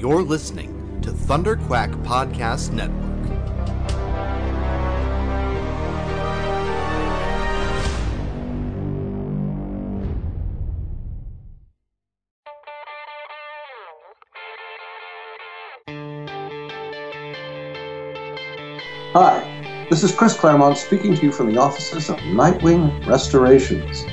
[0.00, 2.96] You're listening to Thunder Quack Podcast Network.
[19.12, 24.06] Hi, this is Chris Claremont speaking to you from the offices of Nightwing Restorations,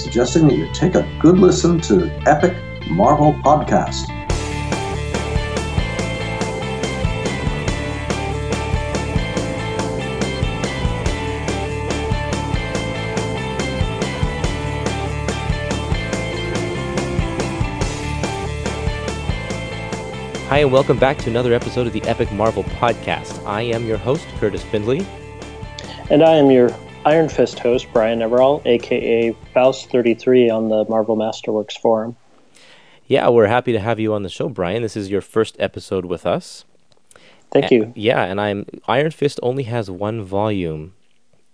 [0.00, 2.56] suggesting that you take a good listen to Epic
[2.88, 4.23] Marvel Podcast.
[20.54, 23.44] Hi, and welcome back to another episode of the Epic Marvel Podcast.
[23.44, 25.04] I am your host, Kurtis Findley.
[26.10, 26.70] And I am your
[27.04, 32.14] Iron Fist host, Brian Everall, aka Faust33 on the Marvel Masterworks forum.
[33.08, 34.82] Yeah, we're happy to have you on the show, Brian.
[34.82, 36.64] This is your first episode with us.
[37.52, 37.92] Thank you.
[37.96, 40.94] yeah, and I'm Iron Fist only has one volume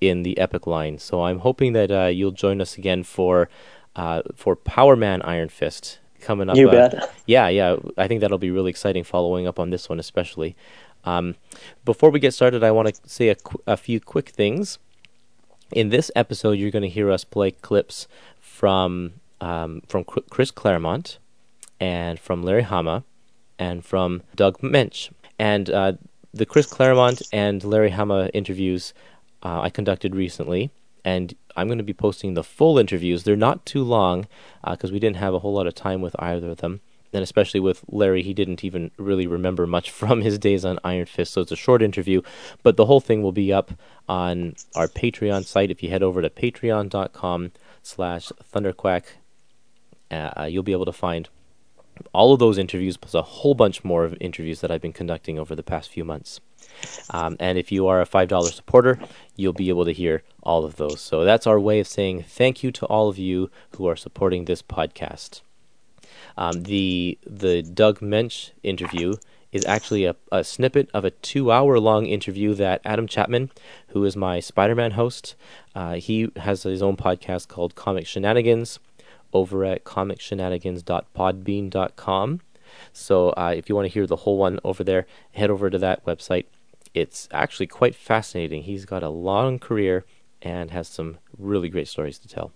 [0.02, 3.48] in the Epic line, so I'm hoping that uh, you'll join us again for
[3.96, 6.56] uh, for Power Man Iron Fist coming up.
[6.56, 7.14] You uh, bet.
[7.26, 7.76] Yeah, yeah.
[7.96, 10.56] I think that'll be really exciting following up on this one, especially.
[11.04, 11.36] Um,
[11.84, 14.78] before we get started, I want to say a, qu- a few quick things.
[15.72, 18.08] In this episode, you're going to hear us play clips
[18.40, 21.18] from um, from Cr- Chris Claremont
[21.78, 23.04] and from Larry Hama
[23.58, 25.10] and from Doug Moench.
[25.38, 25.92] And uh,
[26.34, 28.92] the Chris Claremont and Larry Hama interviews
[29.42, 30.70] uh, I conducted recently,
[31.04, 33.22] and I'm going to be posting the full interviews.
[33.22, 34.26] They're not too long
[34.68, 36.80] because we didn't have a whole lot of time with either of them.
[37.12, 41.06] And especially with Larry, he didn't even really remember much from his days on Iron
[41.06, 42.22] Fist, so it's a short interview.
[42.62, 43.72] But the whole thing will be up
[44.08, 45.70] on our Patreon site.
[45.70, 49.04] If you head over to patreon.com slash thunderquack,
[50.10, 51.28] uh, you'll be able to find
[52.12, 55.38] all of those interviews plus a whole bunch more of interviews that I've been conducting
[55.38, 56.40] over the past few months.
[57.10, 58.98] Um, and if you are a $5 supporter,
[59.36, 61.00] you'll be able to hear all of those.
[61.00, 64.44] So that's our way of saying thank you to all of you who are supporting
[64.44, 65.42] this podcast.
[66.36, 69.14] Um, the the Doug Moench interview
[69.52, 73.50] is actually a, a snippet of a two hour long interview that Adam Chapman,
[73.88, 75.34] who is my Spider Man host,
[75.74, 78.78] uh, he has his own podcast called Comic Shenanigans
[79.32, 82.40] over at comicshenanigans.podbean.com.
[82.92, 85.78] So uh, if you want to hear the whole one over there, head over to
[85.78, 86.46] that website.
[86.92, 88.62] It's actually quite fascinating.
[88.62, 90.04] He's got a long career
[90.42, 92.52] and has some really great stories to tell.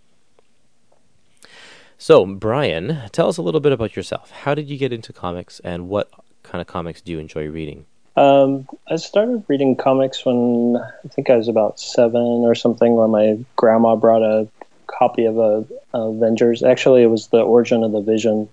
[1.96, 4.30] So, Brian, tell us a little bit about yourself.
[4.30, 6.10] How did you get into comics and what
[6.42, 7.86] kind of comics do you enjoy reading?
[8.16, 13.10] Um, I started reading comics when I think I was about seven or something, when
[13.10, 14.48] my grandma brought a
[14.86, 16.62] copy of a, Avengers.
[16.62, 18.48] Actually, it was the Origin of the Vision.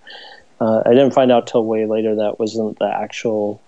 [0.62, 3.60] Uh, I didn't find out till way later that wasn't the actual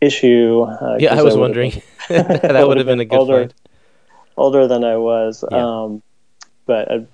[0.00, 0.62] issue.
[0.62, 1.70] Uh, yeah, I was wondering.
[2.08, 3.54] Been, that would have been a good older, find.
[4.36, 5.58] Older than I was, Yeah.
[5.64, 6.02] um,
[6.66, 7.06] but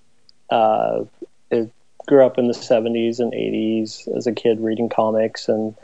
[0.48, 1.04] uh,
[1.50, 1.70] it
[2.06, 5.74] grew up in the 70s and 80s as a kid reading comics and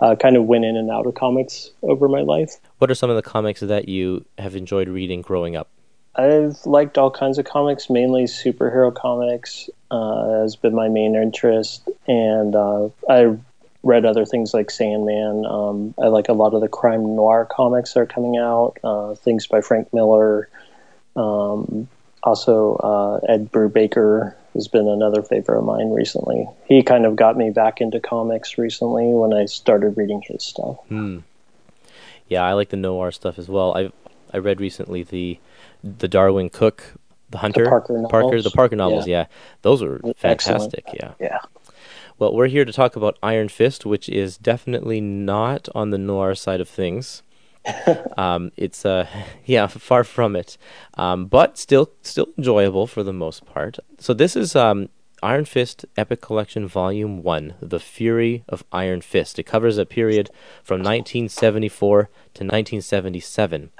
[0.00, 2.56] uh, kind of went in and out of comics over my life.
[2.78, 5.68] What are some of the comics that you have enjoyed reading growing up?
[6.16, 11.88] I've liked all kinds of comics, mainly superhero comics uh, has been my main interest,
[12.06, 13.36] and uh, I
[13.82, 15.46] read other things like Sandman.
[15.46, 19.14] Um, I like a lot of the crime noir comics that are coming out, uh,
[19.14, 20.48] things by Frank Miller.
[21.14, 21.88] Um,
[22.22, 26.48] also, uh, Ed Brubaker has been another favorite of mine recently.
[26.66, 30.78] He kind of got me back into comics recently when I started reading his stuff.
[30.88, 31.18] Hmm.
[32.28, 33.76] Yeah, I like the noir stuff as well.
[33.76, 33.92] I
[34.32, 35.38] I read recently the
[35.84, 36.94] the Darwyn Cooke,
[37.30, 38.44] the Hunter, Parker Parker, novels?
[38.44, 39.06] the Parker novels.
[39.06, 39.26] Yeah,
[39.62, 40.20] those were Excellent.
[40.20, 40.84] fantastic.
[40.92, 41.12] Yeah.
[41.20, 41.38] Yeah.
[42.18, 46.34] Well, we're here to talk about Iron Fist, which is definitely not on the noir
[46.34, 47.22] side of things.
[48.16, 49.06] um, it's uh,
[49.44, 50.56] yeah, far from it,
[50.94, 53.78] um, but still, still enjoyable for the most part.
[53.98, 54.88] So this is um,
[55.22, 59.38] Iron Fist Epic Collection Volume One: The Fury of Iron Fist.
[59.38, 60.30] It covers a period
[60.62, 62.08] from 1974 to
[62.44, 63.70] 1977.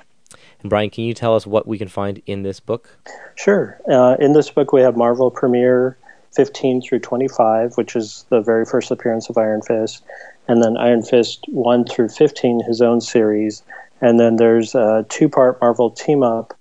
[0.61, 2.99] And Brian, can you tell us what we can find in this book?
[3.35, 3.81] Sure.
[3.91, 5.97] Uh, in this book, we have Marvel Premiere
[6.37, 10.05] 15 through 25, which is the very first appearance of Iron Fist,
[10.47, 13.62] and then Iron Fist 1 through 15, his own series.
[14.00, 16.55] And then there's a two part Marvel team up,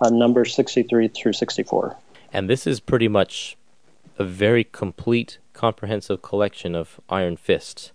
[0.00, 1.96] uh, number 63 through 64.
[2.32, 3.56] And this is pretty much
[4.18, 7.92] a very complete, comprehensive collection of Iron Fist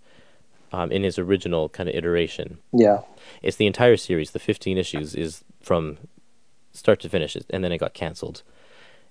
[0.72, 2.60] um, in his original kind of iteration.
[2.72, 3.02] Yeah.
[3.42, 4.32] It's the entire series.
[4.32, 5.98] The 15 issues is from
[6.72, 8.44] start to finish, and then it got canceled.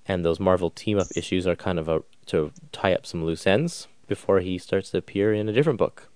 [0.09, 3.47] And those Marvel team up issues are kind of a to tie up some loose
[3.47, 6.09] ends before he starts to appear in a different book.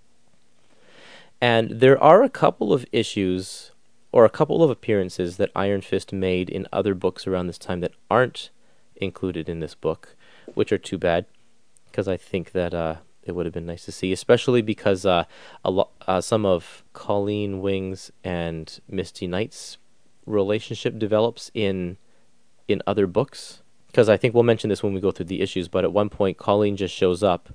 [1.40, 3.72] And there are a couple of issues
[4.12, 7.80] or a couple of appearances that Iron Fist made in other books around this time
[7.80, 8.50] that aren't
[8.96, 10.16] included in this book,
[10.54, 11.26] which are too bad
[11.90, 15.24] because I think that uh, it would have been nice to see, especially because uh,
[15.64, 19.78] a lo- uh, some of Colleen Wing's and Misty Knight's
[20.26, 21.96] relationship develops in
[22.68, 23.59] in other books.
[23.90, 26.08] Because I think we'll mention this when we go through the issues, but at one
[26.08, 27.50] point Colleen just shows up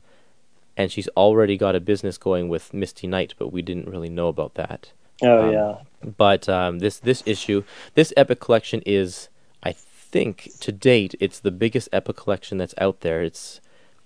[0.78, 4.28] and she's already got a business going with Misty Knight, but we didn't really know
[4.28, 4.92] about that.
[5.22, 5.76] Oh Um, yeah.
[6.18, 9.30] But um, this this issue, this epic collection is,
[9.64, 13.24] I think, to date, it's the biggest epic collection that's out there.
[13.24, 13.62] It's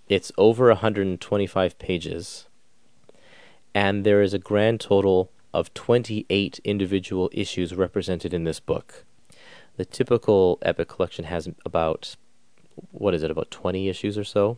[0.07, 2.45] it's over 125 pages,
[3.73, 9.03] and there is a grand total of 28 individual issues represented in this book.
[9.79, 12.17] The typical epic collection has about
[12.91, 14.57] what is it, about 20 issues or so,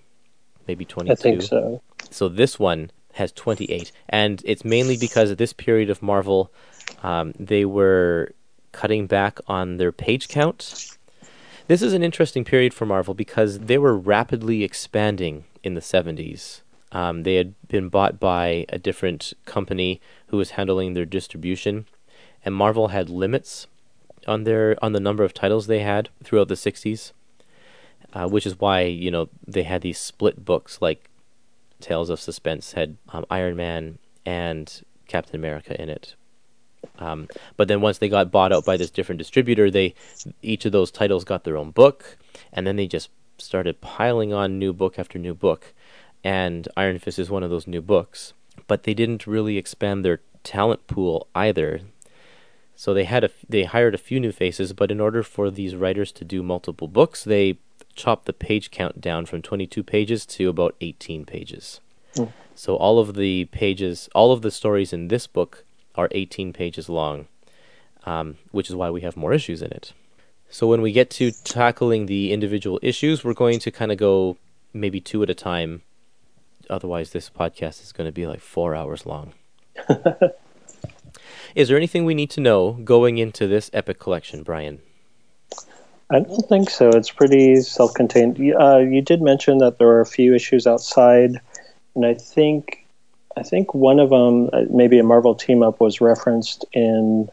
[0.67, 1.11] maybe 22.
[1.11, 1.79] I think so.
[2.09, 6.51] So this one has 28, and it's mainly because at this period of Marvel,
[7.03, 8.31] um, they were
[8.71, 10.97] cutting back on their page count.
[11.67, 16.61] This is an interesting period for Marvel because they were rapidly expanding in the 70s.
[16.91, 21.85] Um, they had been bought by a different company who was handling their distribution,
[22.43, 23.67] and Marvel had limits
[24.27, 27.11] on their on the number of titles they had throughout the 60s,
[28.13, 31.09] uh, which is why you know they had these split books like
[31.79, 36.15] Tales of Suspense had um, Iron Man and Captain America in it.
[36.97, 37.27] Um,
[37.57, 39.93] but then once they got bought out by this different distributor, they
[40.41, 42.17] each of those titles got their own book,
[42.53, 45.73] and then they just started piling on new book after new book.
[46.23, 48.33] And Iron Fist is one of those new books,
[48.67, 51.81] but they didn't really expand their talent pool either.
[52.81, 55.75] So they had a they hired a few new faces, but in order for these
[55.75, 57.59] writers to do multiple books, they
[57.93, 61.79] chopped the page count down from 22 pages to about 18 pages.
[62.15, 62.31] Mm.
[62.55, 65.63] So all of the pages, all of the stories in this book
[65.93, 67.27] are 18 pages long,
[68.07, 69.93] um, which is why we have more issues in it.
[70.49, 74.37] So when we get to tackling the individual issues, we're going to kind of go
[74.73, 75.83] maybe two at a time.
[76.67, 79.33] Otherwise, this podcast is going to be like four hours long.
[81.55, 84.79] is there anything we need to know going into this epic collection, Brian?
[86.09, 86.89] I don't think so.
[86.89, 88.37] It's pretty self-contained.
[88.37, 91.39] You- Uh, you did mention that there were a few issues outside,
[91.95, 92.85] and I think,
[93.37, 97.29] I think one of them, uh, maybe a Marvel team up, was referenced in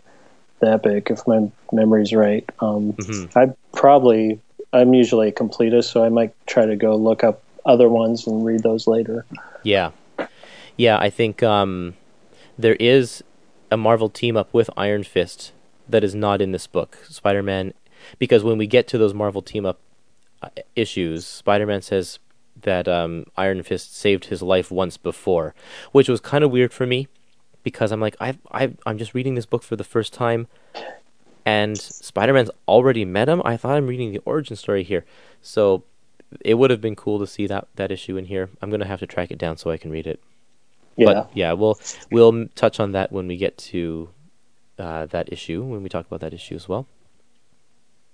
[0.61, 2.44] the epic, if my memory's right.
[2.61, 3.31] Um, Mhm.
[3.37, 4.41] I probably,
[4.73, 8.44] I'm usually a completist, so I might try to go look up other ones and
[8.44, 9.25] read those later.
[9.62, 9.91] Yeah,
[10.76, 10.99] yeah.
[10.99, 11.94] I think um,
[12.59, 13.23] there is
[13.70, 15.53] a Marvel team up with Iron Fist
[15.88, 16.99] that is not in this book.
[17.09, 17.75] Spider-Man,
[18.19, 19.79] because when we get to those Marvel team up
[20.43, 22.19] uh, issues, Spider-Man says
[22.62, 25.55] that um, Iron Fist saved his life once before,
[25.93, 27.09] which was kind of weird for me
[27.62, 30.47] because I'm like, I I I'm just reading this book for the first time,
[31.44, 33.43] and Spider-Man's already met him.
[33.44, 35.05] I thought I'm reading the origin story here,
[35.43, 35.85] so
[36.41, 38.50] it would have been cool to see that that issue in here.
[38.61, 40.20] I'm gonna have to track it down so I can read it.
[40.99, 41.06] Yeah.
[41.06, 41.79] But yeah, we'll
[42.11, 44.11] we'll touch on that when we get to
[44.79, 46.87] uh, that issue when we talk about that issue as well.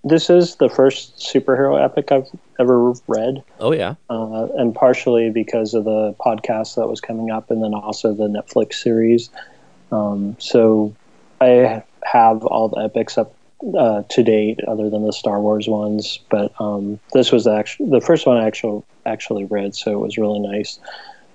[0.05, 2.29] this is the first superhero epic I've
[2.61, 3.43] ever read.
[3.59, 7.75] Oh yeah, uh, and partially because of the podcast that was coming up, and then
[7.75, 9.31] also the Netflix series.
[9.91, 10.95] Um, so
[11.41, 13.35] I have all the epics up
[13.79, 16.21] uh, to date, other than the Star Wars ones.
[16.31, 20.19] But um, this was actually the first one I actually actually read, so it was
[20.19, 20.79] really nice.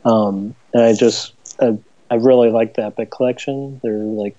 [0.06, 1.78] Um, and I just I,
[2.10, 3.80] I really like the epic collection.
[3.84, 4.36] They're like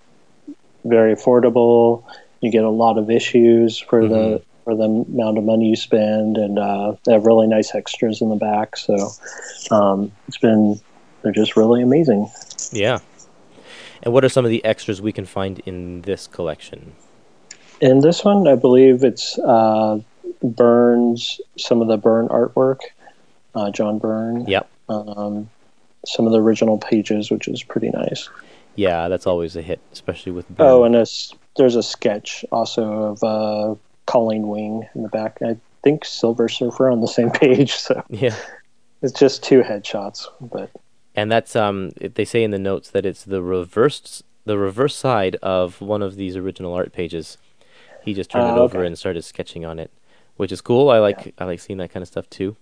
[0.84, 2.04] very affordable.
[2.40, 4.42] You get a lot of issues for the Mhm.
[4.64, 8.28] for the amount of money you spend, and uh, they have really nice extras in
[8.28, 8.76] the back.
[8.76, 9.10] So
[9.70, 10.78] um, it's been
[11.22, 12.30] they're just really amazing.
[12.72, 12.98] yeah.
[14.02, 16.92] And what are some of the extras we can find in this collection?
[17.82, 20.00] In this one, I believe it's uh,
[20.42, 22.78] Byrne's, some of the Byrne artwork,
[23.54, 24.46] uh, John Byrne.
[24.46, 24.68] Yep.
[24.88, 25.50] Um,
[26.06, 28.28] some of the original pages, which is pretty nice.
[28.76, 30.46] Yeah, that's always a hit, especially with.
[30.58, 31.06] Oh, and a
[31.56, 33.74] there's a sketch also of uh,
[34.06, 35.38] Colleen Wing in the back.
[35.44, 37.74] I think Silver Surfer on the same page.
[37.74, 38.36] So yeah,
[39.02, 40.70] it's just two headshots, but
[41.14, 41.90] and that's um.
[42.00, 46.16] They say in the notes that it's the reversed the reverse side of one of
[46.16, 47.36] these original art pages.
[48.02, 48.86] He just turned Ah, it over okay.
[48.86, 49.90] and started sketching on it,
[50.36, 50.88] which is cool.
[50.88, 52.56] I like I like seeing that kind of stuff too.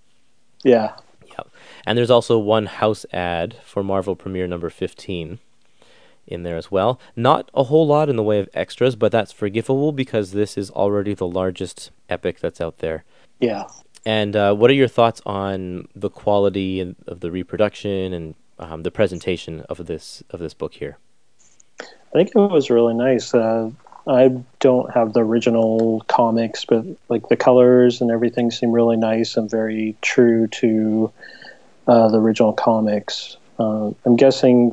[0.64, 0.94] yeah,
[1.86, 5.38] And there's also one house ad for Marvel Premiere number 15
[6.26, 7.00] in there as well.
[7.16, 10.70] Not a whole lot in the way of extras, but that's forgivable because this is
[10.70, 13.04] already the largest epic that's out there.
[13.40, 13.64] yeah.
[14.06, 18.90] And uh, what are your thoughts on the quality of the reproduction and um, the
[18.90, 20.96] presentation of this of this book here?
[21.80, 23.34] I think it was really nice.
[23.34, 23.70] Uh,
[24.08, 29.36] I don't have the original comics, but like the colors and everything seem really nice
[29.36, 31.12] and very true to
[31.86, 33.36] uh, the original comics.
[33.58, 34.72] Uh, I'm guessing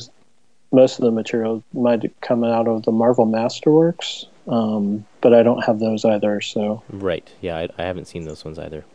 [0.72, 5.64] most of the material might come out of the Marvel Masterworks, um, but I don't
[5.66, 6.40] have those either.
[6.40, 7.28] So Right.
[7.42, 8.86] Yeah, I, I haven't seen those ones either.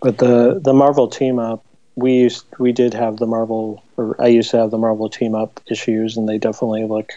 [0.00, 1.64] But the the Marvel team up,
[1.96, 5.34] we used we did have the Marvel, or I used to have the Marvel team
[5.34, 7.10] up issues, and they definitely look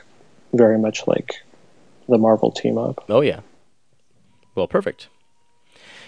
[0.54, 1.36] very much like
[2.08, 3.06] the Marvel team up.
[3.10, 3.42] Oh yeah.
[4.56, 5.08] Well, perfect.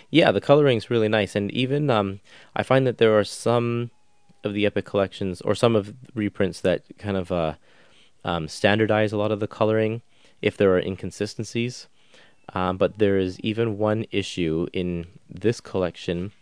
[0.09, 2.19] Yeah, the coloring's really nice, and even um,
[2.55, 3.89] I find that there are some
[4.43, 7.55] of the Epic collections or some of reprints that kind of uh,
[8.23, 10.01] um, standardize a lot of the coloring
[10.41, 11.87] if there are inconsistencies.
[12.53, 16.33] Um, but there is even one issue in this collection.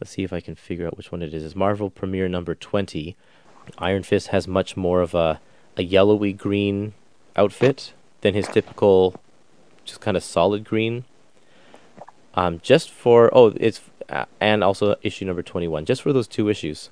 [0.00, 1.44] Let's see if I can figure out which one it is.
[1.44, 3.16] It's Marvel Premiere number 20.
[3.76, 5.40] Iron Fist has much more of a,
[5.76, 6.94] a yellowy green
[7.36, 9.14] outfit than his typical,
[9.84, 11.04] just kind of solid green.
[12.34, 15.84] Um, just for oh, it's uh, and also issue number twenty-one.
[15.84, 16.90] Just for those two issues,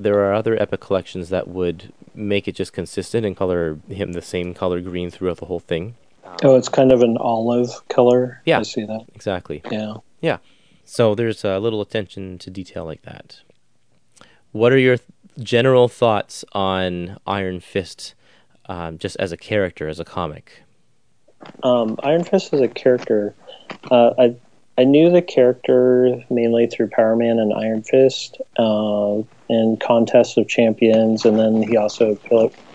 [0.00, 4.22] there are other epic collections that would make it just consistent and color him the
[4.22, 5.94] same color green throughout the whole thing.
[6.42, 8.42] Oh, it's kind of an olive color.
[8.44, 8.58] Yeah.
[8.58, 9.06] I see that.
[9.14, 9.62] Exactly.
[9.70, 9.94] Yeah.
[10.20, 10.38] Yeah.
[10.84, 13.40] So there's a little attention to detail like that.
[14.52, 15.08] What are your th-
[15.38, 18.14] general thoughts on Iron Fist,
[18.66, 20.62] um, just as a character, as a comic?
[21.62, 23.34] Um, Iron Fist as a character,
[23.90, 24.36] uh, I
[24.78, 30.46] I knew the character mainly through Power Man and Iron Fist, uh, and Contest of
[30.48, 32.18] Champions, and then he also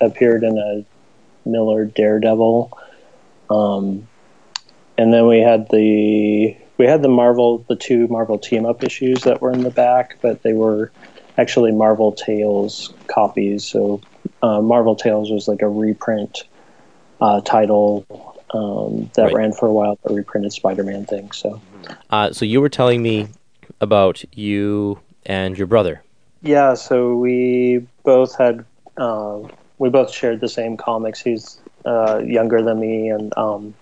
[0.01, 0.86] appeared in a
[1.48, 2.77] Miller Daredevil.
[3.50, 4.08] Um,
[4.98, 9.24] and then we had the we had the Marvel the two Marvel team up issues
[9.24, 10.91] that were in the back, but they were
[11.38, 13.63] actually Marvel Tales copies.
[13.63, 14.01] So
[14.41, 16.43] uh, Marvel Tales was like a reprint
[17.22, 19.36] uh, title um, that Right.
[19.36, 21.32] ran for a while, the reprinted Spider-Man thing.
[21.32, 21.60] So
[22.10, 23.28] Uh, so you were telling me
[23.82, 26.02] about you and your brother.
[26.42, 28.64] yeah, so we both had
[28.98, 29.40] uh,
[29.80, 31.20] we both shared the same comics.
[31.20, 33.74] He's uh, younger than me, and um,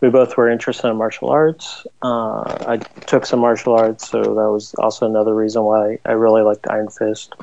[0.00, 1.86] we both were interested in martial arts.
[2.02, 6.42] Uh, I took some martial arts, so that was also another reason why I really
[6.42, 7.34] liked Iron Fist.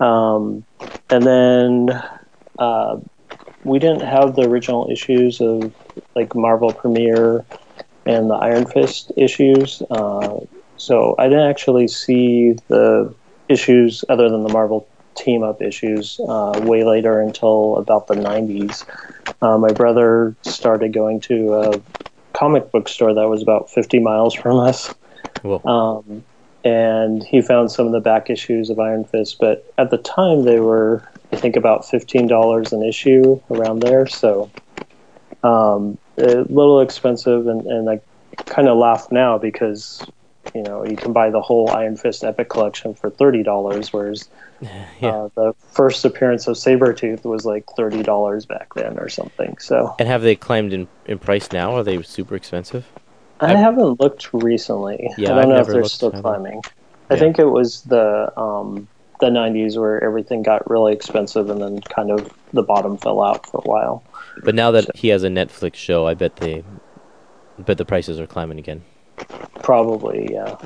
[0.00, 0.64] Um,
[1.10, 2.02] and then
[2.58, 2.98] uh,
[3.68, 5.72] we didn't have the original issues of
[6.14, 7.44] like Marvel Premiere
[8.06, 10.38] and the Iron Fist issues, uh,
[10.76, 13.14] so I didn't actually see the
[13.48, 18.84] issues other than the Marvel team up issues uh, way later until about the 90s.
[19.42, 21.80] Uh, my brother started going to a
[22.32, 24.94] comic book store that was about 50 miles from us.
[25.42, 26.24] Well, Um,
[26.64, 30.44] and he found some of the back issues of Iron Fist, but at the time
[30.44, 34.06] they were, I think, about $15 an issue around there.
[34.06, 34.50] So
[35.42, 38.00] um, a little expensive, and, and I
[38.44, 40.04] kind of laugh now because
[40.54, 44.28] you know you can buy the whole Iron Fist Epic collection for thirty dollars, whereas
[44.60, 44.86] Yeah.
[45.02, 49.58] uh, the first appearance of Sabretooth was like thirty dollars back then or something.
[49.58, 51.76] So and have they climbed in, in price now?
[51.76, 52.86] Are they super expensive?
[53.40, 55.10] I I've- haven't looked recently.
[55.18, 56.62] Yeah, I don't I've know if they're still climbing.
[57.10, 61.80] I think it was the um, the '90s where everything got really expensive, and then
[61.80, 64.02] kind of the bottom fell out for a while.
[64.42, 66.64] But now that he has a Netflix show, I bet they,
[67.58, 68.82] I bet the prices are climbing again.
[69.62, 70.56] Probably, yeah.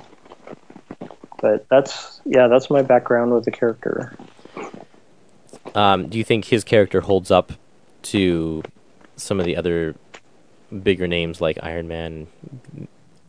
[1.41, 4.17] But that's yeah, that's my background with the character.
[5.75, 7.53] Um, do you think his character holds up
[8.03, 8.63] to
[9.17, 9.95] some of the other
[10.83, 12.27] bigger names like Iron Man,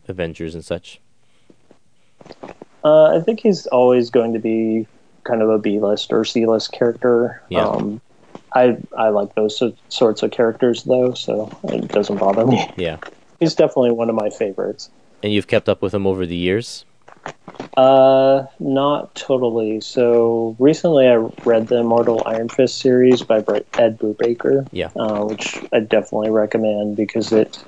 [0.08, 1.00] Avengers, and such?
[2.84, 4.86] Uh, I think he's always going to be
[5.24, 7.42] kind of a B list or C list character.
[7.48, 7.66] Yeah.
[7.66, 8.00] Um,
[8.54, 12.70] I I like those so- sorts of characters though, so it doesn't bother me.
[12.76, 12.98] Yeah.
[13.40, 14.90] He's definitely one of my favorites.
[15.22, 16.84] And you've kept up with him over the years.
[17.76, 19.80] Uh, not totally.
[19.80, 24.68] So recently, I read the Immortal Iron Fist series by Ed Brubaker.
[24.70, 24.90] Yeah.
[24.96, 27.62] uh, which I definitely recommend because it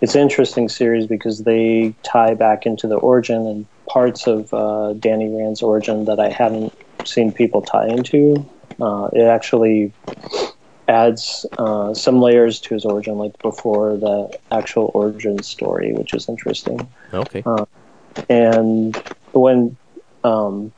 [0.00, 4.92] it's an interesting series because they tie back into the origin and parts of uh,
[4.94, 6.72] Danny Rand's origin that I haven't
[7.06, 8.48] seen people tie into.
[8.80, 9.92] Uh, it actually
[10.88, 16.28] adds uh, some layers to his origin, like before the actual origin story, which is
[16.28, 17.42] interesting Okay.
[18.28, 18.96] and
[19.32, 19.76] when
[20.24, 20.72] um,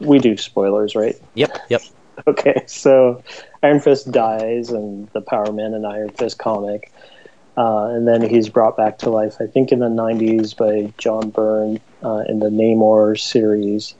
[0.00, 1.16] we do spoilers, right?
[1.34, 1.50] Yep.
[1.70, 1.82] Yep.
[2.28, 3.24] Okay, so
[3.64, 6.92] Iron Fist dies in the Power Man and Iron Fist comic,
[7.56, 9.34] uh, and then he's brought back to life.
[9.40, 13.96] I think in the '90s by John Byrne uh, in the Namor series,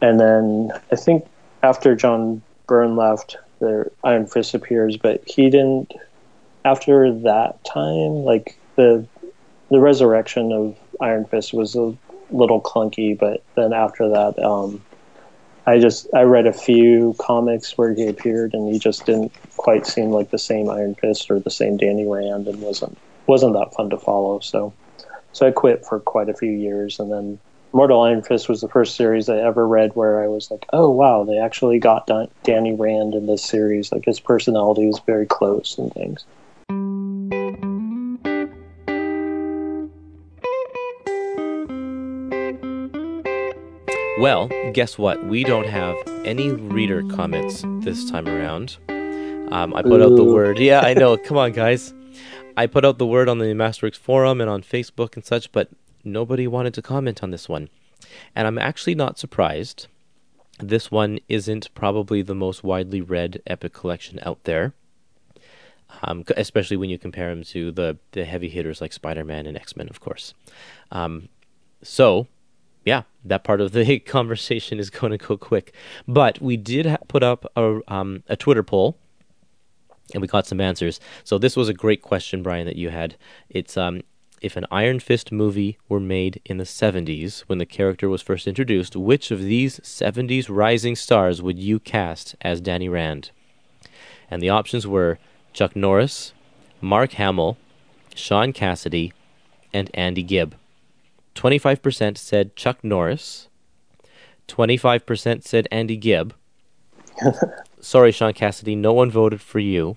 [0.00, 1.26] and then I think
[1.62, 5.92] after John Byrne left, the Iron Fist appears, but he didn't.
[6.64, 9.06] After that time, like the
[9.70, 11.94] the resurrection of Iron Fist was a
[12.30, 14.82] little clunky, but then after that, um,
[15.66, 19.86] I just I read a few comics where he appeared, and he just didn't quite
[19.86, 23.74] seem like the same Iron Fist or the same Danny Rand, and wasn't wasn't that
[23.74, 24.40] fun to follow.
[24.40, 24.72] So,
[25.32, 27.38] so I quit for quite a few years, and then
[27.72, 30.90] Mortal Iron Fist was the first series I ever read where I was like, oh
[30.90, 33.92] wow, they actually got Dan- Danny Rand in this series.
[33.92, 36.24] Like his personality was very close and things.
[44.18, 45.22] Well, guess what?
[45.26, 45.94] We don't have
[46.24, 48.78] any reader comments this time around.
[48.88, 50.58] Um, I put out the word.
[50.58, 51.18] Yeah, I know.
[51.18, 51.92] Come on, guys.
[52.56, 55.68] I put out the word on the Masterworks forum and on Facebook and such, but
[56.06, 57.68] nobody wanted to comment on this one.
[58.34, 59.88] And I'm actually not surprised.
[60.58, 64.72] This one isn't probably the most widely read epic collection out there,
[66.02, 69.56] um, especially when you compare them to the, the heavy hitters like Spider Man and
[69.56, 70.32] X Men, of course.
[70.90, 71.28] Um,
[71.82, 72.26] so,
[72.84, 75.74] yeah, that part of the conversation is going to go quick.
[76.08, 78.96] But we did ha- put up a, um, a Twitter poll,
[80.14, 81.00] and we got some answers.
[81.24, 83.16] So this was a great question, Brian, that you had.
[83.50, 84.02] It's um,
[84.40, 88.46] if an Iron Fist movie were made in the 70s when the character was first
[88.46, 93.30] introduced, which of these 70s rising stars would you cast as Danny Rand?
[94.30, 95.18] And the options were
[95.52, 96.32] Chuck Norris,
[96.80, 97.56] Mark Hamill,
[98.14, 99.12] Shaun Cassidy,
[99.72, 100.54] and Andy Gibb.
[101.34, 103.48] 25% said Chuck Norris.
[104.48, 106.34] 25% said Andy Gibb.
[107.80, 109.96] Sorry, Shaun Cassidy, no one voted for you.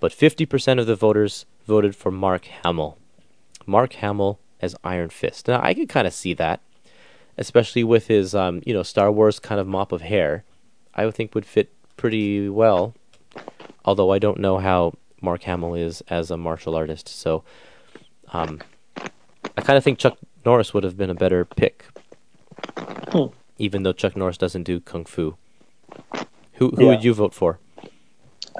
[0.00, 2.98] But 50% of the voters voted for Mark Hamill.
[3.66, 5.48] Mark Hamill as Iron Fist.
[5.48, 6.60] Now, I could kind of see that,
[7.36, 10.44] especially with his, um, you know, Star Wars kind of mop of hair.
[10.94, 12.94] I would think would fit pretty well.
[13.84, 17.42] Although I don't know how Mark Hamill is as a martial artist, so
[18.32, 18.60] um,
[19.56, 21.84] I kind of think Chuck Norris would have been a better pick,
[23.10, 23.26] Hmm.
[23.58, 25.36] even though Chuck Norris doesn't do kung fu.
[26.54, 26.88] Who who Yeah.
[26.90, 27.58] would you vote for?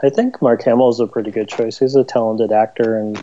[0.02, 1.78] I think Mark Hamill is a pretty good choice.
[1.78, 3.22] He's a talented actor, and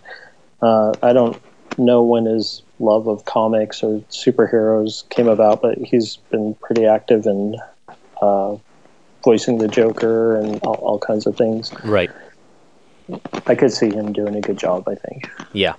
[0.62, 1.36] uh, I don't
[1.80, 7.26] know when his love of comics or superheroes came about, but he's been pretty active
[7.26, 7.56] in
[8.22, 8.56] uh,
[9.24, 11.74] voicing the Joker and all, all kinds of things.
[11.84, 12.10] Right.
[13.48, 14.88] I could see him doing a good job.
[14.88, 15.30] I think.
[15.54, 15.74] Yeah.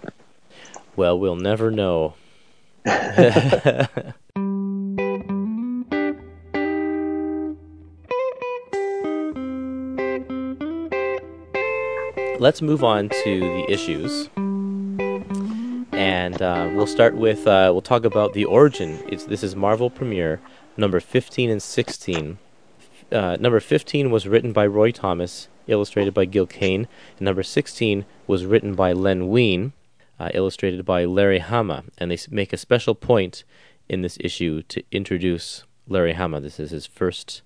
[0.96, 2.14] Well, we'll never know.
[12.40, 14.30] Let's move on to the issues.
[16.00, 19.04] And uh, we'll start with, uh, we'll talk about the origin.
[19.06, 20.40] It's, this is Marvel Premiere,
[20.74, 22.38] number 15 and 16.
[23.12, 26.88] Uh, number 15 was written by Roy Thomas, illustrated by Gil Kane.
[27.18, 29.74] And number 16 was written by Len Wein,
[30.18, 31.84] uh, illustrated by Larry Hama.
[31.98, 33.44] And they make a special point
[33.86, 36.40] in this issue to introduce Larry Hama.
[36.40, 37.42] This is his first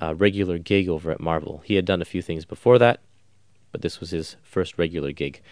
[0.00, 1.60] uh, regular gig over at Marvel.
[1.66, 3.00] He had done a few things before that,
[3.72, 5.42] but this was his first regular gig.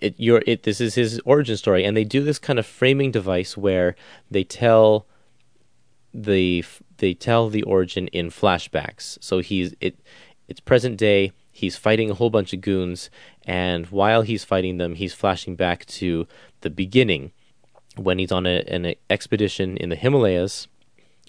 [0.00, 3.10] It, your, it, this is his origin story, and they do this kind of framing
[3.10, 3.96] device where
[4.30, 5.06] they tell
[6.14, 6.64] the
[6.98, 9.18] they tell the origin in flashbacks.
[9.20, 9.98] So he's it
[10.48, 11.32] it's present day.
[11.50, 13.10] He's fighting a whole bunch of goons,
[13.44, 16.26] and while he's fighting them, he's flashing back to
[16.60, 17.32] the beginning
[17.96, 20.68] when he's on a, an expedition in the Himalayas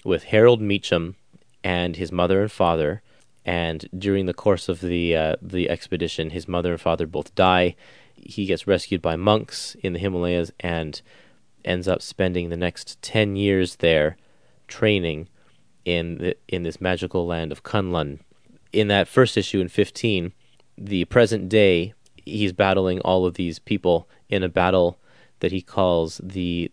[0.04, 1.16] with Harold Meacham
[1.64, 3.02] and his mother and father.
[3.44, 7.74] And during the course of the uh, the expedition, his mother and father both die.
[8.20, 11.00] He gets rescued by monks in the Himalayas and
[11.64, 14.16] ends up spending the next ten years there,
[14.68, 15.28] training
[15.84, 18.20] in the, in this magical land of Kunlun.
[18.72, 20.32] In that first issue in fifteen,
[20.76, 24.98] the present day, he's battling all of these people in a battle
[25.40, 26.70] that he calls the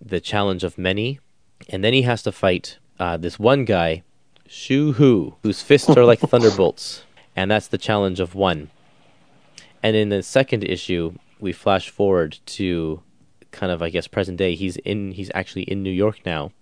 [0.00, 1.20] the challenge of many,
[1.68, 4.02] and then he has to fight uh, this one guy,
[4.46, 7.04] Shu Hu, whose fists are like thunderbolts,
[7.36, 8.70] and that's the challenge of one.
[9.82, 13.02] And in the second issue, we flash forward to
[13.50, 14.54] kind of I guess present day.
[14.54, 16.52] He's in he's actually in New York now,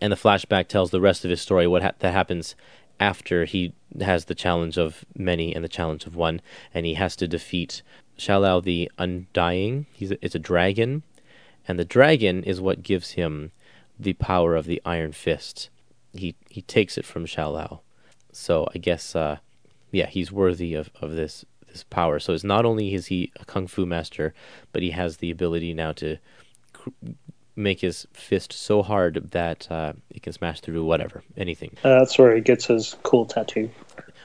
[0.00, 1.66] and the flashback tells the rest of his story.
[1.66, 2.54] What ha- that happens
[3.00, 6.40] after he has the challenge of many and the challenge of one,
[6.72, 7.82] and he has to defeat
[8.16, 9.86] Shou-Lao the Undying.
[9.92, 11.02] He's a, it's a dragon,
[11.66, 13.50] and the dragon is what gives him
[13.98, 15.70] the power of the Iron Fist.
[16.12, 17.80] He he takes it from Shou-Lao,
[18.30, 19.38] so I guess uh,
[19.90, 22.18] yeah, he's worthy of, of this this power.
[22.18, 24.34] So it's not only is he a kung fu master,
[24.72, 26.18] but he has the ability now to
[26.72, 26.90] cr-
[27.56, 31.76] make his fist so hard that uh, it can smash through whatever, anything.
[31.84, 33.70] Uh, that's where he gets his cool tattoo.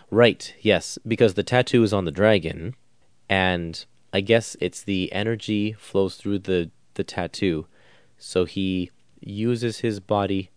[0.10, 2.76] Right, yes, because the tattoo is on the dragon,
[3.28, 3.84] and
[4.14, 7.68] I guess it's the energy flows through the, the tattoo,
[8.18, 10.50] so he uses his body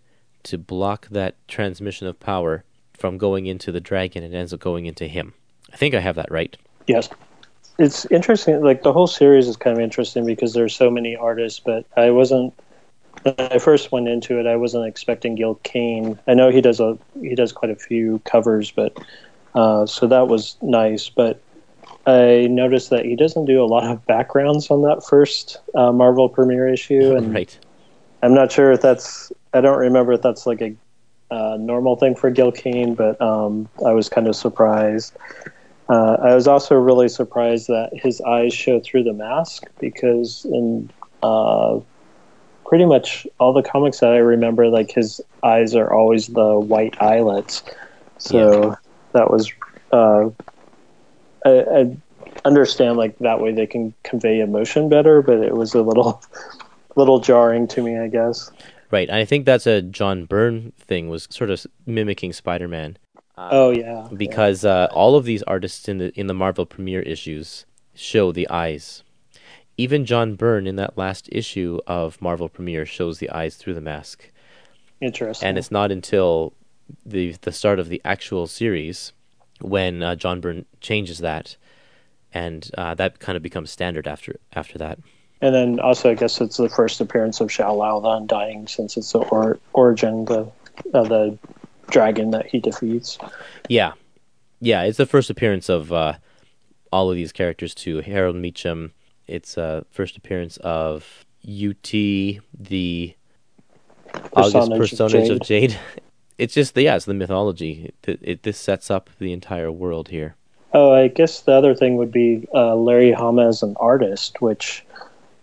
[0.45, 2.65] to block that transmission of power
[2.97, 5.35] from going into the dragon and ends up going into him.
[5.73, 6.57] I think I have that right.
[6.87, 7.09] Yes.
[7.79, 8.61] It's interesting.
[8.63, 12.11] Like the whole series is kind of interesting because there's so many artists, but I
[12.11, 12.53] wasn't.
[13.23, 16.19] When I first went into it, I wasn't expecting Gil Kane.
[16.27, 18.99] I know he does a he does quite a few covers, but
[19.55, 21.09] uh, so that was nice.
[21.09, 21.41] But
[22.07, 26.29] I noticed that he doesn't do a lot of backgrounds on that first uh, Marvel
[26.29, 27.59] premiere issue, and right.
[28.23, 29.33] I'm not sure if that's.
[29.55, 30.75] I don't remember if that's like a
[31.31, 35.17] uh, normal thing for Gil Kane, but um, I was kind of surprised.
[35.91, 40.89] Uh, I was also really surprised that his eyes show through the mask because in
[41.21, 41.81] uh,
[42.65, 46.95] pretty much all the comics that I remember, like his eyes are always the white
[47.03, 47.65] eyelets.
[48.19, 48.75] So Yeah.
[49.15, 49.53] that was
[49.91, 50.31] uh,
[51.45, 51.97] I, I
[52.45, 56.23] understand like that way they can convey emotion better, but it was a little
[56.95, 58.53] little jarring to me, I guess.
[58.93, 62.97] Right, and I think that's a John Byrne thing, was sort of mimicking Spider Man.
[63.51, 67.65] Oh yeah, because uh, all of these artists in the in the Marvel premiere issues
[67.95, 69.03] show the eyes.
[69.77, 73.81] Even John Byrne in that last issue of Marvel premiere shows the eyes through the
[73.81, 74.31] mask,
[75.01, 75.07] yeah.
[75.07, 75.49] interesting.
[75.49, 76.53] and it's not until
[77.07, 79.13] the the start of the actual series
[79.61, 81.57] when uh, John Byrne changes that,
[82.35, 84.99] and uh, that kind of becomes standard after after that.
[85.41, 89.13] And then also, I guess it's the first appearance of Shou-Lao the Undying, since it's
[89.13, 90.51] the or- origin the
[90.93, 91.39] of the
[91.91, 93.19] dragon that he defeats.
[93.69, 93.93] Yeah,
[94.61, 96.15] yeah, it's the first appearance of uh,
[96.93, 98.01] all of these characters too.
[98.01, 98.93] Harold Meacham.
[99.27, 103.15] It's uh, first appearance of Yu-Ti, the
[104.33, 105.79] August Personage of personage of Jade.
[106.39, 107.93] It's just the, yeah, it's the mythology.
[108.07, 110.37] It, it this sets up the entire world here.
[110.73, 114.83] Oh, I guess the other thing would be uh, Larry Hama as an artist, which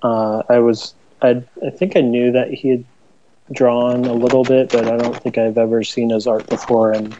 [0.02, 2.86] uh, I was I I think I knew that he had
[3.52, 7.16] drawn a little bit, but I don't think I've ever seen his art before, and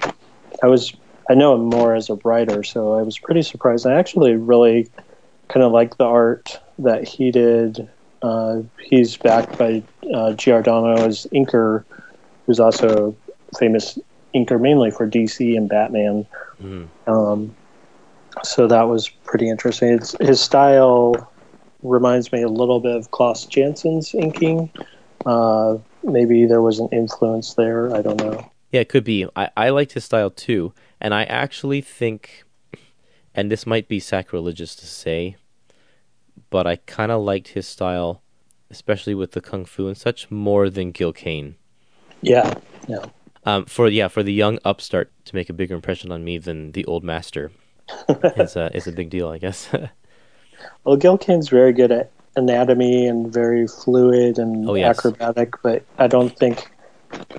[0.64, 0.94] I was
[1.30, 3.86] I know him more as a writer, so I was pretty surprised.
[3.86, 4.90] I actually really
[5.50, 7.88] kind of like the art that he did.
[8.22, 11.84] Uh, he's backed by uh, Giordano as inker,
[12.46, 13.16] who's also
[13.60, 14.00] famous
[14.34, 16.26] inker mainly for DC and Batman.
[16.62, 16.88] Mhm.
[17.08, 17.56] Um,
[18.44, 19.90] so that was pretty interesting.
[19.90, 21.32] It's, his style
[21.84, 24.70] reminds me a little bit of Klaus Janson's inking.
[25.26, 27.96] Uh, maybe there was an influence there.
[27.96, 28.50] I don't know.
[28.72, 29.26] Yeah, it could be.
[29.36, 32.44] I, I liked his style too, and I actually think,
[33.34, 35.38] and this might be sacrilegious to say,
[36.50, 38.22] but I kind of liked his style,
[38.70, 41.56] especially with the kung fu and such, more than Gil Kane.
[42.22, 42.56] Yeah,
[42.88, 43.06] yeah.
[43.46, 46.74] Um, for yeah, for the young upstart to make a bigger impression on me than
[46.74, 47.52] the old master
[48.36, 49.70] is a is a big deal, I guess.
[50.84, 54.98] Well, Gil Kane's very good at anatomy and very fluid and Oh, yes.
[54.98, 56.70] acrobatic, but I don't think.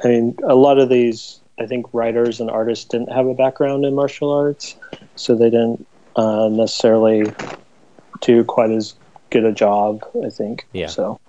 [0.04, 3.84] I mean, a lot of these, I think, writers and artists didn't have a background
[3.84, 4.76] in martial arts,
[5.16, 7.32] so they didn't uh, necessarily
[8.20, 8.94] do quite as
[9.30, 10.04] good a job.
[10.24, 10.66] I think.
[10.72, 10.88] Yeah.
[10.88, 11.20] So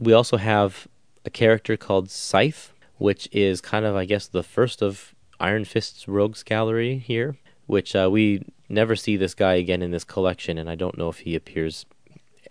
[0.00, 0.88] we also have
[1.24, 6.08] a character called Scythe, which is kind of, I guess, the first of Iron Fist's
[6.08, 10.70] rogues gallery here, which uh, we never see this guy again in this collection, and
[10.70, 11.84] I don't know if he appears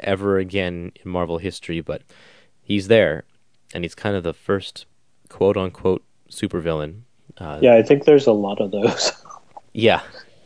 [0.02, 2.02] ever again in Marvel history, but
[2.62, 3.24] he's there,
[3.74, 4.86] and he's kind of the first
[5.30, 7.02] quote unquote supervillain.
[7.38, 9.12] Uh, yeah, I think there's a lot of those
[9.74, 10.02] yeah,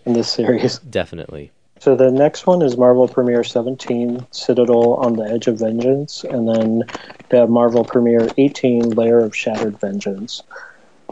[0.06, 0.80] in this series.
[0.80, 1.52] definitely.
[1.80, 6.48] So the next one is Marvel Premiere 17, Citadel on the Edge of Vengeance, and
[6.48, 6.84] then
[7.30, 10.44] we have Marvel Premiere 18, Layer of Shattered Vengeance.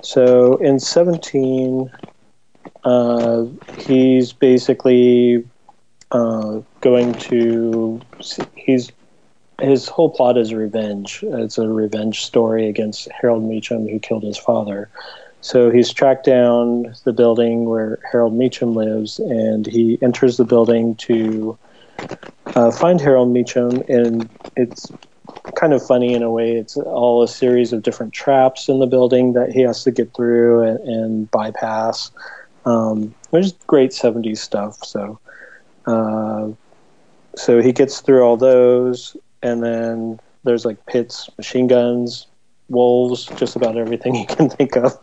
[0.01, 1.91] So in 17,
[2.85, 3.45] uh,
[3.79, 5.45] he's basically
[6.11, 8.01] uh, going to
[8.55, 8.91] he's
[9.61, 11.23] his whole plot is revenge.
[11.23, 14.89] It's a revenge story against Harold Meacham, who killed his father.
[15.41, 20.95] So he's tracked down the building where Harold Meacham lives, and he enters the building
[20.95, 21.57] to
[22.55, 23.83] uh, find Harold Meacham.
[23.87, 24.91] And it's
[25.55, 26.55] kind of funny in a way.
[26.55, 30.13] It's all a series of different traps in the building that he has to get
[30.13, 32.11] through and, and bypass.
[32.65, 34.77] Um, is great '70s stuff.
[34.85, 35.19] So,
[35.87, 36.49] uh,
[37.35, 42.27] so he gets through all those, and then there's like pits, machine guns,
[42.69, 44.97] wolves, just about everything you can think of.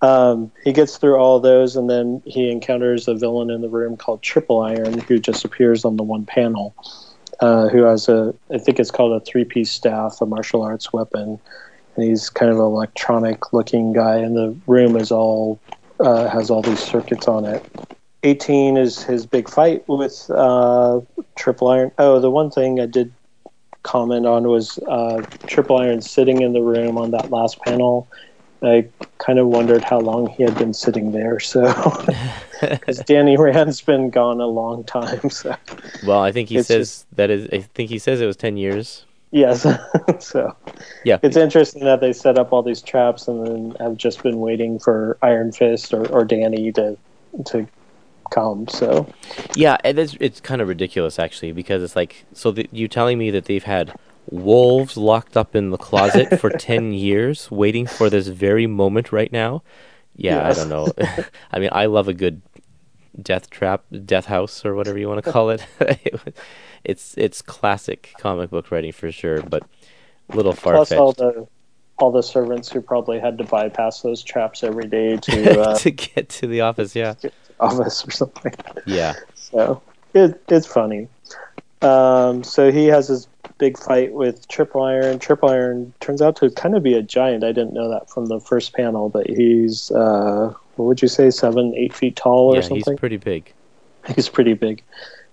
[0.00, 3.96] Um, he gets through all those, and then he encounters a villain in the room
[3.96, 6.74] called Triple Iron, who just appears on the one panel.
[7.40, 11.38] Uh, who has a, I think it's called a three-piece staff, a martial arts weapon,
[11.94, 14.16] and he's kind of an electronic-looking guy.
[14.16, 15.60] And the room is all
[16.00, 17.64] uh, has all these circuits on it.
[18.22, 21.00] 18 is his big fight with uh,
[21.36, 21.92] Triple Iron.
[21.98, 23.12] Oh, the one thing I did
[23.84, 28.08] comment on was uh, Triple Iron sitting in the room on that last panel.
[28.60, 31.38] I kind of wondered how long he had been sitting there.
[31.38, 31.62] So,
[32.60, 35.30] because Danny Rand's been gone a long time.
[35.30, 35.54] So,
[36.04, 37.48] well, I think he It's says just- that is.
[37.52, 39.04] I think he says it was ten years.
[39.30, 39.64] yes.
[40.18, 40.56] so,
[41.04, 44.40] Yeah, it's interesting that they set up all these traps and then have just been
[44.40, 46.96] waiting for Iron Fist or, or Danny to
[47.46, 47.68] to
[48.30, 48.68] come.
[48.68, 49.06] So,
[49.54, 53.18] Yeah, it is, it's kind of ridiculous actually because it's like so the, you telling
[53.18, 53.94] me that they've had
[54.30, 59.32] wolves locked up in the closet for 10 years waiting for this very moment right
[59.32, 59.62] now.
[60.16, 60.92] Yeah, I don't know.
[61.52, 62.42] I mean, I love a good
[63.20, 65.64] death trap, death house or whatever you want to call it.
[66.84, 69.62] it's it's classic comic book writing for sure, but
[70.30, 71.46] a little far plus all the
[71.98, 75.90] all the servants who probably had to bypass those traps every day to uh, to
[75.90, 77.14] get to the office, yeah.
[77.60, 78.52] Office or something.
[78.86, 79.14] Yeah.
[79.34, 79.82] So
[80.14, 81.08] it, it's funny.
[81.82, 85.18] Um, so he has his big fight with Triple Iron.
[85.18, 87.44] Triple Iron turns out to kind of be a giant.
[87.44, 91.30] I didn't know that from the first panel, but he's uh, what would you say,
[91.30, 92.84] seven, eight feet tall or Yeah, something?
[92.92, 93.52] he's pretty big.
[94.14, 94.82] He's pretty big.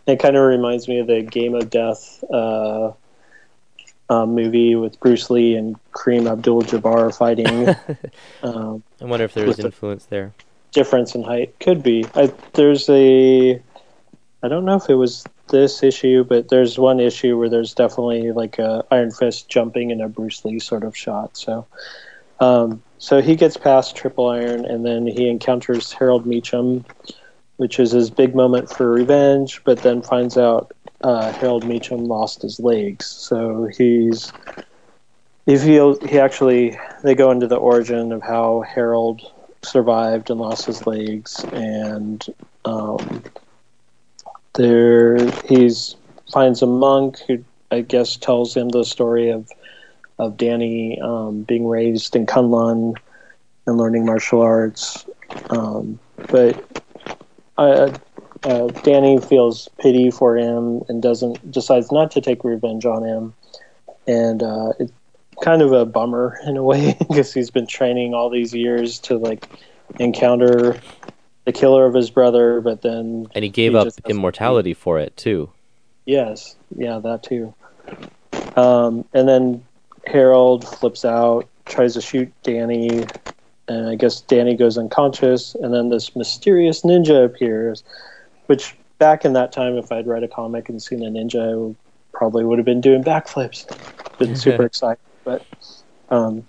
[0.08, 2.92] It kind of reminds me of the Game of Death uh,
[4.10, 7.70] uh, movie with Bruce Lee and Kareem Abdul-Jabbar fighting.
[8.44, 10.34] um, I wonder if there was With the- influence there.
[10.76, 12.06] Difference in height could be.
[12.14, 13.60] I, there's a,
[14.44, 18.32] I don't know if it was this issue, but there's one issue where there's definitely
[18.32, 21.38] like a Iron Fist jumping in a Bruce Lee sort of shot.
[21.38, 21.66] So,
[22.40, 26.86] um, so he gets past Triple Iron, and then he encounters Harold Meacham,
[27.58, 29.62] which is his big moment for revenge.
[29.64, 34.34] But then finds out uh, Harold Meacham lost his legs, so he's
[35.46, 39.22] he feels he actually they go into the origin of how Harold
[39.66, 42.26] survived and lost his legs, and
[42.66, 43.24] um,
[44.56, 45.96] there he's
[46.32, 49.50] finds a monk who I guess tells him the story of
[50.18, 52.96] of Danny um, being raised in Kunlun
[53.68, 55.06] and learning martial arts,
[55.50, 56.00] um,
[56.30, 56.82] but
[57.58, 57.92] uh,
[58.44, 63.34] uh, Danny feels pity for him and doesn't decides not to take revenge on him,
[64.08, 64.92] and uh, it's
[65.42, 69.18] kind of a bummer in a way because he's been training all these years to
[69.18, 69.48] like
[70.00, 70.80] encounter
[71.46, 75.16] the killer of his brother, but then And he gave He up immortality for it
[75.18, 75.52] too.
[76.06, 77.54] yes, yeah, that too.
[78.56, 79.64] Um, and then
[80.08, 83.06] Harold flips out, tries to shoot Danny,
[83.68, 87.84] and I guess Danny goes unconscious, and then this mysterious ninja appears,
[88.48, 91.76] which back in that time, if I'd read a comic and seen a ninja, I
[92.14, 93.66] probably would have been doing backflips.
[94.18, 95.48] Been super excited, but
[96.10, 96.48] um,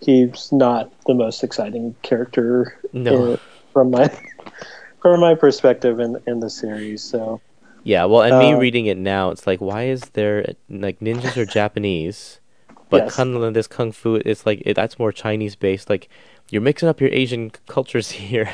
[0.00, 3.30] he's not the most exciting character No.
[3.34, 3.36] uh,
[3.72, 4.08] from my
[5.02, 7.04] from my perspective in in the series.
[7.04, 7.42] So
[7.82, 11.36] Yeah, well, and me Uh, reading it now, it's like, why is there like ninjas
[11.36, 12.40] are Japanese,
[12.88, 13.06] but Yes.
[13.06, 15.88] kung this kung fu, it's like it, that's more Chinese based.
[15.88, 16.08] Like
[16.50, 18.52] you're mixing up your Asian cultures here.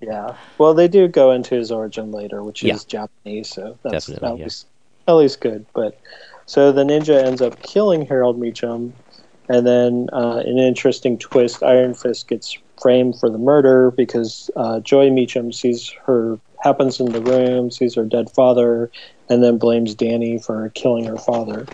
[0.00, 0.36] Yeah.
[0.58, 2.72] Well, they do go into his origin later, which Yeah.
[2.74, 4.44] is Japanese, so that's Definitely, at yeah.
[4.44, 4.66] least
[5.08, 5.66] at least good.
[5.74, 5.98] But
[6.46, 8.92] so the ninja ends up killing Harold Meacham,
[9.48, 14.50] and then uh, in an interesting twist, Iron Fist gets framed for the murder because
[14.56, 18.90] uh, Joy Meacham sees her happens in the room, sees her dead father,
[19.28, 21.66] and then blames Danny for killing her father.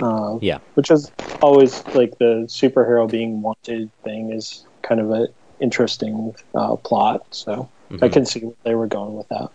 [0.00, 0.58] Uh, Yeah.
[0.74, 1.10] which is
[1.40, 5.26] always like the superhero being wanted thing is kind of an
[5.60, 7.20] interesting uh, plot.
[7.30, 8.12] So I Mhm.
[8.12, 9.50] can see where they were going with that.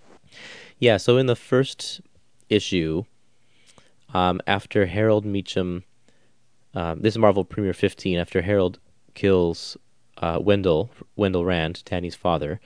[0.79, 2.01] Yeah, so in the first
[2.49, 3.03] issue,
[4.13, 5.83] um, after Harold Meacham,
[6.73, 8.79] um, this is Marvel Premiere 15, after Harold
[9.13, 9.77] kills
[10.19, 12.59] uh, Wendell, Wendell Rand, Danny's father,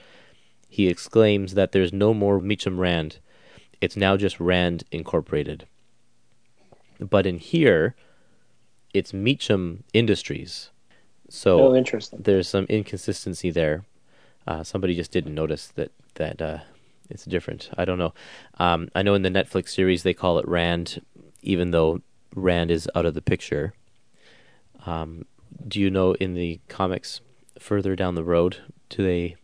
[0.69, 3.19] he exclaims that there's no more Meacham Rand.
[3.82, 5.67] It's now just Rand Incorporated.
[6.99, 7.95] But in here,
[8.93, 10.69] it's Meacham Industries.
[11.30, 12.19] So Oh, interesting.
[12.21, 13.84] there's some inconsistency there.
[14.47, 16.60] Uh, somebody just didn't notice that that uh,
[17.10, 17.69] it's different.
[17.77, 18.13] I don't know.
[18.60, 21.01] Um, I know in the Netflix series they call it Rand,
[21.41, 22.01] even though
[22.36, 23.73] Rand is out of the picture.
[24.86, 25.25] Um,
[25.67, 27.21] do you know in the comics
[27.60, 28.58] further down the road
[28.89, 29.36] do they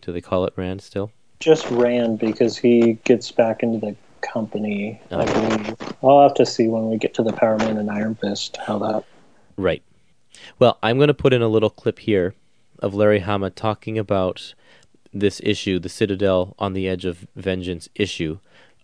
[0.00, 1.10] do they call it Rand still?
[1.40, 5.00] Just Rand because he gets back into the company.
[5.10, 5.48] I Oh.
[5.56, 5.76] believe.
[6.02, 8.78] I'll have to see when we get to the Power Man and Iron Fist how
[8.78, 9.04] that.
[9.56, 9.82] Right.
[10.58, 12.34] Well, I'm going to put in a little clip here
[12.78, 14.54] of Larry Hama talking about
[15.12, 18.38] this issue, the Citadel on the Edge of Vengeance issue,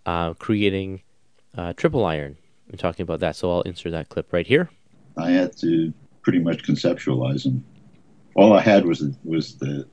[0.05, 1.03] uh, creating
[1.57, 2.37] uh, Triple Iron.
[2.71, 4.71] I'm talking about that, so I'll insert that clip right here.
[5.17, 5.93] I had to
[6.23, 7.65] pretty much conceptualize them.
[8.35, 9.87] All I had was was the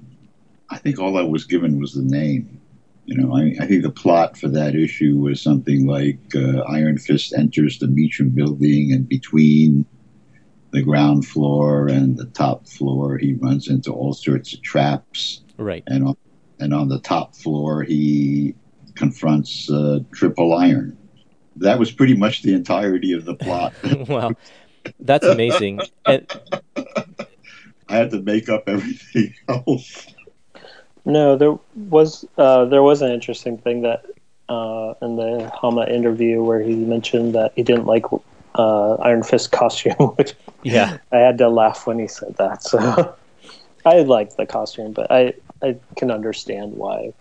[0.70, 2.60] I think all I was given was the name.
[3.06, 6.98] You know, I, I think the plot for that issue was something like uh, Iron
[6.98, 9.86] Fist enters the Meacham building, and between
[10.72, 15.42] the ground floor and the top floor, he runs into all sorts of traps.
[15.58, 15.84] Right.
[15.86, 16.18] And on,
[16.60, 18.56] and on the top floor, he
[18.96, 20.98] confronts uh, Triple Iron.
[21.58, 23.74] That was pretty much the entirety of the plot.
[24.08, 24.32] wow,
[25.00, 25.82] that's amazing.
[26.06, 26.28] And
[27.90, 30.08] I had to make up everything else.
[31.06, 34.06] No, there was uh, there was an interesting thing that
[34.50, 38.06] uh, in the Hama interview where he mentioned that he didn't like
[38.56, 39.94] uh, Iron Fist costume.
[40.16, 42.64] Which yeah, I had to laugh when he said that.
[42.64, 43.16] So
[43.86, 47.14] I liked the costume, but I I can understand why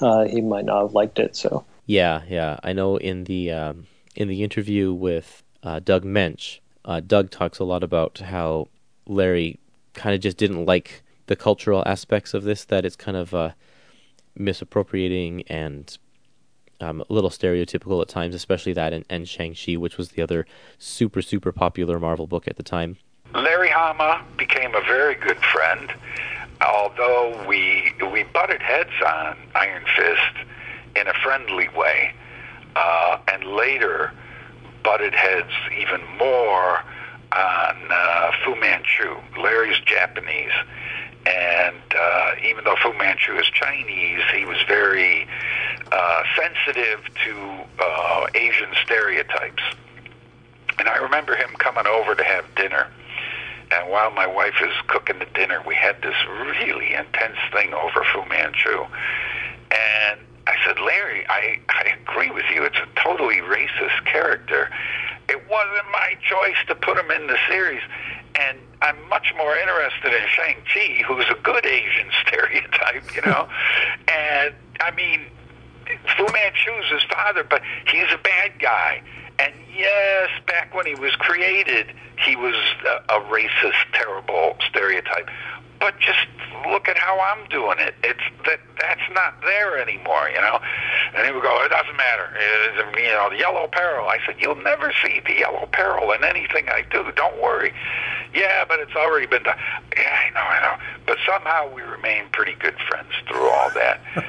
[0.00, 1.36] uh, he might not have liked it.
[1.36, 2.58] So yeah, yeah.
[2.62, 7.58] I know in the um, in the interview with uh, Doug Moench, uh, Doug talks
[7.58, 8.68] a lot about how
[9.06, 9.58] Larry
[9.92, 12.64] kind of just didn't like the cultural aspects of this.
[12.64, 13.50] That it's kind of uh,
[14.36, 15.96] misappropriating and
[16.80, 20.46] um, a little stereotypical at times, especially that and, and Shang-Chi, which was the other
[20.78, 22.96] super, super popular Marvel book at the time.
[23.34, 25.92] Larry Hama became a very good friend,
[26.66, 30.46] although we we butted heads on Iron Fist
[30.96, 32.12] in a friendly way,
[32.76, 34.12] uh, and later
[34.82, 36.82] butted heads even more
[37.32, 39.16] on uh, Fu Manchu.
[39.38, 40.52] Larry's Japanese,
[41.26, 45.26] and uh, even though Fu Manchu is Chinese, he was very
[45.90, 49.62] uh, sensitive to uh, Asian stereotypes.
[50.78, 52.88] And I remember him coming over to have dinner.
[53.72, 58.04] And while my wife is cooking the dinner, we had this really intense thing over
[58.12, 58.84] Fu Manchu.
[59.70, 62.64] And I said, Larry, I, I agree with you.
[62.64, 64.70] It's a totally racist character.
[65.28, 67.80] It wasn't my choice to put him in the series.
[68.38, 73.48] And I'm much more interested in Shang-Chi, who's a good Asian stereotype, you know.
[74.08, 75.20] and, I mean,
[76.16, 79.02] Fu Manchu's his father, but he's a bad guy.
[79.38, 81.92] And yes, back when he was created,
[82.24, 82.54] he was
[82.86, 85.28] a, a racist, terrible stereotype.
[85.84, 86.26] But just
[86.72, 87.94] look at how I'm doing it.
[88.02, 90.58] It's that that's not there anymore, you know.
[91.14, 94.36] And he would go, "It doesn't matter, it's, you know, the yellow peril." I said,
[94.40, 97.12] "You'll never see the yellow peril in anything I do.
[97.14, 97.74] Don't worry."
[98.32, 99.58] Yeah, but it's already been done.
[99.94, 100.82] Yeah, I know, I know.
[101.04, 104.00] But somehow we remain pretty good friends through all that.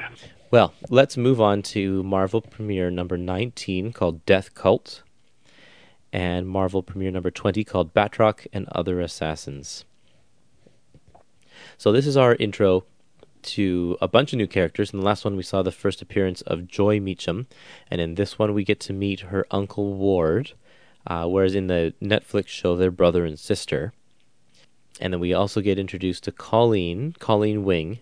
[0.48, 5.02] Well, let's move on to Marvel Premiere number 19 called Death Cult
[6.12, 9.85] and Marvel Premiere number 20 called Batroc and Other Assassins.
[11.78, 12.84] So this is our intro
[13.42, 14.92] to a bunch of new characters.
[14.92, 17.46] In the last one, we saw the first appearance of Joy Meachum,
[17.90, 20.52] and in this one, we get to meet her uncle Ward,
[21.06, 23.92] uh, whereas in the Netflix show, they're brother and sister.
[25.00, 27.98] And then we also get introduced to Colleen, Colleen Wing,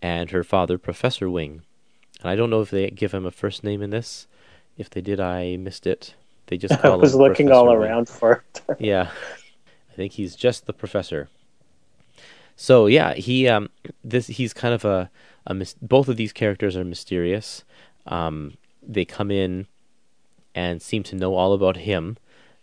[0.00, 1.62] and her father, Professor Wing.
[2.20, 4.26] And I don't know if they give him a first name in this.
[4.78, 6.14] If they did, I missed it.
[6.46, 7.88] They just call I was him looking Professor all Wing.
[7.88, 8.62] around for it.
[8.80, 9.10] Yeah,
[9.92, 11.28] I think he's just the professor.
[12.60, 13.70] So yeah, he um
[14.04, 15.10] this he's kind of a
[15.46, 17.64] a mis- both of these characters are mysterious.
[18.06, 19.66] Um, they come in
[20.54, 22.18] and seem to know all about him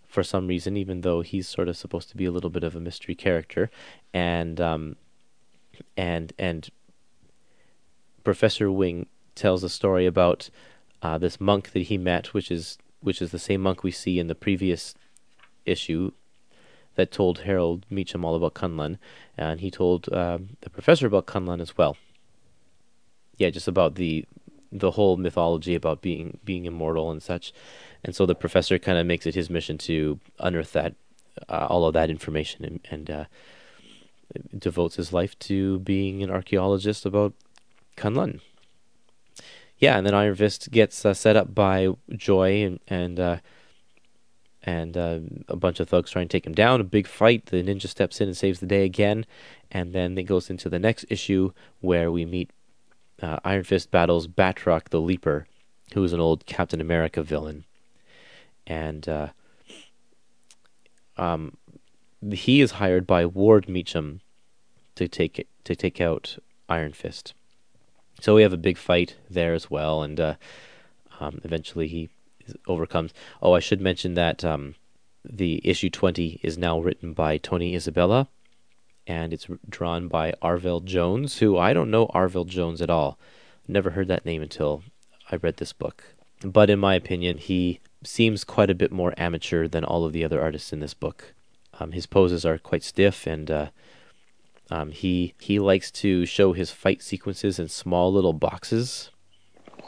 [0.05, 2.75] for some reason, even though he's sort of supposed to be a little bit of
[2.75, 3.71] a mystery character,
[4.13, 4.97] and um,
[5.97, 6.69] and and
[8.23, 10.51] Professor Wing tells a story about
[11.01, 14.19] uh, this monk that he met, which is which is the same monk we see
[14.19, 14.93] in the previous
[15.65, 16.11] issue
[16.97, 18.97] that told Harold Meachum all about Kunlun,
[19.37, 21.95] and he told um, the professor about Kunlun as well.
[23.37, 24.25] Yeah, just about the
[24.71, 27.53] the whole mythology about being being immortal and such,
[28.03, 30.95] and so the professor kind of makes it his mission to unearth that
[31.47, 33.25] uh, all of that information and, and uh,
[34.57, 37.33] devotes his life to being an archaeologist about
[37.95, 38.41] Kunlun.
[39.77, 43.37] Yeah, and then Iron Fist gets uh, set up by Joy and and uh,
[44.67, 46.81] and uh, a bunch of thugs trying to take him down.
[46.81, 47.45] A big fight.
[47.45, 49.25] The ninja steps in and saves the day again,
[49.71, 52.51] and then it goes into the next issue where we meet
[53.21, 55.47] uh, Iron Fist battles Batroc the Leaper,
[55.93, 57.63] who is an old Captain America villain,
[58.67, 59.27] and uh,
[61.15, 61.55] um,
[62.29, 64.19] he is hired by Ward Meachum
[64.95, 66.37] to take to take out
[66.67, 67.33] Iron Fist.
[68.19, 70.35] So we have a big fight there as well, and uh,
[71.21, 72.09] um, eventually he
[72.67, 73.13] overcomes.
[73.41, 74.75] Oh, I should mention that um,
[75.23, 78.27] the issue 20 is now written by Tony Isabella,
[79.05, 83.17] and it's drawn by Arvell Jones, who I don't know Arvell Jones at all.
[83.67, 84.83] Never heard that name until
[85.31, 86.03] I read this book.
[86.43, 90.23] But in my opinion, he seems quite a bit more amateur than all of the
[90.23, 91.33] other artists in this book.
[91.79, 93.67] Um, his poses are quite stiff, and uh,
[94.69, 99.11] Um, he he likes to show his fight sequences in small little boxes,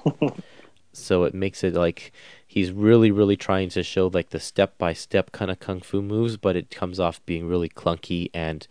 [0.93, 2.13] so it makes it like
[2.49, 6.01] he's really really trying to show like the step by step kind of kung fu
[6.01, 8.67] moves, but it comes off being really clunky and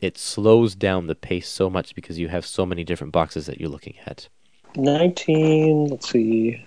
[0.00, 3.60] it slows down the pace so much because you have so many different boxes that
[3.60, 4.28] you're looking at.
[4.76, 6.64] 19, let's see.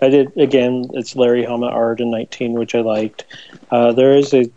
[0.00, 3.24] I did, again, it's Larry Hama art in 19, which I liked.
[3.70, 4.50] Uh, there is a,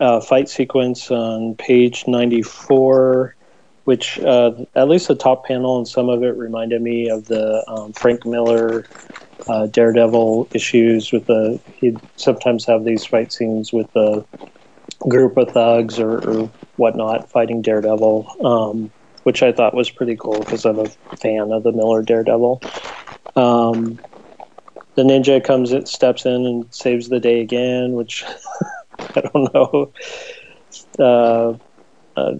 [0.00, 3.36] a, fight sequence on page 94,
[3.84, 7.62] which uh, at least the top panel and some of it reminded me of the
[7.68, 8.86] um, Frank Miller
[9.48, 14.24] uh, Daredevil issues with the, he'd sometimes have these fight scenes with the
[15.08, 18.46] group of thugs or, or whatnot fighting Daredevil.
[18.46, 18.90] Um,
[19.24, 22.62] which I thought was pretty cool because I'm a fan of the Miller Daredevil.
[23.36, 23.98] Um,
[24.94, 28.24] the ninja comes, it steps in and saves the day again, which
[28.98, 29.92] I don't know.
[30.98, 31.56] Uh,
[32.16, 32.34] uh,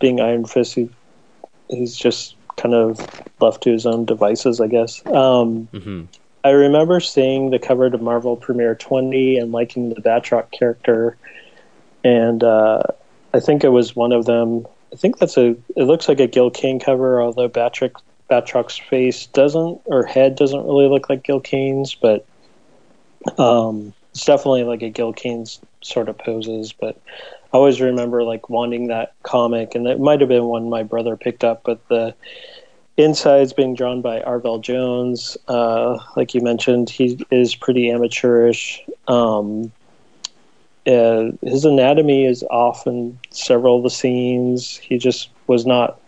[0.00, 0.90] being Iron Fist, he,
[1.68, 2.98] he's just kind of
[3.40, 5.04] left to his own devices, I guess.
[5.06, 6.04] Um, mm-hmm.
[6.44, 11.16] I remember seeing the cover to Marvel Premiere 20 and liking the Batroc character,
[12.04, 12.82] and uh,
[13.32, 15.56] I think it was one of them I think that's a.
[15.74, 20.64] It looks like a Gil Kane cover, although Batroc Batroc's face doesn't or head doesn't
[20.64, 22.24] really look like Gil Kane's, but
[23.36, 26.72] um, it's definitely like a Gil Kane's sort of poses.
[26.72, 27.00] But
[27.52, 31.16] I always remember like wanting that comic, and it might have been one my brother
[31.16, 32.14] picked up, but the
[32.96, 35.36] insides being drawn by Arvell Jones.
[35.48, 38.82] Uh, like you mentioned, he is pretty amateurish.
[39.08, 39.72] Um,
[40.86, 44.76] uh, his anatomy is off in several of the scenes.
[44.76, 46.00] He just was not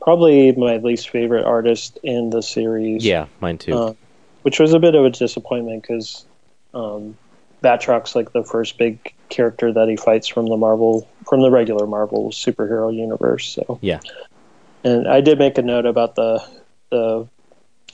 [0.00, 3.04] probably my least favorite artist in the series.
[3.04, 3.74] Yeah, mine too.
[3.74, 3.94] Uh,
[4.42, 6.24] which was a bit of a disappointment because
[6.74, 7.16] um,
[7.62, 11.86] Batroc's like the first big character that he fights from the Marvel, from the regular
[11.86, 13.48] Marvel superhero universe.
[13.48, 14.00] So yeah,
[14.84, 16.44] and I did make a note about the
[16.90, 17.28] the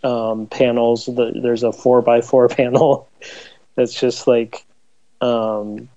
[0.04, 1.06] um, panels.
[1.06, 3.08] The, there's a four by four panel
[3.74, 4.64] that's just like
[5.20, 5.88] um,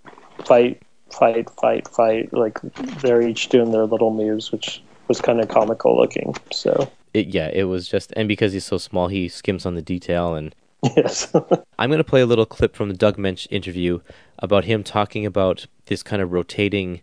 [0.46, 0.82] fight,
[1.12, 2.34] fight, fight, fight.
[2.34, 2.60] Like
[3.02, 6.36] they're each doing their little moves, which was kind of comical looking.
[6.52, 9.82] So it, yeah, it was just, and because he's so small, he skims on the
[9.82, 10.36] detail.
[10.36, 10.56] And
[10.96, 11.34] yes,
[11.80, 14.00] I'm going to play a little clip from the Doug Moench interview
[14.40, 17.02] about him talking about this kind of rotating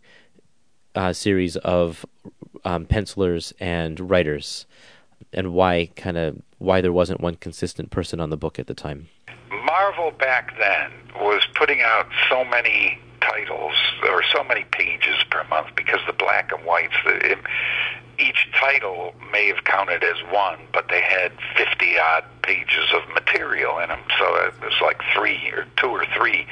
[0.95, 2.05] uh, series of
[2.65, 4.67] um, pencilers and writers,
[5.33, 8.75] and why kind of why there wasn't one consistent person on the book at the
[8.75, 9.09] time.
[9.65, 10.91] Marvel back then
[11.21, 13.75] was putting out so many titles
[14.09, 17.39] or so many pages per month because the black and whites, it,
[18.19, 23.79] each title may have counted as one, but they had 50 odd pages of material
[23.79, 24.01] in them.
[24.19, 26.47] So it was like three or two or three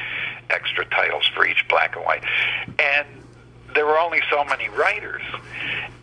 [0.51, 2.23] extra titles for each black and white.
[2.79, 3.07] And
[3.77, 5.23] there were only so many writers.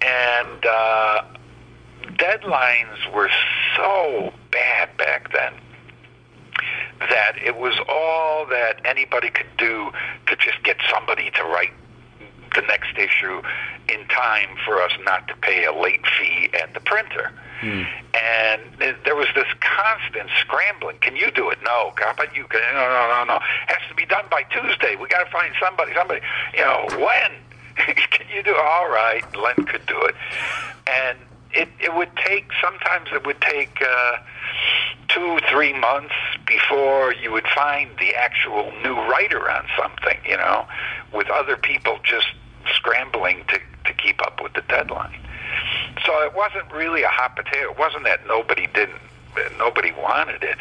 [0.01, 1.23] And uh,
[2.13, 3.29] deadlines were
[3.75, 5.53] so bad back then
[6.99, 9.91] that it was all that anybody could do
[10.27, 11.73] to just get somebody to write
[12.55, 13.41] the next issue
[13.89, 17.31] in time for us not to pay a late fee at the printer.
[17.59, 17.83] Hmm.
[18.13, 18.61] And
[19.05, 20.97] there was this constant scrambling.
[20.99, 21.57] Can you do it?
[21.63, 21.93] No.
[21.97, 22.45] How about you?
[22.45, 23.39] Can, no, no, no, no.
[23.67, 24.95] Has to be done by Tuesday.
[24.95, 25.93] We got to find somebody.
[25.95, 26.21] Somebody.
[26.53, 27.31] You know when?
[28.11, 28.55] Can you do?
[28.55, 30.15] All right, Len could do it.
[30.87, 31.17] And
[31.51, 32.45] it it would take.
[32.61, 33.81] Sometimes it would take.
[33.81, 34.17] Uh,
[35.13, 36.15] two, three months
[36.45, 40.65] before you would find the actual new writer on something, you know,
[41.13, 42.27] with other people just
[42.73, 45.19] scrambling to, to keep up with the deadline.
[46.05, 47.71] So it wasn't really a hot potato.
[47.71, 49.01] It wasn't that nobody didn't,
[49.57, 50.57] nobody wanted it.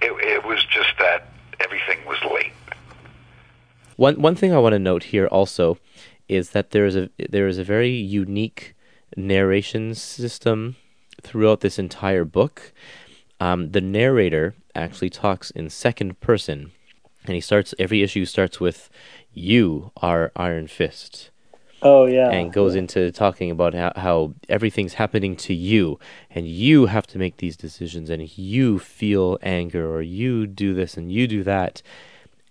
[0.00, 1.28] It, it was just that
[1.60, 2.52] everything was late.
[3.96, 5.78] One one thing I want to note here also
[6.28, 8.74] is that there is a there is a very unique
[9.16, 10.76] narration system
[11.22, 12.72] throughout this entire book
[13.40, 16.72] um, the narrator actually talks in second person,
[17.24, 18.88] and he starts every issue starts with
[19.32, 21.30] "You are Iron Fist."
[21.82, 22.80] Oh yeah, and goes yeah.
[22.80, 25.98] into talking about how, how everything's happening to you,
[26.30, 30.96] and you have to make these decisions, and you feel anger, or you do this
[30.96, 31.82] and you do that,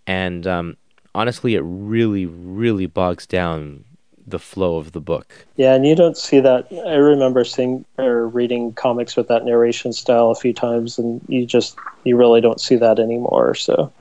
[0.05, 0.78] and um,
[1.16, 3.86] honestly, it really, really bogs down
[4.28, 5.45] the flow of the book.
[5.55, 6.68] Yeah, and you don't see that.
[6.86, 11.45] I remember seeing or reading comics with that narration style a few times, and you
[11.45, 13.55] just you really don't see that anymore.
[13.55, 13.91] So.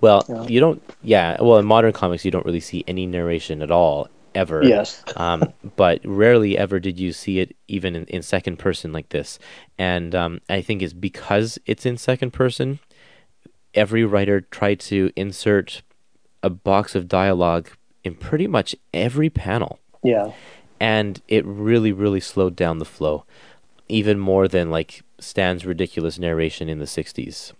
[0.00, 0.42] Well, yeah.
[0.44, 0.82] you don't.
[1.02, 4.64] Yeah, well, in modern comics, you don't really see any narration at all ever.
[4.64, 5.02] Yes.
[5.16, 9.38] um, but rarely ever did you see it even in, in second person like this.
[9.78, 12.80] And um, I think it's because it's in second person.
[13.74, 15.82] Every writer tried to insert
[16.42, 17.70] a box of dialogue
[18.04, 19.78] in pretty much every panel.
[20.02, 20.32] Yeah.
[20.80, 23.24] and it really, really slowed down the flow,
[23.88, 27.52] even more than like Stan's ridiculous narration in the '60s.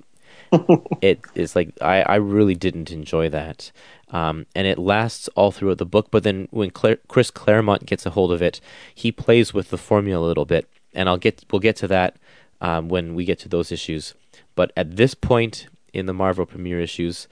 [1.00, 3.70] it is like I, I really didn't enjoy that,
[4.10, 6.08] um, and it lasts all throughout the book.
[6.10, 8.60] But then when Claire, Chris Claremont gets a hold of it,
[8.92, 12.16] he plays with the formula a little bit, and I'll get we'll get to that
[12.60, 14.14] um, when we get to those issues.
[14.54, 17.28] But at this point in the Marvel premiere issues,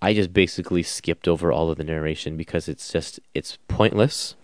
[0.00, 4.34] I just basically skipped over all of the narration because it's just it's pointless.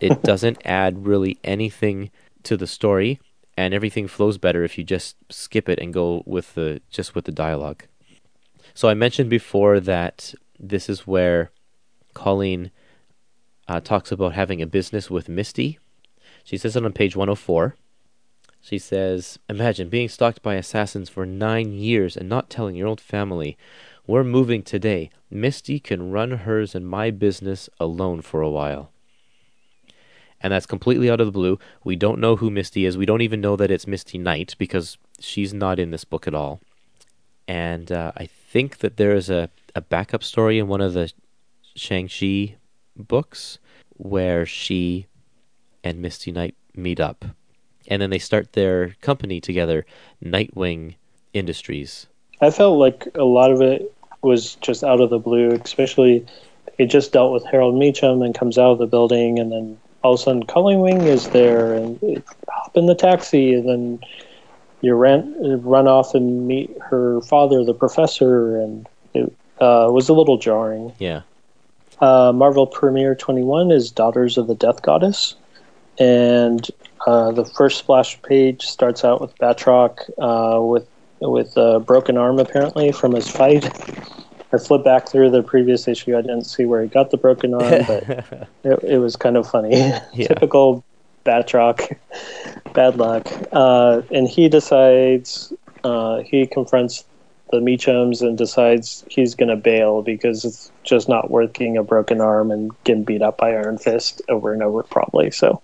[0.00, 2.10] It doesn't add really anything
[2.44, 3.20] to the story,
[3.56, 7.24] and everything flows better if you just skip it and go with the just with
[7.24, 7.84] the dialogue.
[8.74, 11.50] So I mentioned before that this is where
[12.12, 12.70] Colleen
[13.68, 15.78] uh, talks about having a business with Misty.
[16.44, 17.76] She says it on page 104.
[18.60, 23.00] She says, Imagine being stalked by assassins for nine years and not telling your old
[23.00, 23.58] family.
[24.06, 25.10] We're moving today.
[25.30, 28.90] Misty can run hers and my business alone for a while.
[30.42, 31.58] And that's completely out of the blue.
[31.84, 32.98] We don't know who Misty is.
[32.98, 36.34] We don't even know that it's Misty Knight because she's not in this book at
[36.34, 36.60] all.
[37.48, 41.10] And uh, I think that there is a, a backup story in one of the
[41.74, 42.56] Shang-Chi
[42.94, 43.58] books
[43.96, 45.06] where she
[45.82, 47.24] and Misty Knight meet up.
[47.88, 49.86] And then they start their company together,
[50.22, 50.96] Nightwing
[51.32, 52.06] Industries.
[52.40, 56.26] I felt like a lot of it was just out of the blue, especially
[56.78, 60.14] it just dealt with Harold Meachum and comes out of the building and then all
[60.14, 64.00] of a sudden Colleen Wing is there and it, hop in the taxi and then
[64.84, 70.12] you ran run off and meet her father, the professor, and it uh, was a
[70.12, 70.92] little jarring.
[70.98, 71.22] Yeah.
[72.00, 75.36] Uh, Marvel Premiere 21 is Daughters of the Death Goddess,
[75.98, 76.68] and
[77.06, 80.86] uh, the first splash page starts out with Batroc uh, with
[81.30, 83.64] with a broken arm apparently from his fight.
[84.52, 86.16] I flipped back through the previous issue.
[86.16, 89.48] I didn't see where he got the broken arm, but it, it was kind of
[89.48, 89.76] funny.
[89.76, 90.00] Yeah.
[90.14, 90.84] Typical
[91.24, 91.96] Batroc,
[92.72, 93.28] bad luck.
[93.52, 95.52] Uh, and he decides
[95.82, 97.04] uh, he confronts
[97.50, 101.82] the Meachums and decides he's going to bail because it's just not worth getting a
[101.82, 105.30] broken arm and getting beat up by Iron Fist over and over, probably.
[105.30, 105.62] So,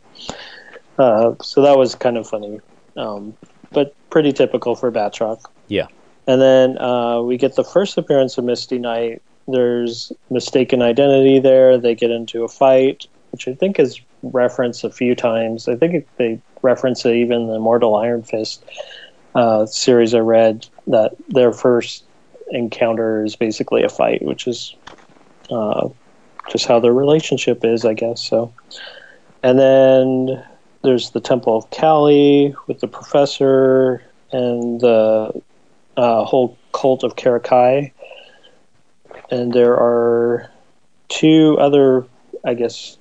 [0.99, 2.61] uh, so that was kind of funny,
[2.97, 3.35] um,
[3.71, 5.45] but pretty typical for Batroc.
[5.69, 5.87] Yeah.
[6.27, 9.23] And then uh, we get the first appearance of Misty Knight.
[9.49, 11.79] There's mistaken identity there.
[11.79, 15.67] They get into a fight, which I think is referenced a few times.
[15.69, 18.65] I think they reference it even in the Mortal Iron Fist
[19.35, 22.05] uh, series I read that their first
[22.51, 24.75] encounter is basically a fight, which is
[25.51, 25.89] uh,
[26.51, 28.23] just how their relationship is, I guess.
[28.23, 28.53] So,
[29.43, 30.45] and then
[30.83, 34.03] there's the Temple of Kali with the professor
[34.33, 35.43] and the
[35.97, 37.93] uh, whole cult of Karakai.
[39.31, 40.51] And there are
[41.09, 42.07] two other,
[42.45, 42.97] I guess,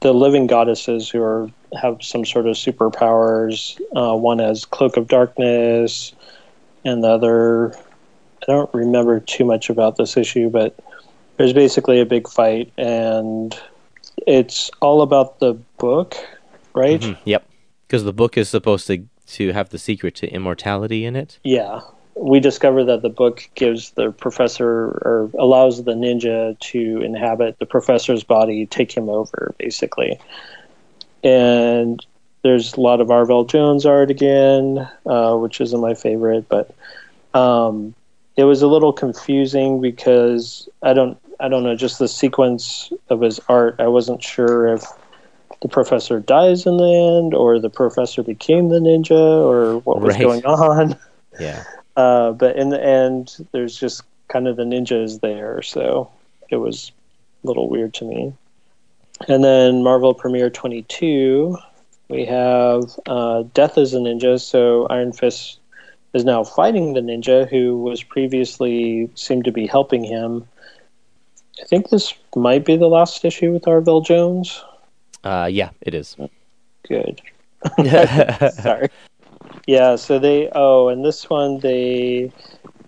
[0.00, 1.50] the living goddesses who are
[1.80, 3.80] have some sort of superpowers.
[3.96, 6.12] Uh, one has Cloak of Darkness,
[6.84, 7.74] and the other,
[8.42, 10.78] I don't remember too much about this issue, but
[11.36, 13.58] there's basically a big fight, and
[14.26, 16.16] it's all about the book,
[16.74, 17.00] right?
[17.00, 17.44] Mhm, Yep.
[17.86, 21.38] Because the book is supposed to to have the secret to immortality in it.
[21.44, 21.80] Yeah.
[22.14, 27.66] We discover that the book gives the professor or allows the ninja to inhabit the
[27.66, 30.20] professor's body, take him over, basically.
[31.22, 32.04] And
[32.42, 36.70] there's a lot of Arvell Jones art again, uh, which isn't my favorite, but
[37.32, 37.94] um,
[38.36, 43.22] it was a little confusing because I don't, I don't know, just the sequence of
[43.22, 43.76] his art.
[43.78, 44.84] I wasn't sure if
[45.64, 50.14] the professor dies in the end, or the professor became the ninja, or what was
[50.14, 50.22] Right.
[50.22, 50.96] going on.
[51.40, 51.64] Yeah.
[51.96, 56.08] Uh, but in the end, there's just kind of the ninjas there, so
[56.48, 56.92] it was
[57.42, 58.32] a little weird to me.
[59.26, 61.56] And then Marvel Premiere 22,
[62.08, 64.40] we have uh, Death as a Ninja.
[64.40, 65.58] So Iron Fist
[66.12, 70.46] is now fighting the ninja who was previously seemed to be helping him.
[71.60, 74.62] I think this might be the last issue with Arvell Jones.
[75.24, 76.16] Uh, yeah, it is.
[76.86, 77.20] Good.
[78.62, 78.88] Sorry.
[79.66, 82.30] Yeah, so they oh, and this one they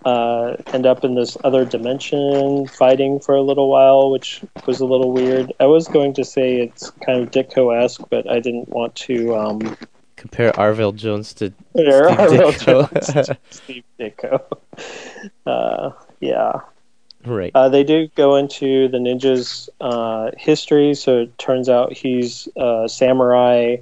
[0.05, 4.87] uh, end up in this other dimension fighting for a little while, which was a
[4.87, 5.53] little weird.
[5.59, 9.35] I was going to say it's kind of Ditko esque, but I didn't want to
[9.35, 9.77] um
[10.17, 12.91] Compare Arvell Jones to Steve real Ditko.
[12.93, 14.41] jokes to Steve Ditko.
[15.47, 16.61] Uh, yeah.
[17.27, 17.53] Right.
[17.55, 22.87] Uh, they do go into the ninja's uh, history, so it turns out he's a
[22.89, 23.77] samurai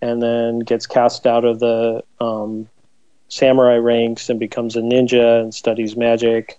[0.00, 2.68] and then gets cast out of the um,
[3.28, 6.58] samurai ranks and becomes a ninja and studies magic.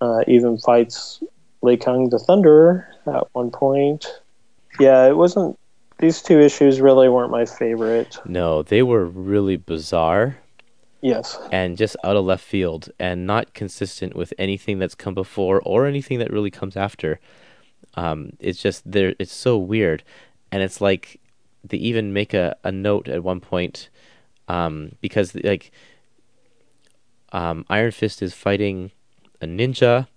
[0.00, 1.22] Uh, even fights
[1.62, 4.06] Lei Kung the Thunderer at one point.
[4.78, 5.58] Yeah, it wasn't
[5.98, 8.16] these two issues really weren't my favorite.
[8.24, 10.38] No, they were really bizarre
[11.00, 11.38] Yes.
[11.52, 15.86] and just out of left field and not consistent with anything that's come before or
[15.86, 17.20] anything that really comes after.
[17.94, 19.14] Um, it's just there.
[19.18, 20.02] It's so weird,
[20.50, 21.20] and it's like
[21.64, 23.88] they even make a, a note at one point
[24.48, 25.70] um, because like
[27.32, 28.90] um, Iron Fist is fighting
[29.40, 30.08] a ninja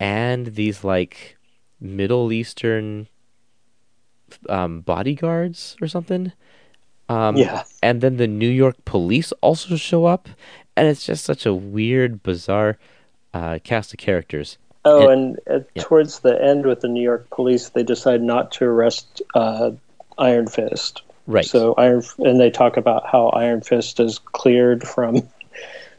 [0.00, 1.36] and these like
[1.80, 3.08] Middle Eastern
[4.48, 6.32] um, bodyguards or something.
[7.12, 7.62] Um, Yeah.
[7.82, 10.28] And then the New York police also show up,
[10.76, 12.78] and it's just such a weird, bizarre
[13.34, 14.58] uh, cast of characters.
[14.84, 15.82] Oh, And- and uh, yeah.
[15.82, 19.70] towards the end with the New York police, they decide not to arrest uh,
[20.18, 21.02] Iron Fist.
[21.26, 21.44] Right.
[21.44, 25.22] So Iron and they talk about how Iron Fist is cleared from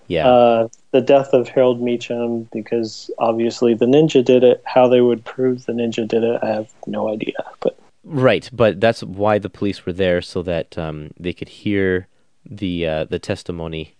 [0.08, 0.28] yeah.
[0.28, 4.62] uh, the death of Harold Meachum because obviously the ninja did it.
[4.66, 7.36] How they would prove the ninja did it, I have no idea.
[7.62, 12.08] But Right, but that's why the police were there so that um, they could hear
[12.46, 13.96] the uh, the testimony.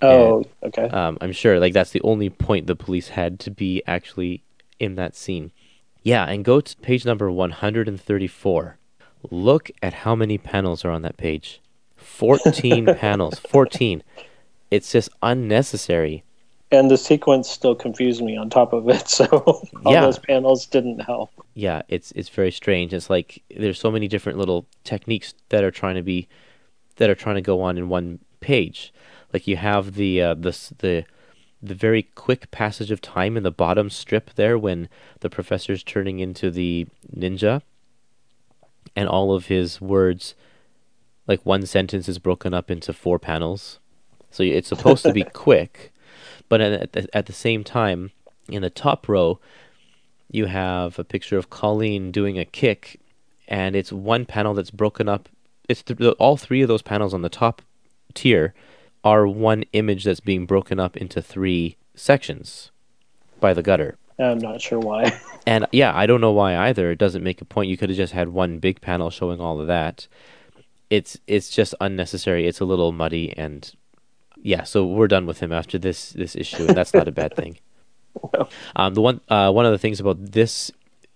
[0.00, 0.88] oh, okay.
[0.88, 4.42] Um, I'm sure, like that's the only point the police had to be actually
[4.78, 5.50] in that scene.
[6.02, 8.78] Yeah, and go to page number 134.
[9.30, 11.60] Look at how many panels are on that page.
[11.96, 13.38] 14 panels.
[13.38, 14.02] 14.
[14.70, 16.24] It's just unnecessary.
[16.72, 19.08] And the sequence still confused me on top of it.
[19.08, 19.26] So
[19.84, 20.00] all Yeah.
[20.02, 21.30] those panels didn't help.
[21.54, 22.92] yeah, it's it's very strange.
[22.94, 26.28] It's like there's so many different little techniques that are trying to be
[26.96, 28.92] that are trying to go on in one page.
[29.32, 31.04] Like you have the uh, the the
[31.62, 34.88] the very quick passage of time in the bottom strip there when
[35.20, 37.62] the professor's turning into the ninja
[38.96, 40.34] and all of his words
[41.28, 43.78] like one sentence is broken up into four panels.
[44.30, 45.92] So it's supposed to be quick,
[46.52, 48.10] but at the, at the same time
[48.46, 49.40] in the top row
[50.30, 53.00] you have a picture of Colleen doing a kick,
[53.48, 55.30] and it's one panel that's broken up.
[55.66, 57.62] It's th- all three of those panels on the top
[58.12, 58.52] tier
[59.02, 62.70] are one image that's being broken up into three sections
[63.40, 63.96] by the gutter.
[64.18, 65.18] I'm not sure why.
[65.46, 66.90] And yeah, I don't know why either.
[66.90, 67.70] It doesn't make a point.
[67.70, 70.06] You could have just had one big panel showing all of that.
[70.90, 72.46] It's it's just unnecessary.
[72.46, 73.74] It's a little muddy, and
[74.42, 74.64] yeah.
[74.64, 77.58] So we're done with him after this this issue, and that's not a bad thing.
[78.76, 80.70] Um, the one uh, one of the things about this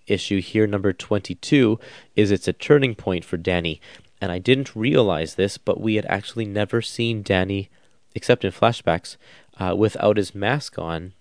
[0.07, 1.79] issue here, number twenty two,
[2.15, 3.81] is it's a turning point for Danny.
[4.21, 7.69] And I didn't realize this, but we had actually never seen Danny,
[8.15, 9.17] except in flashbacks,
[9.59, 11.13] uh, without his mask on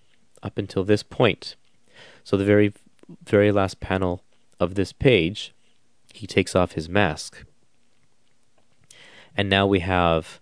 [0.41, 1.56] up until this point.
[2.24, 2.74] So the very
[3.24, 4.24] very last panel
[4.60, 5.53] of this page,
[6.14, 7.43] he takes off his mask.
[9.36, 10.39] And now we have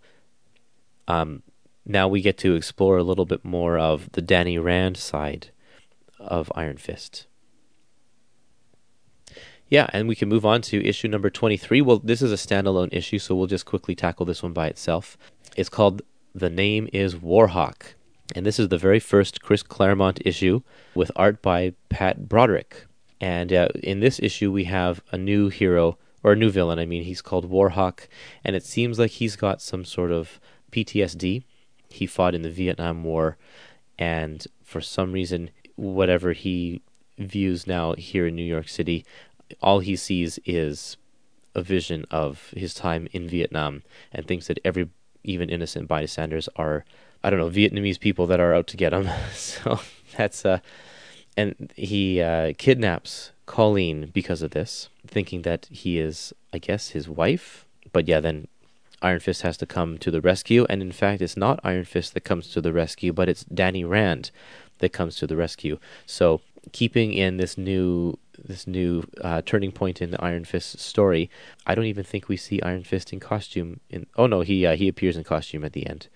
[1.07, 1.41] um
[1.85, 5.49] now we get to explore a little bit more of the Danny Rand side
[6.19, 7.27] of Iron Fist.
[9.67, 11.81] Yeah, and we can move on to issue number 23.
[11.81, 15.17] Well, this is a standalone issue, so we'll just quickly tackle this one by itself.
[15.57, 16.03] It's called
[16.35, 17.95] The Name is Warhawk.
[18.35, 20.61] And this is the very first Chris Claremont issue
[20.95, 22.85] with art by Pat Broderick.
[23.19, 26.85] And uh, in this issue, we have a new hero, or a new villain, I
[26.85, 27.03] mean.
[27.03, 28.07] He's called Warhawk,
[28.43, 30.39] and it seems like he's got some sort of
[30.71, 31.43] PTSD.
[31.93, 33.37] He fought in the Vietnam War,
[33.99, 36.81] and for some reason, whatever he
[37.19, 39.05] views now here in New York City,
[39.61, 40.97] all he sees is
[41.53, 44.89] a vision of his time in Vietnam and thinks that every,
[45.23, 46.83] even innocent bystanders, are
[47.23, 49.07] I don't know Vietnamese people that are out to get him.
[49.33, 49.79] so
[50.17, 50.59] that's uh,
[51.37, 57.09] and he uh, kidnaps Colleen because of this, thinking that he is, I guess, his
[57.09, 57.65] wife.
[57.91, 58.47] But yeah, then
[59.03, 62.13] Iron Fist has to come to the rescue, and in fact, it's not Iron Fist
[62.13, 64.31] that comes to the rescue, but it's Danny Rand
[64.79, 65.77] that comes to the rescue.
[66.05, 66.41] So
[66.71, 71.29] keeping in this new this new uh, turning point in the Iron Fist story,
[71.67, 73.81] I don't even think we see Iron Fist in costume.
[73.89, 76.07] In oh no, he uh, he appears in costume at the end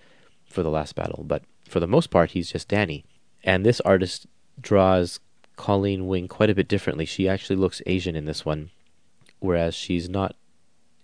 [0.46, 3.04] for the last battle, but for the most part, he's just Danny.
[3.44, 4.26] And this artist
[4.60, 5.20] draws
[5.56, 7.04] Colleen Wing quite a bit differently.
[7.04, 8.70] She actually looks Asian in this one,
[9.40, 10.34] whereas she's not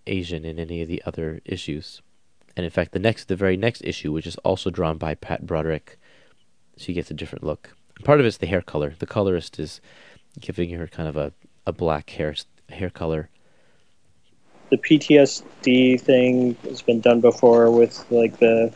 [0.07, 2.03] Asian in any of the other issues.
[2.57, 5.47] And in fact, the next, the very next issue, which is also drawn by Pat
[5.47, 5.99] Broderick,
[6.77, 7.75] she gets a different look.
[8.05, 8.95] Part of it's the hair color.
[8.99, 9.81] The colorist is
[10.41, 11.33] giving her kind of a,
[11.67, 12.35] a black hair
[12.69, 13.29] hair color.
[14.71, 18.73] The PTSD thing has been done before with like the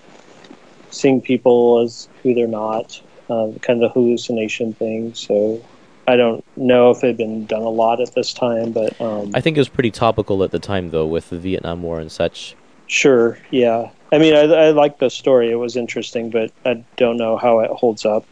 [0.90, 5.14] seeing people as who they're not, um, kind of the hallucination thing.
[5.14, 5.62] So
[6.08, 9.30] I don't know if it had been done a lot at this time, but um,
[9.34, 12.10] I think it was pretty topical at the time, though, with the Vietnam War and
[12.10, 12.56] such.
[12.86, 13.90] sure, yeah.
[14.10, 17.60] I mean, I, I like the story; it was interesting, but I don't know how
[17.60, 18.24] it holds up.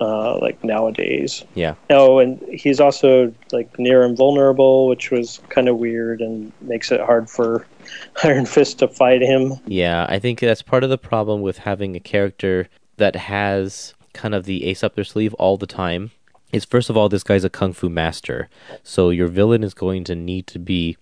[0.00, 1.42] uh, like nowadays.
[1.54, 1.74] Yeah.
[1.88, 7.00] Oh, and he's also like near invulnerable, which was kind of weird and makes it
[7.00, 7.66] hard for
[8.24, 9.54] Iron Fist to fight him.
[9.66, 12.68] Yeah, I think that's part of the problem with having a character
[12.98, 16.10] that has kind of the ace up their sleeve all the time.
[16.52, 18.48] Is first of all, this guy's a kung fu master,
[18.82, 20.96] so your villain is going to need to be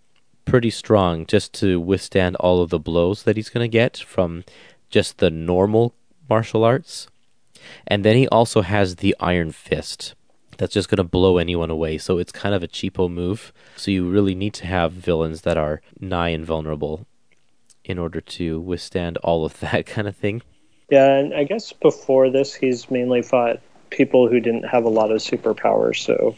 [0.45, 4.45] pretty strong just to withstand all of the blows that he's going to get from
[4.91, 5.95] just the normal
[6.29, 7.09] martial arts.
[7.87, 10.15] And then he also has the Iron Fist
[10.57, 11.99] that's just going to blow anyone away.
[11.99, 13.53] So it's kind of a cheapo move.
[13.77, 17.07] So you really need to have villains that are nigh invulnerable
[17.85, 20.43] in order to withstand all of that kind of thing.
[20.91, 23.61] Yeah, and I guess before this, he's mainly fought
[23.95, 25.97] people who didn't have a lot of superpowers.
[26.05, 26.37] So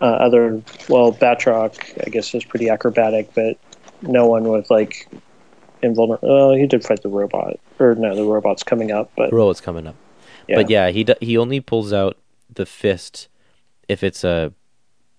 [0.00, 1.76] uh, other, well, Batroc,
[2.06, 3.58] I guess, was pretty acrobatic, but
[4.02, 5.08] no one with like
[5.82, 6.30] invulnerable.
[6.30, 9.60] Oh, he did fight the robot, or no, the robot's coming up, but The robot's
[9.60, 9.96] coming up.
[10.48, 12.16] yeah, But yeah, he d- he only pulls out
[12.52, 13.28] the fist
[13.88, 14.52] if it's a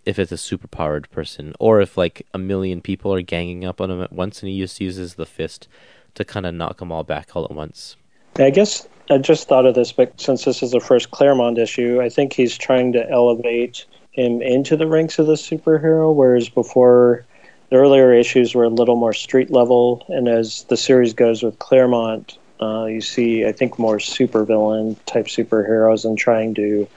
[0.06, 3.90] if it's a superpowered person or if like a million people are ganging up on
[3.90, 5.68] him at once and he just uses the fist
[6.14, 7.96] to kind of knock them all back all at once.
[8.38, 12.02] I guess I just thought of this, but since this is the first Claremont issue,
[12.02, 17.26] I think he's trying to elevate him into the ranks of the superhero, whereas before
[17.70, 21.60] the earlier issues were a little more street level, and as the series goes with
[21.60, 26.88] Claremont, uh, you see, I think, more supervillain type superheroes and trying to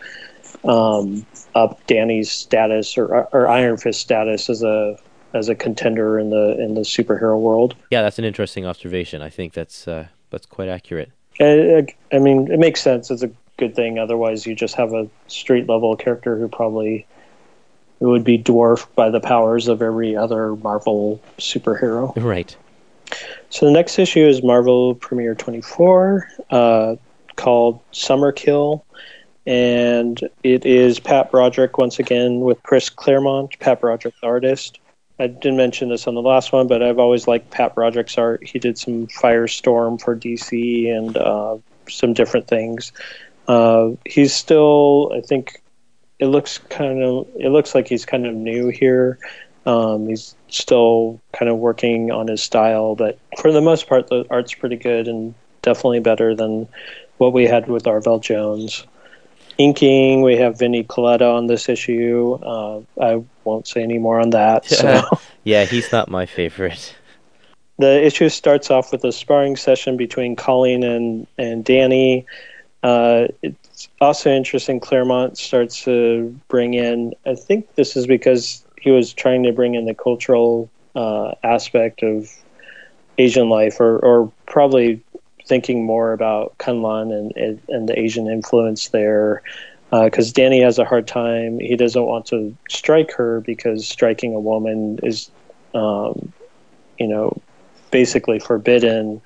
[0.64, 4.98] um, up Danny's status or, or Iron Fist status as a
[5.34, 7.74] as a contender in the in the superhero world.
[7.90, 9.20] Yeah, that's an interesting observation.
[9.20, 11.10] I think that's uh, that's quite accurate.
[11.40, 13.10] I, I mean, it makes sense.
[13.10, 13.98] It's a good thing.
[13.98, 17.06] Otherwise, you just have a street level character who probably
[18.00, 22.12] would be dwarfed by the powers of every other Marvel superhero.
[22.16, 22.56] Right.
[23.50, 26.96] So the next issue is Marvel Premiere 24, uh,
[27.36, 28.84] called Summer Kill,
[29.46, 33.58] and it is Pat Broderick once again with Chris Claremont.
[33.58, 34.78] Pat Broderick, the artist.
[35.18, 38.46] I didn't mention this on the last one, but I've always liked Pat Broderick's art.
[38.46, 41.58] He did some Firestorm for DC and uh,
[41.88, 42.92] some different things.
[43.48, 45.60] Uh, he's still, I think,
[46.18, 49.18] it looks kind of, it looks like he's kind of new here.
[49.66, 54.24] Um, he's still kind of working on his style, but for the most part, the
[54.30, 56.68] art's pretty good and definitely better than
[57.18, 58.86] what we had with Arvell Jones.
[59.58, 62.34] Inking, we have Vinny Colletta on this issue.
[62.34, 64.64] Uh, I won't say any more on that.
[64.66, 65.02] So.
[65.44, 66.94] yeah, he's not my favorite.
[67.78, 72.24] the issue starts off with a sparring session between Colleen and and Danny.
[72.84, 74.78] Uh, it's also interesting.
[74.78, 77.14] Claremont starts to bring in.
[77.26, 82.04] I think this is because he was trying to bring in the cultural uh, aspect
[82.04, 82.30] of
[83.18, 85.02] Asian life, or or probably
[85.48, 89.42] thinking more about Kunlun and and, and the Asian influence there.
[89.90, 91.58] Because uh, Danny has a hard time.
[91.60, 95.30] He doesn't want to strike her because striking a woman is,
[95.74, 96.32] um,
[96.98, 97.40] you know,
[97.90, 99.22] basically forbidden,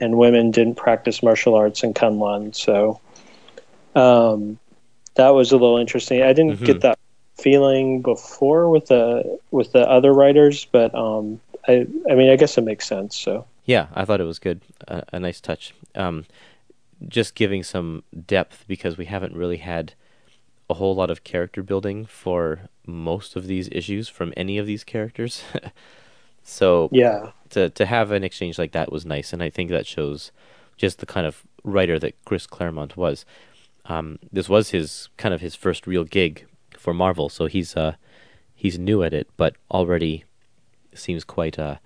[0.00, 2.54] and women didn't practice martial arts in Kunlun.
[2.54, 3.00] So
[3.94, 4.58] um,
[5.16, 6.22] that was a little interesting.
[6.22, 6.64] I didn't Mhm.
[6.64, 6.98] get that
[7.36, 12.58] feeling before with the with the other writers, but um, I I mean I guess
[12.58, 13.16] it makes sense.
[13.16, 14.62] So Yeah, I thought it was good.
[14.88, 15.74] A, a nice touch.
[15.94, 16.24] Um,
[17.06, 19.92] just giving some depth because we haven't really had
[20.70, 24.84] a whole lot of character building for most of these issues from any of these
[24.84, 25.42] characters.
[26.42, 29.86] so yeah, to to have an exchange like that was nice, and I think that
[29.86, 30.32] shows
[30.76, 33.24] just the kind of writer that Chris Claremont was.
[33.86, 36.46] Um, this was his kind of his first real gig
[36.76, 37.96] for Marvel, so he's uh
[38.54, 40.24] he's new at it, but already
[40.94, 41.76] seems quite uh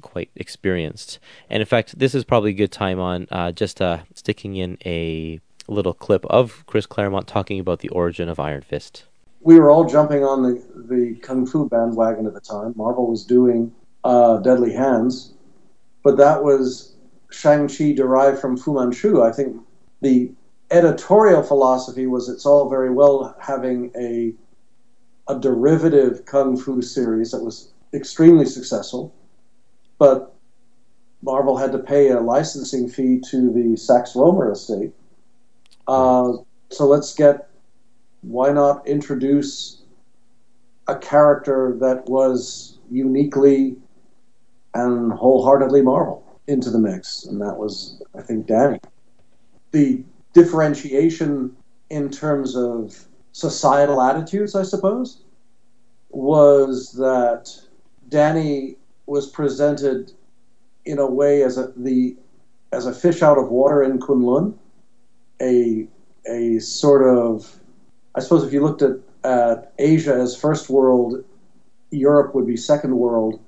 [0.00, 1.18] quite experienced.
[1.48, 4.78] And in fact, this is probably a good time on uh, just uh, sticking in
[4.84, 9.04] a little clip of Chris Claremont talking about the origin of Iron Fist.
[9.40, 12.74] we were all jumping on the, the kung fu bandwagon at the time.
[12.76, 13.72] Marvel was doing
[14.04, 15.32] uh, Deadly Hands,
[16.02, 16.94] but that was
[17.30, 19.22] Shang-Chi derived from Fu Manchu.
[19.22, 19.56] I think
[20.02, 20.32] the
[20.70, 24.34] editorial philosophy was it's all very well having a
[25.28, 29.14] a derivative kung fu series that was extremely successful,
[30.00, 30.34] but
[31.22, 34.92] Marvel had to pay a licensing fee to the Sax Rohmer estate.
[35.86, 36.32] Uh,
[36.70, 37.48] so let's get
[38.22, 39.82] why not introduce
[40.88, 43.76] a character that was uniquely
[44.74, 47.24] and wholeheartedly Marvel into the mix?
[47.24, 48.80] And that was, I think, Danny.
[49.72, 51.54] The differentiation
[51.90, 55.22] in terms of societal attitudes, I suppose,
[56.10, 57.50] was that
[58.08, 58.76] Danny
[59.10, 60.12] was presented
[60.84, 62.16] in a way as a the
[62.72, 64.54] as a fish out of water in Kunlun,
[65.42, 65.88] a
[66.26, 67.60] a sort of,
[68.14, 71.24] I suppose, if you looked at, at Asia as first world,
[71.90, 73.40] Europe would be second world.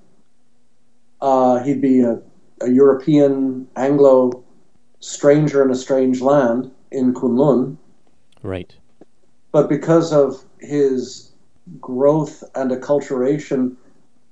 [1.21, 2.21] Uh, he'd be a,
[2.61, 4.43] a European Anglo
[4.99, 7.77] stranger in a strange land in Kunlun.
[8.43, 8.75] Right.
[9.53, 11.31] But because of his
[11.81, 13.77] growth and acculturation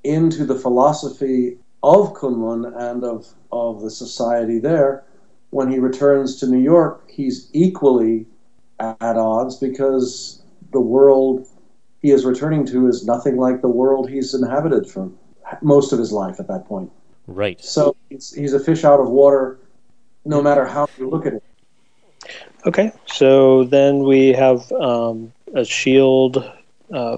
[0.04, 5.04] into the philosophy of Kunlun and of, of the society there,
[5.50, 8.26] when he returns to New York, he's equally
[8.78, 10.42] at odds because
[10.72, 11.46] the world
[12.00, 15.10] he is returning to is nothing like the world he's inhabited for
[15.60, 16.90] most of his life at that point.
[17.26, 17.62] Right.
[17.62, 19.58] So he's, he's a fish out of water
[20.24, 21.42] no matter how you look at it.
[22.66, 26.44] Okay, so then we have um, a shield,
[26.92, 27.16] uh,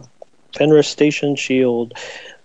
[0.56, 1.94] Fenris Station shield.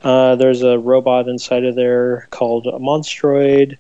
[0.04, 3.78] Uh, there's a robot inside of there called a Monstroid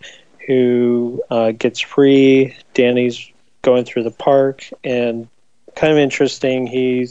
[0.47, 2.55] who uh, gets free.
[2.73, 3.29] Danny's
[3.61, 5.27] going through the park, and
[5.75, 7.07] kind of interesting, he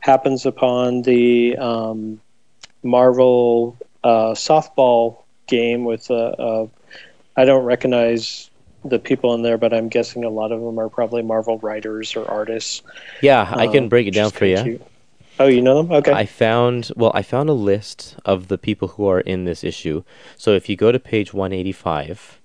[0.00, 2.20] happens upon the um,
[2.82, 6.68] Marvel uh, softball game with a, a.
[7.36, 8.50] I don't recognize
[8.84, 12.16] the people in there, but I'm guessing a lot of them are probably Marvel writers
[12.16, 12.82] or artists.
[13.22, 14.62] Yeah, I can Um, break it down for you.
[14.62, 14.82] cute.
[15.40, 15.92] Oh, you know them?
[15.92, 16.12] Okay.
[16.12, 20.02] I found well, I found a list of the people who are in this issue.
[20.36, 22.40] So if you go to page 185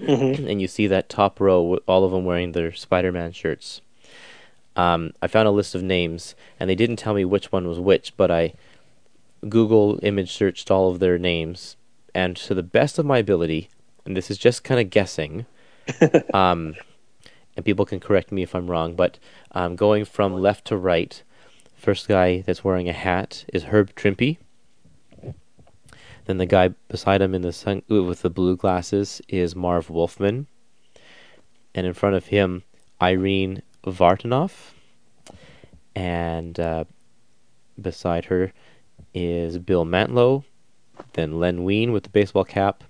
[0.00, 0.48] Mhm.
[0.48, 3.82] and you see that top row, all of them wearing their Spider-Man shirts,
[4.74, 7.78] um, I found a list of names, and they didn't tell me which one was
[7.78, 8.54] which, but I
[9.48, 11.76] Google image searched all of their names,
[12.14, 13.68] and to the best of my ability,
[14.06, 15.44] and this is just kind of guessing,
[16.34, 16.76] um,
[17.56, 19.18] and people can correct me if I'm wrong, but
[19.52, 21.22] um, going from left to right,
[21.80, 24.38] first guy that's wearing a hat is Herb Trimpe.
[26.26, 30.46] Then the guy beside him in the sun with the blue glasses is Marv Wolfman,
[31.74, 32.62] and in front of him,
[33.00, 34.72] Irene Vartanoff,
[35.96, 36.84] and uh,
[37.80, 38.52] beside her
[39.14, 40.44] is Bill Mantlo,
[41.14, 42.84] then Len Wein with the baseball cap,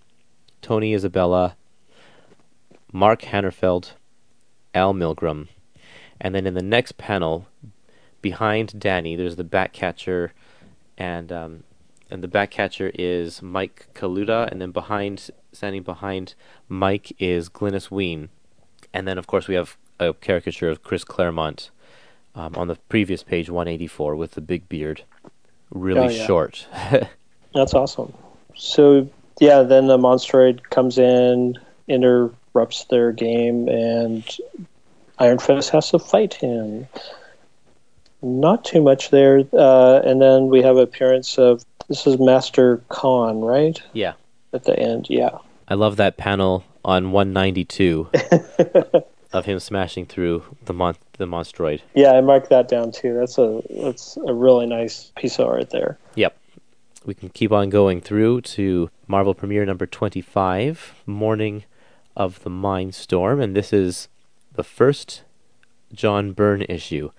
[0.61, 1.57] Tony Isabella,
[2.93, 3.93] Mark Hanerfeld,
[4.75, 5.49] Al Milgrom.
[6.21, 7.47] And then in the next panel,
[8.23, 10.33] behind Danny, there's the bat catcher,
[10.99, 11.65] and um,
[12.11, 16.35] and the bat catcher is Mike Kaluta, and then behind, standing behind
[16.69, 18.29] Mike is Glynis Wein,
[18.93, 21.71] and then of course we have a caricature of Chris Claremont
[22.35, 25.03] um, on the previous page, 184, with the big beard,
[25.71, 26.27] really Oh, yeah.
[26.27, 26.67] short.
[27.55, 28.13] That's awesome.
[28.57, 29.09] So
[29.41, 31.55] yeah, then the Monstroid comes in,
[31.89, 34.25] interrupts their game, and
[35.19, 36.87] Iron Fist has to fight him.
[38.23, 43.41] Not too much there, uh, and then we have appearance of this is Master Khan,
[43.41, 43.81] right?
[43.93, 44.13] yeah,
[44.53, 45.39] At the end, yeah.
[45.69, 48.11] I love that panel on 192
[49.33, 51.81] of him smashing through the mon- the monstroid.
[51.95, 53.15] Yeah, I marked that down too.
[53.15, 55.99] That's a that's a really nice piece of art there.
[56.15, 56.37] Yep.
[57.05, 61.65] We can keep on going through to Marvel Premiere number 25, Morning
[62.15, 64.09] of the Mindstorm, and this is
[64.53, 65.23] the first
[65.93, 67.11] John Byrne issue.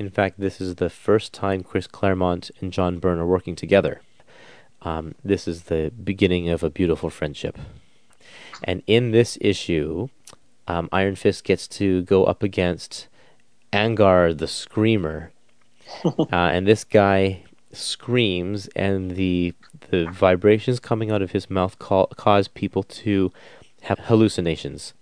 [0.00, 4.00] In fact, this is the first time Chris Claremont and John Byrne are working together.
[4.80, 7.58] Um, this is the beginning of a beautiful friendship.
[8.64, 10.08] And in this issue,
[10.66, 13.08] um, Iron Fist gets to go up against
[13.74, 15.32] Angar the Screamer.
[16.04, 19.52] uh, and this guy screams, and the
[19.90, 23.32] the vibrations coming out of his mouth ca- cause people to
[23.82, 24.94] have hallucinations.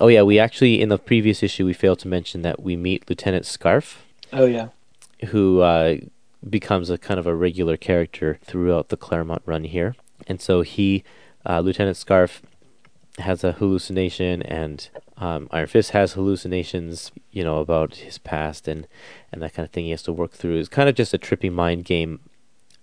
[0.00, 3.08] Oh yeah, we actually in the previous issue we failed to mention that we meet
[3.08, 4.05] Lieutenant Scarfe,
[4.36, 4.68] Oh yeah.
[5.28, 5.96] who uh,
[6.48, 9.94] becomes a kind of a regular character throughout the Claremont run here,
[10.26, 11.02] and so he,
[11.44, 12.42] uh, Lieutenant Scarfe,
[13.18, 18.86] has a hallucination, and um, Iron Fist has hallucinations, you know, about his past and
[19.32, 19.86] and that kind of thing.
[19.86, 20.58] He has to work through.
[20.58, 22.20] It's kind of just a trippy mind game,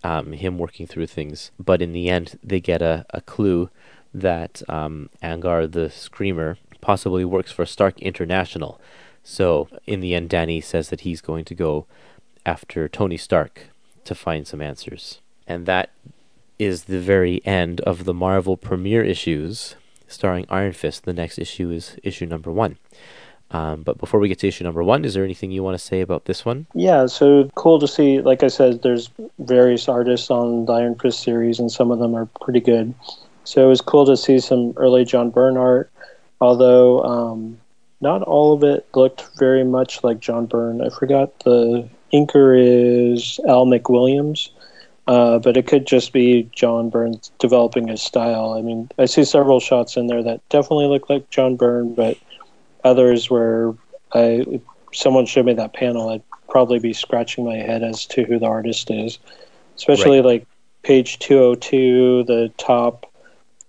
[0.04, 1.52] um, him working through things.
[1.60, 3.70] But in the end, they get a, a clue
[4.14, 8.80] that um, Angar the Screamer possibly works for Stark International.
[9.24, 11.86] So in the end, Danny says that he's going to go
[12.46, 13.68] after Tony Stark
[14.04, 15.92] to find some answers, and that
[16.60, 19.76] is the very end of the Marvel premiere issues
[20.08, 21.06] starring Iron Fist.
[21.06, 22.78] The next issue is issue number one.
[23.52, 25.84] Um, but before we get to issue number one, is there anything you want to
[25.84, 26.66] say about this one?
[26.74, 28.20] Yeah, so cool to see.
[28.20, 32.16] Like I said, there's various artists on the Iron Fist series, and some of them
[32.16, 32.94] are pretty good.
[33.44, 35.92] So it was cool to see some early John Byrne art,
[36.42, 37.60] although um,
[38.04, 40.82] not all of it looked very much like John Byrne.
[40.82, 42.54] I forgot the inker
[43.14, 44.50] is Al McWilliams,
[45.08, 48.54] uh, but it could just be John Byrne developing his style.
[48.54, 52.18] I mean, I see several shots in there that definitely look like John Byrne, but
[52.84, 53.74] others where
[54.14, 54.46] I
[54.92, 58.46] someone showed me that panel, I'd probably be scratching my head as to who the
[58.46, 59.18] artist is.
[59.76, 60.26] Especially Right.
[60.26, 60.48] like
[60.84, 63.12] page 202, the top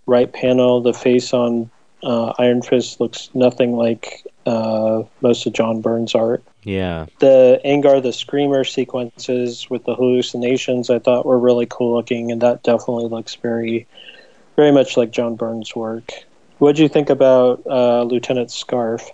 [0.06, 1.70] right panel, the face on
[2.04, 6.44] uh, Iron Fist looks nothing like uh, most of John Byrne's art.
[6.62, 7.06] Yeah.
[7.18, 12.40] The Angar the Screamer sequences with the hallucinations I thought were really cool looking, and
[12.42, 13.86] that definitely looks very,
[14.56, 16.12] very much like John Byrne's work.
[16.58, 19.08] What do you think about uh, Lieutenant Scarfe?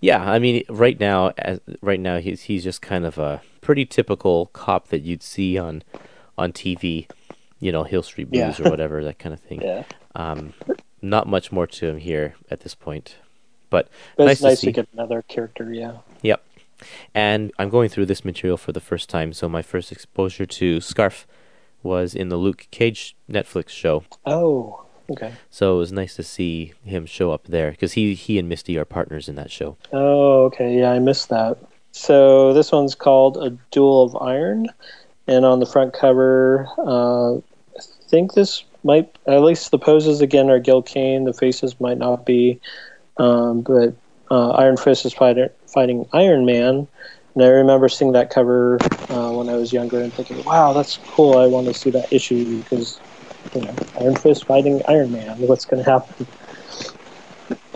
[0.00, 3.84] Yeah, I mean, right now, as, right now, he's he's just kind of a pretty
[3.84, 5.82] typical cop that you'd see on
[6.36, 7.08] on TV,
[7.58, 8.66] you know, Hill Street Blues Yeah.
[8.66, 9.60] or whatever that kind of thing.
[9.64, 9.82] Yeah,
[10.14, 10.54] Um,
[11.02, 13.16] not much more to him here at this point,
[13.70, 15.72] but, but nice it's nice to to, get another character.
[15.72, 15.98] Yeah.
[16.22, 16.42] Yep.
[17.14, 20.78] And I'm going through this material for the first time, so my first exposure to
[20.78, 21.24] Scarfe
[21.82, 24.04] was in the Luke Cage Netflix show.
[24.24, 25.34] Oh, okay.
[25.50, 28.76] So it was nice to see him show up there because he he and Misty
[28.78, 29.76] are partners in that show.
[29.92, 30.78] Oh, okay.
[30.78, 31.58] Yeah, I missed that.
[31.92, 34.66] So this one's called A Duel of Iron,
[35.26, 40.48] and on the front cover, uh, I think this might at least the poses again
[40.48, 41.24] are Gil Kane.
[41.24, 42.58] The faces might not be,
[43.18, 43.94] um, but
[44.30, 46.88] uh, Iron Fist is fighting fighting Iron Man.
[47.34, 48.78] And I remember seeing that cover
[49.10, 51.36] uh, when I was younger and thinking, "Wow, that's cool!
[51.36, 52.98] I want to see that issue because
[53.54, 55.36] you know Iron Fist fighting Iron Man.
[55.38, 56.26] What's going to happen?"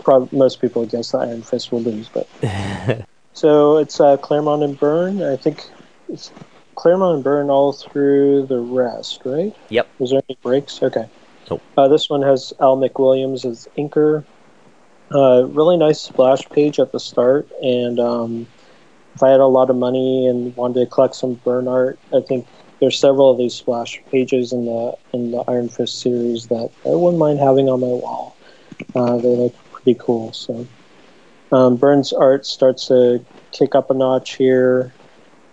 [0.03, 2.27] Prob most people guess that Iron Fist will lose, but
[3.33, 5.21] so it's uh, Claremont and Byrne.
[5.21, 5.61] I think
[6.09, 6.31] it's
[6.75, 9.55] Claremont and Byrne all through the rest, right?
[9.69, 9.87] Yep.
[9.99, 10.81] Was there any breaks?
[10.81, 11.07] Okay.
[11.49, 11.61] Nope.
[11.77, 14.23] Uh, this one has Al McWilliams as inker.
[15.13, 18.47] Uh, really nice splash page at the start, and um,
[19.13, 22.21] if I had a lot of money and wanted to collect some Byrne art, I
[22.21, 22.47] think
[22.79, 26.89] there's several of these splash pages in the in the Iron Fist series that I
[26.89, 28.35] wouldn't mind having on my wall.
[28.95, 30.33] Uh, they look pretty cool.
[30.33, 30.67] So
[31.51, 34.93] um, Byrne's art starts to kick up a notch here.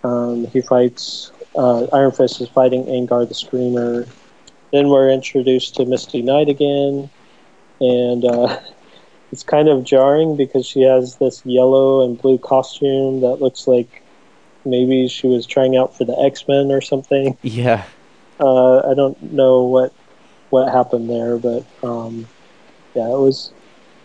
[0.03, 4.05] Um, he fights uh, Iron Fist is fighting Angar the Screamer.
[4.71, 7.09] Then we're introduced to Misty Knight again,
[7.79, 8.59] and uh,
[9.31, 14.01] it's kind of jarring because she has this yellow and blue costume that looks like
[14.65, 17.37] maybe she was trying out for the X Men or something.
[17.41, 17.85] Yeah.
[18.39, 19.93] Uh, I don't know what
[20.49, 22.27] what happened there, but um,
[22.95, 23.51] yeah, it was.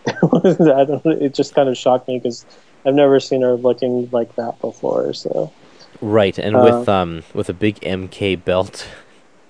[0.07, 1.05] I don't.
[1.05, 2.45] It just kind of shocked me because
[2.85, 5.13] I've never seen her looking like that before.
[5.13, 5.51] So
[6.01, 8.87] Right, and Uh, with um with a big MK belt,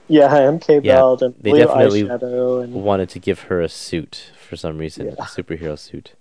[0.07, 3.69] yeah, MK Yeah, belt and they blue definitely eyeshadow, and wanted to give her a
[3.69, 5.13] suit for some reason, Yeah.
[5.19, 6.13] a superhero suit.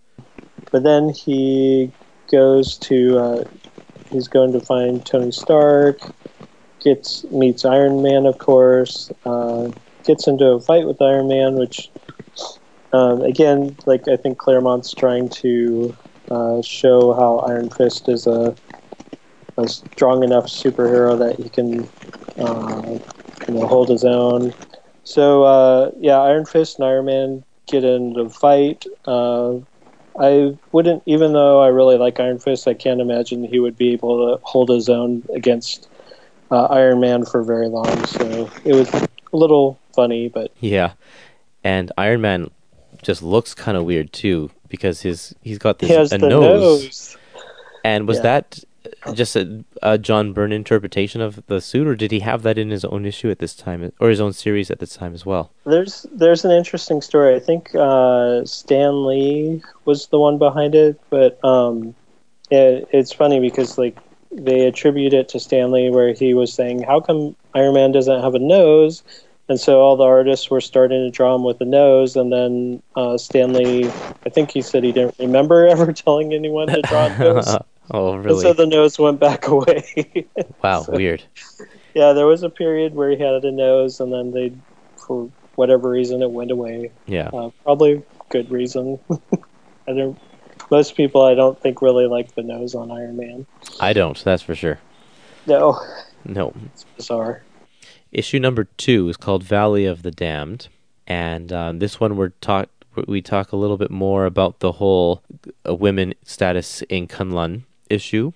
[0.72, 1.91] but then he
[2.31, 3.45] goes to uh,
[4.11, 6.01] he's going to find Tony Stark,
[6.83, 9.70] gets meets Iron Man, of course, uh,
[10.05, 11.89] gets into a fight with Iron Man, which
[12.93, 15.95] um, again, like I think Claremont's trying to
[16.31, 18.55] uh, show how Iron Fist is a
[19.57, 21.89] a strong enough superhero that he can
[22.39, 22.99] uh,
[23.49, 24.55] you know hold his own.
[25.05, 28.85] So uh, yeah, Iron Fist and Iron Man get into a fight.
[29.07, 29.59] Uh,
[30.19, 33.93] I wouldn't, even though I really like Iron Fist, I can't imagine he would be
[33.93, 35.89] able to hold his own against
[36.51, 38.05] uh, Iron Man for very long.
[38.07, 40.93] So it was a little funny, but Yeah,
[41.63, 42.51] and Iron Man
[43.03, 46.61] just looks kind of weird too because his he's got this he a nose.
[46.61, 47.17] nose.
[47.85, 48.23] And was Yeah.
[48.23, 48.65] that
[49.12, 52.70] just a, a John Byrne interpretation of the suit, or did he have that in
[52.70, 55.53] his own issue at this time, or his own series at this time as well?
[55.64, 57.34] There's there's an interesting story.
[57.34, 61.95] I think uh, Stan Lee was the one behind it, but um,
[62.51, 63.99] it, it's funny because like
[64.30, 68.22] they attribute it to Stan Lee, where he was saying, "How come Iron Man doesn't
[68.22, 69.03] have a nose?"
[69.49, 72.82] And so all the artists were starting to draw him with a nose, and then
[72.97, 73.87] uh, Stan Lee,
[74.24, 77.57] I think he said he didn't remember ever telling anyone to draw a nose,
[77.91, 78.43] oh, and really?
[78.43, 80.26] so the nose went back away.
[80.62, 81.22] wow, so- weird.
[81.95, 84.53] yeah, there was a period where he had a nose, and then they,
[84.97, 86.91] for whatever reason, it went away.
[87.07, 88.99] Yeah, Uh, probably good reason.
[89.89, 90.18] I don't.
[90.70, 93.47] Most people, I don't think, really like the nose on Iron Man.
[93.78, 94.22] I don't.
[94.24, 94.80] That's for sure.
[95.47, 95.80] No,
[96.24, 96.53] No.
[96.72, 97.43] it's bizarre.
[98.11, 100.68] Issue number two is called Valley of the Damned,
[101.07, 102.68] and um, this one we're talk
[103.07, 105.22] we talk a little bit more about the whole
[105.68, 108.32] uh, women status in Kunlun issue.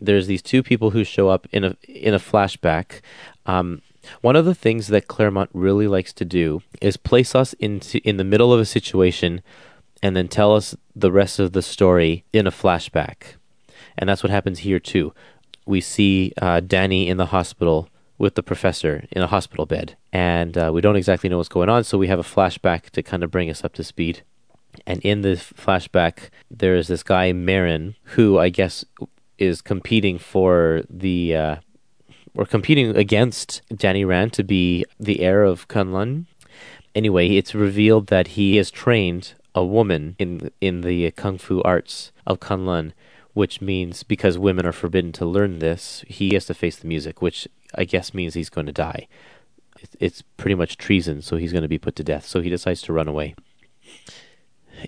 [0.00, 3.00] There's these two people who show up in a in a flashback.
[3.46, 3.82] Um,
[4.20, 8.16] one of the things that Claremont really likes to do is place us into in
[8.16, 9.42] the middle of a situation,
[10.02, 13.36] and then tell us the rest of the story in a flashback,
[13.96, 15.12] and that's what happens here too.
[15.64, 20.56] We see uh, Danny in the hospital with the professor in a hospital bed, and
[20.56, 23.24] uh, we don't exactly know what's going on, so we have a flashback to kind
[23.24, 24.22] of bring us up to speed.
[24.86, 28.84] And in this flashback, there is this guy Marin, who I guess
[29.38, 31.56] is competing for the uh,
[32.34, 36.26] or competing against Danny Rand to be the heir of Kunlun.
[36.94, 42.12] Anyway, it's revealed that he has trained a woman in in the kung fu arts
[42.26, 42.92] of Kunlun,
[43.32, 47.20] which means because women are forbidden to learn this, he has to face the music,
[47.20, 49.08] which I guess means he's going to die.
[50.00, 52.24] It's pretty much treason, so he's going to be put to death.
[52.24, 53.34] So he decides to run away.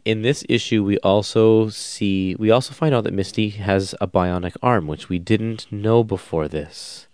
[0.04, 4.56] In this issue, we also see we also find out that Misty has a bionic
[4.62, 7.06] arm, which we didn't know before this.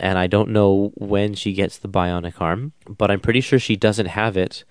[0.00, 3.76] And I don't know when she gets the bionic arm, but I'm pretty sure she
[3.76, 4.64] doesn't have it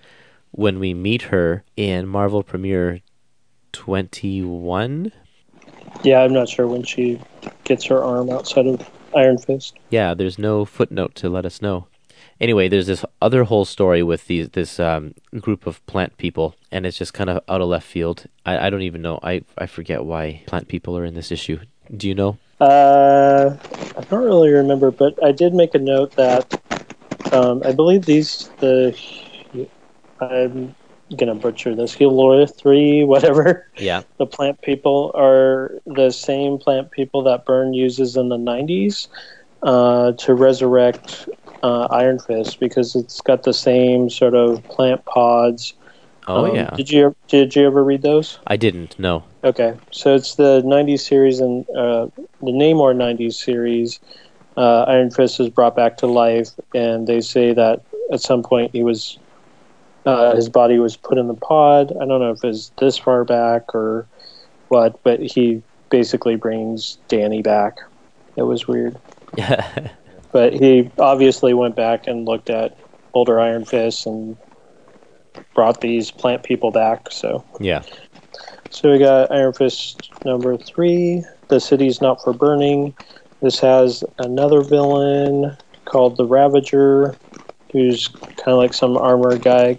[0.52, 3.00] when we meet her in Marvel Premiere
[3.72, 5.12] 21.
[6.02, 7.20] Yeah, I'm not sure when she
[7.64, 9.74] gets her arm outside of Iron Fist.
[9.90, 11.88] Yeah, there's no footnote to let us know.
[12.40, 16.86] Anyway, there's this other whole story with these this um, group of plant people, and
[16.86, 18.26] it's just kind of out of left field.
[18.46, 19.18] I, I don't even know.
[19.22, 21.58] I I forget why plant people are in this issue.
[21.96, 22.38] Do you know?
[22.60, 23.56] Uh,
[23.96, 26.60] I don't really remember, but I did make a note that
[27.32, 28.96] um, I believe these the
[30.20, 30.74] I'm
[31.16, 31.94] gonna butcher this.
[31.94, 33.66] Helora three, whatever.
[33.76, 34.02] Yeah.
[34.18, 39.08] The plant people are the same plant people that Byrne uses in the '90s
[39.62, 41.28] uh, to resurrect
[41.62, 45.74] uh, Iron Fist because it's got the same sort of plant pods.
[46.26, 46.70] Oh Um, yeah.
[46.76, 48.38] Did you did you ever read those?
[48.46, 48.98] I didn't.
[48.98, 49.24] No.
[49.44, 52.06] Okay, so it's the '90s series and uh,
[52.40, 53.98] the Namor '90s series.
[54.56, 57.80] Uh, Iron Fist is brought back to life, and they say that
[58.12, 59.18] at some point he was
[60.04, 61.92] uh, his body was put in the pod.
[61.92, 64.06] I don't know if it's this far back or
[64.68, 67.78] what, but he basically brings Danny back.
[68.36, 68.96] It was weird,
[70.38, 72.78] but he obviously went back and looked at
[73.12, 74.36] older Iron Fist and
[75.52, 77.10] brought these plant people back.
[77.10, 77.82] So yeah.
[78.70, 81.24] so we got Iron Fist number three.
[81.48, 82.94] The city's not for burning.
[83.42, 87.16] This has another villain called the Ravager,
[87.72, 89.76] who's kind of like some armor guy.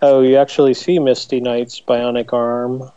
[0.00, 2.90] Oh, you actually see Misty Knight's bionic arm.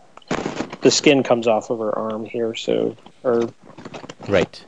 [0.79, 2.95] The skin comes off of her arm here, so
[3.25, 3.49] or
[4.29, 4.63] Right.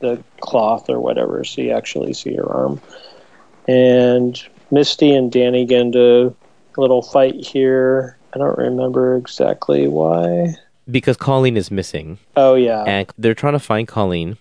[0.00, 2.80] The cloth or whatever, so you actually see her arm.
[3.68, 6.34] And Misty and Danny get into
[6.76, 8.16] a little fight here.
[8.34, 10.54] I don't remember exactly why.
[10.90, 14.38] Because Colleen is missing, Oh yeah, and they're trying to find Colleen,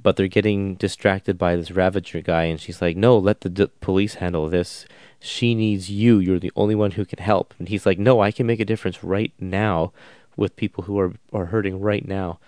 [0.00, 3.68] but they're getting distracted by this Ravager guy, and she's like, "No, let the d-
[3.80, 4.86] police handle this.
[5.20, 6.18] She needs you.
[6.18, 8.64] You're the only one who can help." And he's like, "No, I can make a
[8.64, 9.92] difference right now
[10.34, 12.38] with people who are are hurting right now."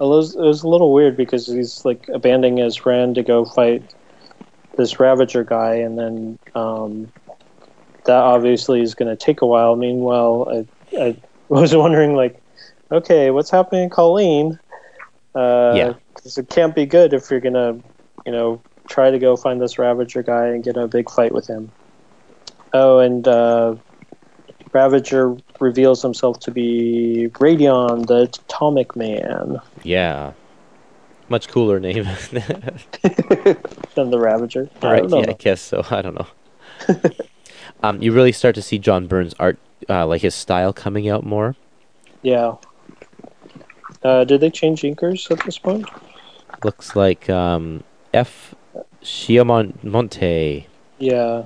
[0.00, 3.44] It was, it was a little weird because he's like abandoning his friend to go
[3.44, 3.82] fight
[4.76, 7.12] this Ravager guy, and then um,
[8.04, 9.76] that obviously is going to take a while.
[9.76, 11.16] Meanwhile, I, I
[11.48, 12.40] was wondering like,
[12.90, 14.58] okay, what's happening to Colleen?
[15.34, 15.94] Uh, Yeah.
[16.14, 17.78] because it can't be good if you're gonna,
[18.24, 21.46] you know, try to go find this Ravager guy and get a big fight with
[21.46, 21.70] him.
[22.72, 23.76] Oh, and uh,
[24.72, 30.32] Ravager reveals himself to be Radion, the Atomic Man, Yeah,
[31.28, 32.02] much cooler name.
[32.32, 34.68] than the Ravager.
[34.82, 35.02] I right?
[35.02, 35.20] don't know.
[35.20, 35.86] Yeah, I guess so.
[35.88, 36.26] I don't know.
[37.84, 39.58] um, you really start to see John Byrne's art,
[39.88, 41.54] uh, like his style, coming out more.
[42.22, 42.56] Yeah.
[44.02, 45.88] Uh, did they change inkers at this point?
[46.64, 48.56] Looks like um, F.
[49.02, 50.66] Chiaramonte.
[50.98, 51.44] Yeah.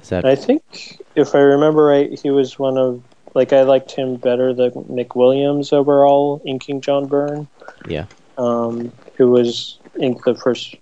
[0.00, 3.02] Is that I think, if I remember right, he was one of
[3.34, 7.48] like I liked him better than McWilliams overall inking John Byrne,
[7.88, 8.06] yeah?
[8.38, 10.76] um, who was inked the first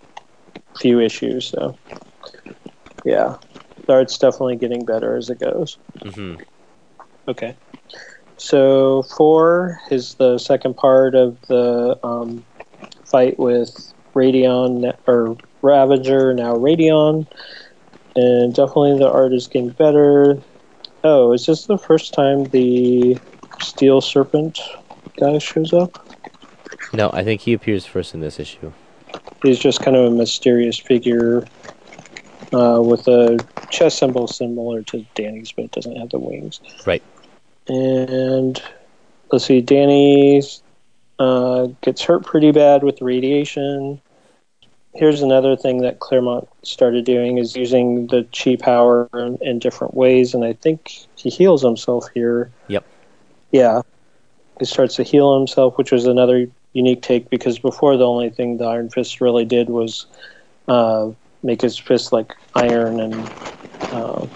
[0.79, 1.47] few issues.
[1.47, 1.77] So,
[3.05, 3.37] yeah,
[3.87, 5.79] the art's definitely getting better as it goes.
[6.01, 6.43] Mm-hmm.
[7.29, 7.57] Okay.
[8.37, 12.45] So four is the second part of the um,
[13.05, 17.27] fight with Radion or Ravager, now Radion,
[18.17, 20.43] and definitely the art is getting better.
[21.05, 23.19] Oh, is this the first time the
[23.61, 24.61] Steel Serpent
[25.19, 26.07] guy shows up?
[26.93, 28.73] No, I think he appears first in this issue.
[29.43, 31.45] He's just kind of a mysterious figure
[32.53, 33.39] uh, with a
[33.71, 36.61] chest symbol similar to Danny's, but it doesn't have the wings.
[36.87, 37.03] Right.
[37.67, 38.63] And
[39.31, 40.43] let's see, Danny
[41.19, 44.01] uh, gets hurt pretty bad with radiation.
[44.95, 49.95] Here's another thing that Claremont started doing is using the chi power in, in different
[49.95, 52.51] ways, and I think he heals himself here.
[52.69, 52.85] Yep.
[53.53, 53.83] Yeah,
[54.59, 58.59] he starts to heal himself, which was another unique take because before the only thing
[58.59, 60.07] the Iron Fist really did was
[60.69, 61.11] uh,
[61.43, 63.15] make his fist like iron and
[63.93, 64.27] uh,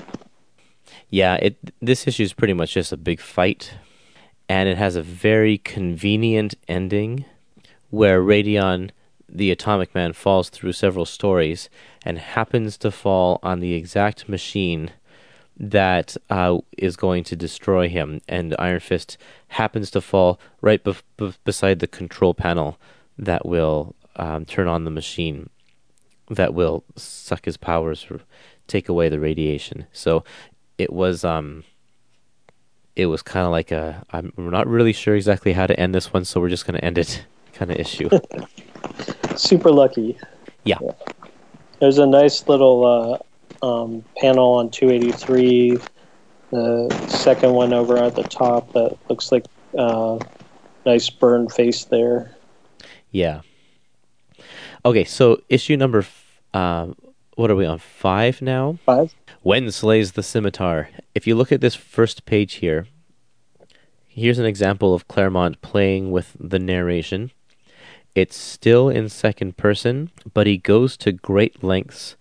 [1.11, 1.57] Yeah, it.
[1.81, 3.75] This issue is pretty much just a big fight,
[4.49, 7.25] and it has a very convenient ending
[7.91, 8.91] where Radion,
[9.29, 11.69] the Atomic Man, falls through several stories
[12.05, 14.93] and happens to fall on the exact machine
[15.59, 18.21] that uh, is going to destroy him.
[18.29, 19.17] And Iron Fist
[19.49, 22.79] happens to fall right bef- bef- beside the control panel
[23.19, 25.49] that will um, turn on the machine,
[26.31, 28.07] that will suck his powers,
[28.67, 29.87] take away the radiation.
[29.93, 30.25] So
[30.79, 31.25] it was.
[31.25, 31.65] Um,
[32.95, 34.05] it was kind of like a.
[34.11, 36.79] I'm we're not really sure exactly how to end this one, so we're just going
[36.79, 38.09] to end it kind of issue.
[39.37, 40.19] Super lucky.
[40.65, 40.79] Yeah.
[41.81, 43.23] There's a nice little
[43.63, 45.79] uh, um, panel on 283.
[46.51, 49.45] The second one over at the top that looks like
[49.77, 50.19] uh,
[50.85, 52.35] nice Byrne face there.
[53.11, 53.41] Yeah.
[54.85, 56.89] Okay, so issue number, f- uh,
[57.35, 57.79] what are we on?
[57.79, 58.79] Five now?
[58.87, 59.15] Five.
[59.43, 60.89] When slays the scimitar.
[61.15, 62.87] If you look at this first page here,
[64.07, 67.33] here's an example of Claremont playing with the narration.
[68.17, 72.17] It's still in second person, but he goes to great lengths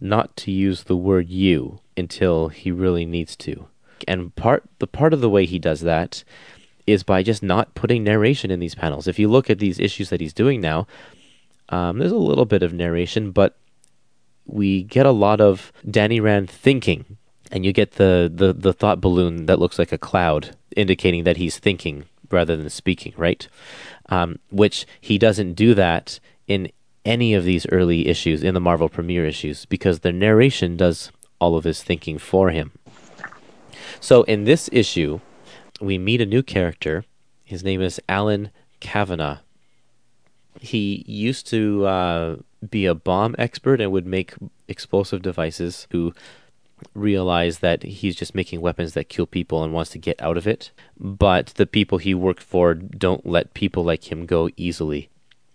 [0.00, 3.68] not to use the word you until he really needs to.
[4.08, 6.24] And part the part of the way he does that
[6.84, 9.06] is by just not putting narration in these panels.
[9.06, 10.88] If you look at these issues that he's doing now,
[11.68, 13.56] um, there's a little bit of narration, but
[14.46, 17.18] we get a lot of Danny Rand thinking,
[17.52, 21.36] and you get the, the, the thought balloon that looks like a cloud, indicating that
[21.36, 23.48] he's thinking rather than speaking, right?
[24.08, 26.70] Um, which he doesn't do that in
[27.04, 31.56] any of these early issues, in the Marvel Premiere issues, because the narration does all
[31.56, 32.72] of his thinking for him.
[34.00, 35.20] So in this issue,
[35.80, 37.04] we meet a new character.
[37.44, 38.50] His name is Alan
[38.80, 39.38] Kavanagh.
[40.60, 42.36] He used to uh,
[42.68, 44.34] be a bomb expert and would make
[44.68, 46.12] explosive devices who
[46.94, 50.46] realize that he's just making weapons that kill people and wants to get out of
[50.46, 50.70] it.
[50.98, 55.08] But the people he worked for don't let people like him go easily.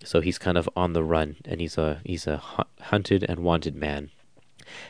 [0.03, 2.41] So he's kind of on the run and he's a he's a
[2.81, 4.11] hunted and wanted man.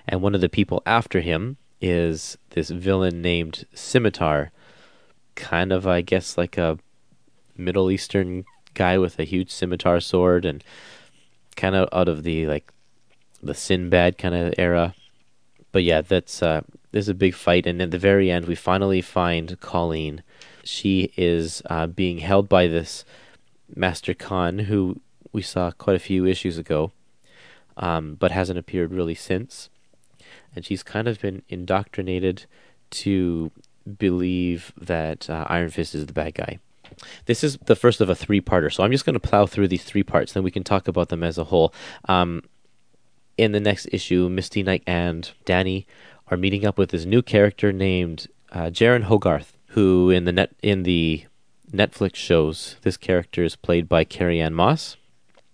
[0.08, 4.52] And one of the people after him is this villain named Scimitar,
[5.36, 6.80] kind of I guess like a
[7.58, 10.64] Middle Eastern guy with a huge scimitar sword and
[11.56, 12.72] kind of out of the like
[13.42, 14.94] the Sinbad kind of era.
[15.76, 16.62] But yeah, that's uh
[16.94, 20.24] there's a big fight and at the very end we finally find Colleen.
[20.64, 23.04] She is uh, being held by this
[23.76, 25.02] Master Khan who
[25.34, 26.94] we saw quite a few issues ago,
[27.76, 29.70] um, but hasn't appeared really since.
[30.56, 32.46] And she's kind of been indoctrinated
[32.92, 33.52] to
[33.98, 36.60] believe that uh, Iron Fist is the bad guy.
[37.26, 39.84] This is the first of a three-parter, so I'm just going to plow through these
[39.84, 41.74] three parts, then we can talk about them as a whole.
[42.08, 42.44] Um,
[43.38, 45.86] in the next issue, Misty Knight and Danny
[46.28, 50.52] are meeting up with this new character named uh, Jeryn Hogarth, who in the net
[50.62, 51.26] in the
[51.72, 54.98] Netflix shows this character is played by Carrie Ann Moss.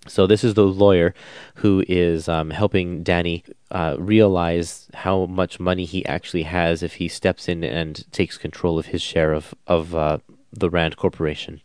[0.07, 1.13] So this is the lawyer
[1.55, 7.07] who is um, helping Danny uh, realize how much money he actually has if he
[7.07, 10.17] steps in and takes control of his share of of uh,
[10.51, 11.61] the Rand Corporation.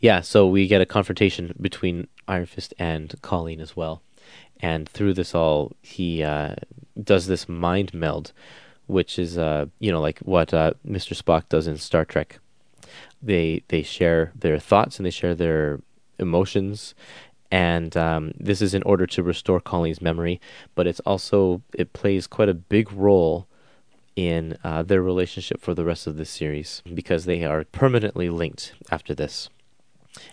[0.00, 4.02] Yeah, so we get a confrontation between Iron Fist and Colleen as well,
[4.60, 6.54] and through this all, he uh,
[7.02, 8.32] does this mind meld,
[8.86, 11.20] which is uh, you know like what uh, Mr.
[11.20, 12.38] Spock does in Star Trek.
[13.22, 15.80] They they share their thoughts and they share their
[16.18, 16.94] emotions
[17.54, 20.40] and um, this is in order to restore Colleen's memory,
[20.74, 23.46] but it's also it plays quite a big role
[24.16, 28.72] in uh, their relationship for the rest of the series because they are permanently linked
[28.90, 29.50] after this.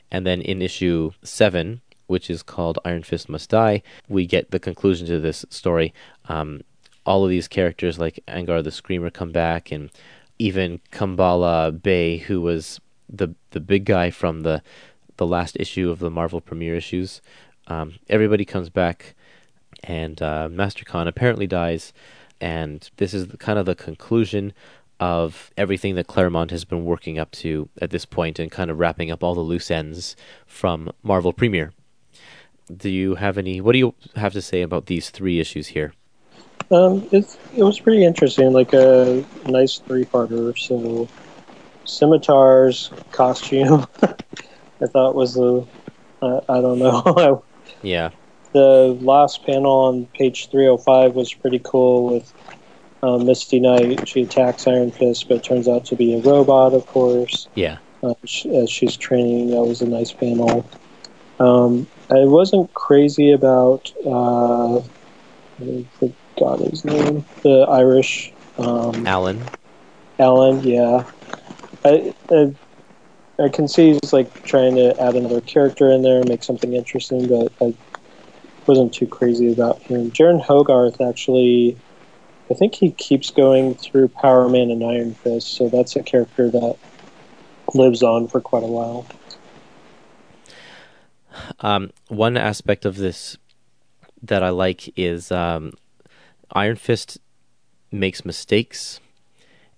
[0.10, 1.82] And then in issue seven,
[2.12, 5.94] which is called Iron Fist Must Die, we get the conclusion to this story.
[6.28, 6.62] Um,
[7.06, 9.90] all of these characters, like Angar the Screamer, come back, and
[10.38, 12.80] even Kambala Bay, who was
[13.10, 14.62] the the big guy from the
[15.18, 17.22] the last issue of the Marvel premiere issues.
[17.68, 19.16] Um, everybody comes back,
[19.84, 21.94] and uh, Master Khan apparently dies,
[22.40, 24.54] and this is kind of the conclusion
[25.00, 28.80] of everything that Claremont has been working up to at this point, and kind of
[28.80, 30.16] wrapping up all the loose ends
[30.46, 31.72] from Marvel premiere.
[32.78, 33.62] Do you have any?
[33.62, 35.94] What do you have to say about these three issues here?
[36.72, 40.58] Um, it it was pretty interesting, like a nice three-parter.
[40.58, 41.10] So,
[41.84, 45.66] Scimitar's costume, I thought was a,
[46.22, 47.44] uh, I don't know.
[47.84, 48.12] Yeah,
[48.54, 52.32] the last panel on page 305 was pretty cool with
[53.02, 54.08] uh, Misty Knight.
[54.08, 58.14] She attacks Iron Fist, but turns out to be a robot, of course, yeah, uh,
[58.24, 59.50] as she's training.
[59.50, 60.70] That was a nice panel.
[61.40, 69.42] Um, I wasn't crazy about, uh, I forgot his name, the Irish um, Alan.
[70.20, 71.06] Alan, yeah.
[71.86, 72.54] I, I
[73.40, 76.74] I can see he's like trying to add another character in there, and make something
[76.74, 77.74] interesting, but I
[78.68, 80.12] wasn't too crazy about him.
[80.12, 81.78] Jeryn Hogarth actually,
[82.50, 86.50] I think he keeps going through Power Man and Iron Fist, so that's a character
[86.50, 86.76] that
[87.74, 89.08] lives on for quite a while.
[91.60, 93.38] Um, one aspect of this
[94.22, 95.74] that I like is um,
[96.52, 97.18] Iron Fist
[97.92, 99.00] makes mistakes,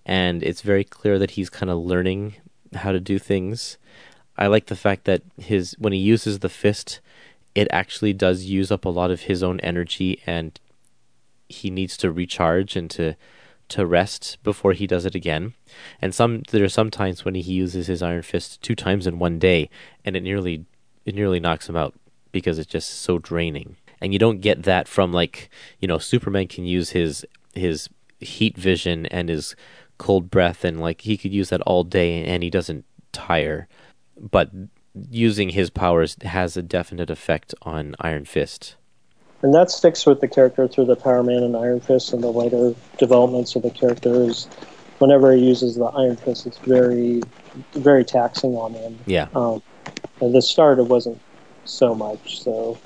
[0.06, 2.36] and it's very clear that he's kind of learning
[2.74, 3.78] how to do things.
[4.38, 7.00] I like the fact that his when he uses the fist,
[7.56, 10.60] it actually does use up a lot of his own energy, and
[11.48, 13.16] he needs to recharge and to
[13.70, 15.54] to rest before he does it again.
[16.02, 19.20] And some there are some times when he uses his iron fist two times in
[19.20, 19.70] one day,
[20.04, 20.66] and it nearly
[21.06, 21.94] it nearly knocks him out
[22.32, 23.78] because it's just so draining.
[24.02, 25.50] And you don't get that from like
[25.80, 27.90] you know Superman can use his his
[28.20, 29.56] heat vision and his
[29.98, 33.68] cold breath and like he could use that all day and he doesn't tire.
[34.20, 34.52] But
[35.10, 38.76] using his powers has a definite effect on Iron Fist.
[39.42, 42.32] And that sticks with the character through the Power Man and Iron Fist and the
[42.32, 44.48] later developments of the characters.
[45.00, 47.22] Whenever he uses the Iron Fist, it's very,
[47.74, 48.98] very taxing on him.
[49.06, 49.28] Yeah.
[49.36, 49.62] Um,
[50.30, 51.20] the start, it wasn't
[51.66, 52.42] so much.
[52.42, 52.78] So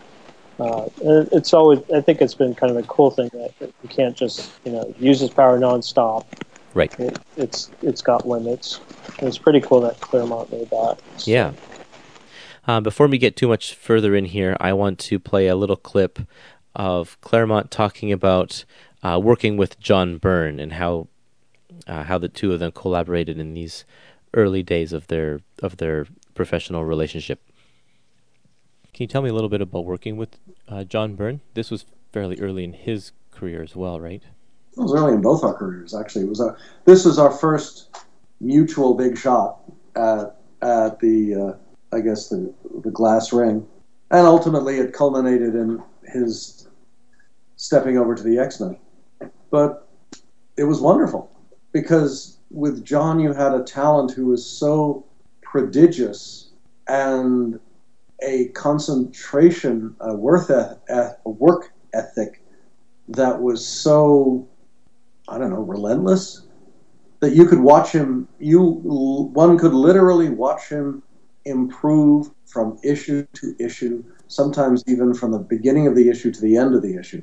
[0.60, 4.16] uh, it's always, I think it's been kind of a cool thing that you can't
[4.16, 6.26] just, you know, use his power nonstop.
[6.74, 6.98] Right.
[7.00, 8.80] It, it's it's got limits.
[9.20, 10.98] And it's pretty cool that Claremont made that.
[11.18, 11.32] So.
[11.32, 11.54] Yeah.
[12.68, 15.78] Uh, before we get too much further in here, I want to play a little
[15.78, 16.20] clip
[16.76, 18.66] of Claremont talking about
[19.02, 21.08] uh, working with John Byrne and how
[21.88, 23.86] uh, how the two of them collaborated in these
[24.34, 26.06] early days of their of their
[26.38, 27.42] professional relationship.
[28.94, 30.38] Can you tell me a little bit about working with
[30.70, 31.42] uh, John Byrne?
[31.56, 34.24] This was fairly early in his career as well, right?
[34.78, 36.26] It was early in both our careers, actually.
[36.26, 36.56] It was a,
[36.86, 37.90] this was our first
[38.40, 39.60] mutual big shot
[39.96, 42.54] at at the uh, I guess the
[42.84, 43.68] the glass ring,
[44.12, 46.68] and ultimately it culminated in his
[47.56, 48.78] stepping over to the X Men.
[49.50, 49.88] But
[50.56, 51.32] it was wonderful
[51.72, 55.07] because with John you had a talent who was so
[55.52, 56.52] prodigious
[56.88, 57.60] and
[58.22, 62.42] a concentration, a worth eth- a work ethic
[63.10, 64.48] that was so
[65.28, 66.48] I don't know relentless
[67.20, 68.28] that you could watch him.
[68.40, 71.04] You one could literally watch him
[71.46, 76.58] improve from issue to issue, sometimes even from the beginning of the issue to the
[76.58, 77.22] end of the issue.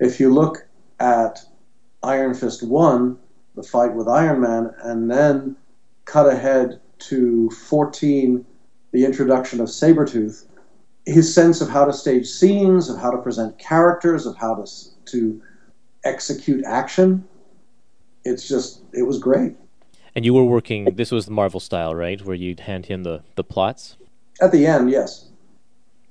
[0.00, 0.66] If you look
[1.00, 1.40] at
[2.02, 3.18] Iron Fist 1,
[3.54, 5.56] the fight with Iron Man, and then
[6.04, 8.44] cut ahead to 14,
[8.92, 10.46] the introduction of Sabretooth,
[11.06, 14.70] his sense of how to stage scenes, of how to present characters, of how to,
[15.06, 15.42] to
[16.04, 17.24] execute action,
[18.24, 19.56] it's just, it was great.
[20.14, 20.94] And you were working.
[20.94, 23.96] This was the Marvel style, right, where you'd hand him the the plots.
[24.40, 25.28] At the end, yes.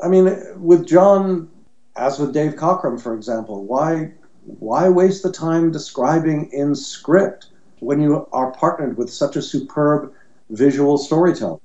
[0.02, 1.50] I mean, with John,
[1.96, 4.12] as with Dave Cockrum, for example, why
[4.60, 7.48] why waste the time describing in script
[7.80, 10.14] when you are partnered with such a superb
[10.50, 11.62] visual storytelling.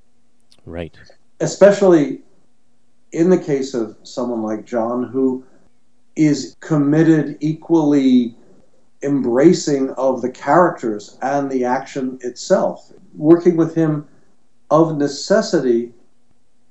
[0.65, 0.97] Right.
[1.41, 2.23] Especially
[3.13, 5.45] in the case of someone like John, who
[6.17, 8.35] is committed equally
[9.03, 12.93] embracing of the characters and the action itself.
[13.15, 14.07] Working with him
[14.71, 15.93] of necessity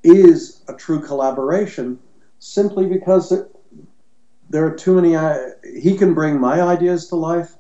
[0.04, 1.98] is a true collaboration
[2.40, 3.34] simply because
[4.50, 5.16] there are too many.
[5.16, 5.38] Uh,
[5.82, 7.56] he can bring my ideas to life,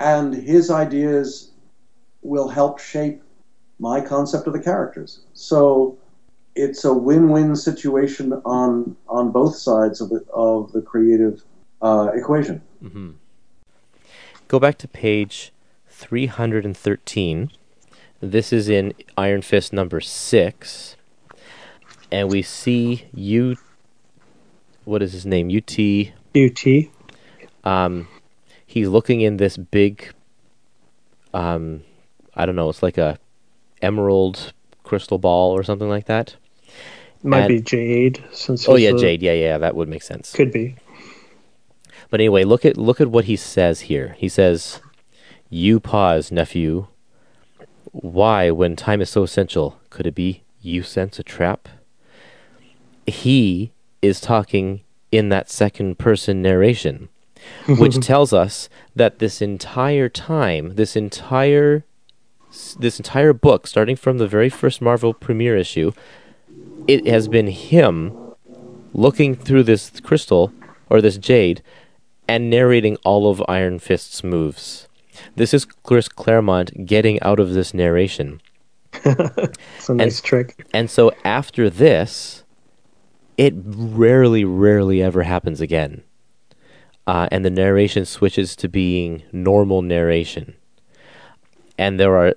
[0.00, 1.50] and his ideas
[2.22, 3.22] will help shape
[3.78, 5.20] my concept of the characters.
[5.32, 5.98] So
[6.54, 11.42] it's a win-win situation on on both sides of the of the creative
[11.82, 12.62] uh, equation.
[12.82, 13.10] Mm-hmm.
[14.48, 15.52] Go back to page
[15.88, 17.50] 313.
[18.20, 20.96] This is in Iron Fist number 6.
[22.10, 23.56] And we see you.
[24.84, 25.50] What is his name?
[25.50, 26.12] Yu-Ti.
[26.34, 26.90] Yu-Ti.
[27.64, 28.08] Um,
[28.66, 30.12] he's looking in this big.
[31.32, 31.82] Um,
[32.34, 32.68] I don't know.
[32.68, 33.18] It's like a
[33.84, 34.52] emerald
[34.82, 36.36] crystal ball or something like that.
[37.22, 38.22] Might and, be jade.
[38.32, 39.22] Since oh yeah, jade.
[39.22, 40.32] Yeah, yeah, that would make sense.
[40.32, 40.76] Could be.
[42.10, 44.14] But anyway, look at look at what he says here.
[44.18, 44.80] He says,
[45.48, 46.86] "You pause, nephew.
[47.92, 51.68] Why, when time is so essential, could it be you sense a trap?"
[53.06, 57.08] He is talking in that second person narration,
[57.66, 61.84] which tells us that this entire time, this entire
[62.78, 65.92] this entire book, starting from the very first Marvel premiere issue,
[66.86, 68.16] it has been him
[68.92, 70.52] looking through this crystal
[70.88, 71.62] or this jade
[72.28, 74.88] and narrating all of Iron Fist's moves.
[75.36, 78.40] This is Chris Claremont getting out of this narration.
[79.04, 80.66] It's a nice trick.
[80.72, 82.44] And so after this,
[83.36, 86.02] it rarely, rarely ever happens again.
[87.06, 90.54] Uh, and the narration switches to being normal narration.
[91.76, 92.34] And there are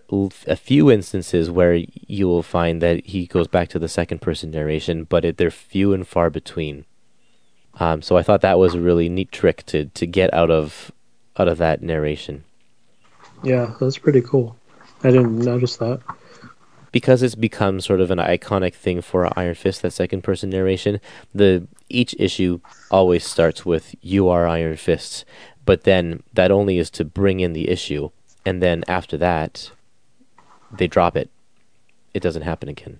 [0.47, 1.75] a few instances where
[2.07, 5.51] you will find that he goes back to the second person narration, but it, they're
[5.51, 6.85] few and far between.
[7.79, 10.91] Um, so I thought that was a really neat trick to, to get out of
[11.37, 12.43] out of that narration.
[13.43, 14.57] Yeah, that's pretty cool.
[15.03, 16.01] I didn't notice that.
[16.91, 20.99] because it's become sort of an iconic thing for Iron Fist, that second person narration,
[21.35, 22.59] the each issue
[22.89, 25.25] always starts with "You are Iron Fist,"
[25.65, 28.09] but then that only is to bring in the issue,
[28.47, 29.69] and then after that,
[30.71, 31.29] they drop it.
[32.13, 32.97] It doesn't happen again.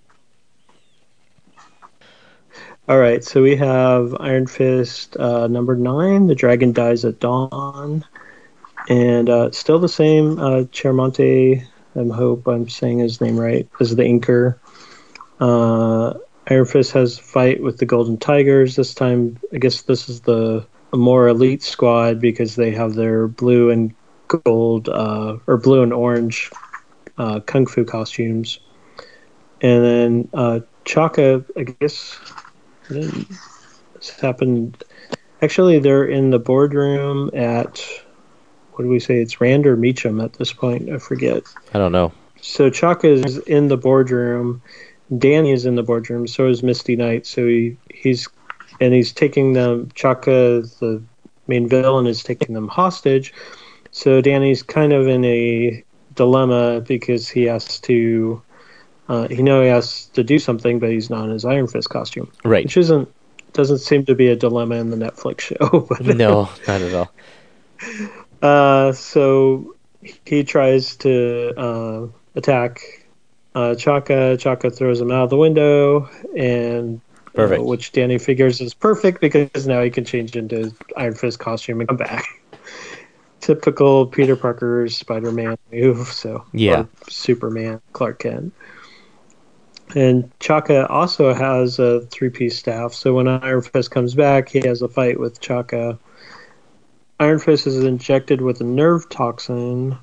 [2.89, 6.27] All right, so we have Iron Fist uh, number nine.
[6.27, 8.03] The dragon dies at dawn,
[8.89, 10.37] and uh, still the same.
[10.37, 11.65] Uh, Chiaramonte,
[11.95, 14.57] I hope I'm saying his name right, as the inker.
[15.39, 16.13] Uh,
[16.49, 18.75] Iron Fist has fight with the Golden Tigers.
[18.75, 23.69] This time, I guess this is the more elite squad because they have their blue
[23.69, 23.93] and
[24.27, 26.51] gold, uh, or blue and orange
[27.17, 28.59] uh, kung fu costumes.
[29.61, 32.19] And then uh, Chaka, I guess
[32.89, 34.83] this happened.
[35.41, 37.83] Actually, they're in the boardroom at
[38.77, 39.17] what do we say?
[39.17, 40.89] It's Rand or Meachum at this point.
[40.89, 41.43] I forget.
[41.73, 42.13] I don't know.
[42.41, 44.61] So Chaka is in the boardroom.
[45.17, 46.27] Danny is in the boardroom.
[46.27, 47.25] So is Misty Knight.
[47.25, 48.27] So he he's
[48.79, 49.89] and he's taking them.
[49.95, 51.01] Chaka, the
[51.47, 53.33] main villain, is taking them hostage.
[53.97, 55.83] So Danny's kind of in a
[56.13, 58.39] dilemma because he has to.
[59.09, 61.89] Uh, he know he has to do something, but he's not in his Iron Fist
[61.89, 62.63] costume, Right?
[62.63, 63.11] which isn't
[63.53, 65.87] doesn't seem to be a dilemma in the Netflix show.
[66.05, 67.11] But no, not at all.
[68.43, 69.75] uh, so
[70.25, 72.81] he tries to uh, attack
[73.55, 74.37] uh, Chaka.
[74.37, 76.07] Chaka throws him out of the window,
[76.37, 77.63] and uh, Perfect.
[77.63, 81.79] which Danny figures is perfect because now he can change into his Iron Fist costume
[81.79, 82.27] and come back.
[83.47, 86.07] Typical Peter Parker Spider-Man move.
[86.07, 86.83] So Yeah.
[87.07, 88.53] Superman Clark Kent.
[89.95, 92.93] And Chaka also has a three-piece staff.
[92.93, 95.97] So when Iron Fist comes back, he has a fight with Chaka.
[97.21, 99.97] Iron Fist is injected with a nerve toxin,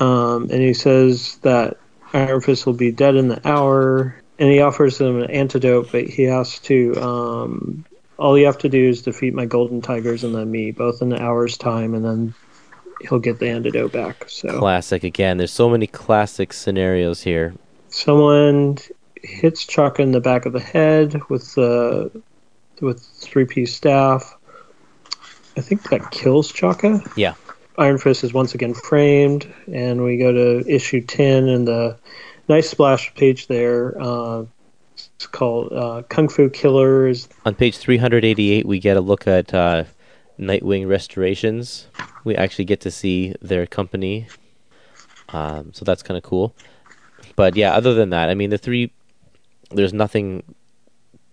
[0.00, 1.76] um, and he says that
[2.12, 4.20] Iron Fist will be dead in the hour.
[4.40, 7.00] And he offers him an antidote, but he has to.
[7.00, 7.84] Um,
[8.18, 11.12] all you have to do is defeat my golden tigers and then me, both in
[11.12, 12.34] an hour's time, and then
[13.02, 14.24] he'll get the antidote back.
[14.28, 15.36] So Classic again.
[15.36, 17.54] There's so many classic scenarios here.
[17.88, 18.78] someone
[19.22, 22.10] hits Chaka in the back of the head with the
[22.80, 24.36] with three piece staff.
[25.56, 27.00] I think that kills Chaka.
[27.16, 27.34] Yeah.
[27.78, 31.98] Iron Fist is once again framed, and we go to issue ten, and the
[32.48, 34.00] nice splash page there.
[34.00, 34.44] Uh,
[35.16, 37.28] it's called uh, Kung Fu Killers.
[37.46, 39.84] On page 388, we get a look at uh,
[40.38, 41.86] Nightwing Restorations.
[42.24, 44.28] We actually get to see their company,
[45.30, 46.54] um, so that's kind of cool.
[47.34, 48.92] But yeah, other than that, I mean, the three,
[49.70, 50.42] there's nothing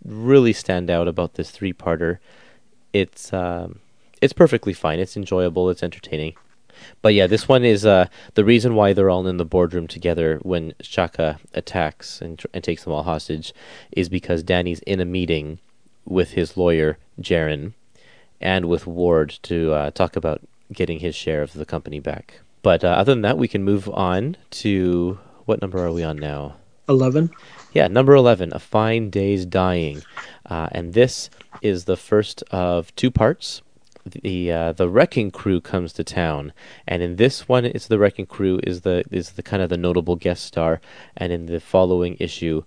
[0.05, 2.19] really stand out about this three-parter.
[2.93, 3.79] It's um,
[4.21, 4.99] it's perfectly fine.
[4.99, 5.69] It's enjoyable.
[5.69, 6.35] It's entertaining.
[7.01, 10.39] But yeah, this one is uh, the reason why they're all in the boardroom together
[10.41, 13.53] when Chaka attacks and, tr- and takes them all hostage
[13.91, 15.59] is because Danny's in a meeting
[16.05, 17.73] with his lawyer, Jeryn,
[18.41, 20.41] and with Ward to uh, talk about
[20.71, 22.41] getting his share of the company back.
[22.61, 26.17] But uh, other than that, we can move on to what number are we on
[26.17, 26.55] now?
[26.87, 27.29] Eleven.
[27.73, 30.03] Yeah, number 11, A Fine Day's Dying.
[30.45, 31.31] Uh, and this
[31.61, 33.62] is the first of two parts.
[34.05, 36.51] The uh, the wrecking crew comes to town,
[36.85, 39.77] and in this one, it's the wrecking crew is the is the kind of the
[39.77, 40.81] notable guest star,
[41.15, 42.63] and in the following issue,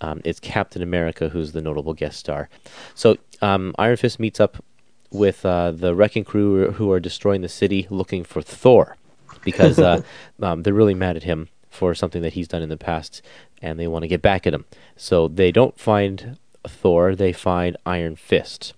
[0.00, 2.48] um, it's Captain America who's the notable guest star.
[2.94, 4.64] So um, Iron Fist meets up
[5.12, 8.96] with uh, the wrecking crew who are destroying the city, looking for Thor,
[9.44, 10.02] because uh,
[10.42, 13.22] um, they're really mad at him for something that he's done in the past,
[13.62, 14.64] and they want to get back at him.
[14.96, 18.74] So they don't find Thor; they find Iron Fist.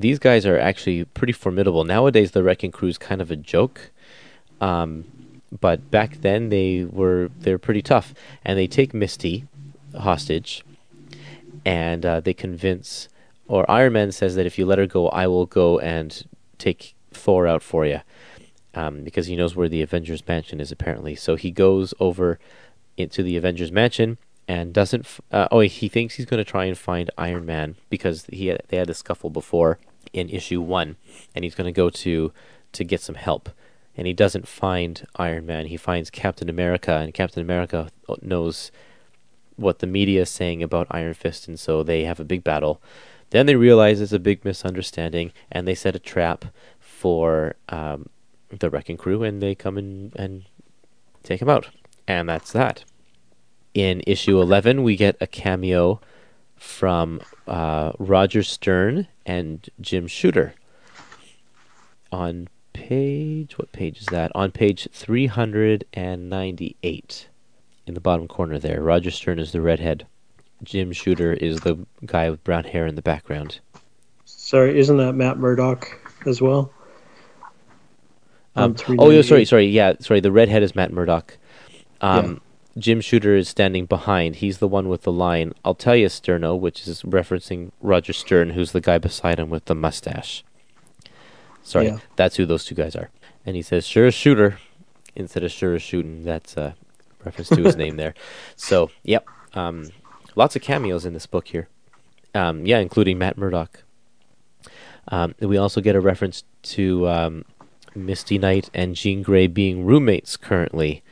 [0.00, 1.84] These guys are actually pretty formidable.
[1.84, 3.90] Nowadays, the wrecking crew is kind of a joke.
[4.60, 5.04] Um,
[5.60, 8.14] but back then they were they're pretty tough,
[8.44, 9.46] and they take Misty
[9.96, 10.64] hostage,
[11.64, 13.08] and uh, they convince,
[13.46, 16.24] or Iron Man says that if you let her go, I will go and
[16.58, 18.00] take Thor out for you,
[18.74, 21.14] um, because he knows where the Avengers Mansion is apparently.
[21.14, 22.38] So he goes over
[22.96, 25.06] into the Avengers Mansion and doesn't.
[25.32, 28.62] Uh, oh, he thinks he's going to try and find Iron Man because he had,
[28.68, 29.78] they had a scuffle before
[30.12, 30.96] in issue one,
[31.34, 32.32] and he's going to go to
[32.72, 33.48] to get some help
[33.98, 35.66] and he doesn't find Iron Man.
[35.66, 37.90] He finds Captain America, and Captain America
[38.22, 38.70] knows
[39.56, 42.80] what the media is saying about Iron Fist, and so they have a big battle.
[43.30, 46.44] Then they realize it's a big misunderstanding, and they set a trap
[46.78, 48.08] for um,
[48.56, 50.44] the Wrecking Crew, and they come in and
[51.24, 51.68] take him out.
[52.06, 52.84] And that's that.
[53.74, 56.00] In issue 11, we get a cameo
[56.54, 60.54] from uh, Roger Stern and Jim Shooter.
[62.10, 64.32] On page, what page is that?
[64.34, 67.28] On page 398
[67.86, 68.82] in the bottom corner there.
[68.82, 70.06] Roger Stern is the redhead.
[70.64, 73.60] Jim Shooter is the guy with brown hair in the background.
[74.24, 75.86] Sorry, isn't that Matt Murdock
[76.26, 76.72] as well?
[78.56, 80.20] Um, oh, yeah, sorry, sorry, yeah, sorry.
[80.20, 81.36] The redhead is Matt Murdock.
[82.00, 82.38] Um, yeah.
[82.78, 84.36] Jim Shooter is standing behind.
[84.36, 88.50] He's the one with the line, I'll tell you, Sterno, which is referencing Roger Stern,
[88.50, 90.44] who's the guy beside him with the mustache.
[91.62, 91.98] Sorry, yeah.
[92.16, 93.10] that's who those two guys are.
[93.44, 94.58] And he says, sure as shooter,
[95.14, 96.24] instead of sure as shooting.
[96.24, 96.76] That's a
[97.24, 98.14] reference to his name there.
[98.56, 99.26] So, yep.
[99.54, 99.88] Um,
[100.34, 101.68] lots of cameos in this book here.
[102.34, 103.82] Um, yeah, including Matt Murdock.
[105.08, 107.44] Um, we also get a reference to um,
[107.94, 111.02] Misty Knight and Jean Grey being roommates currently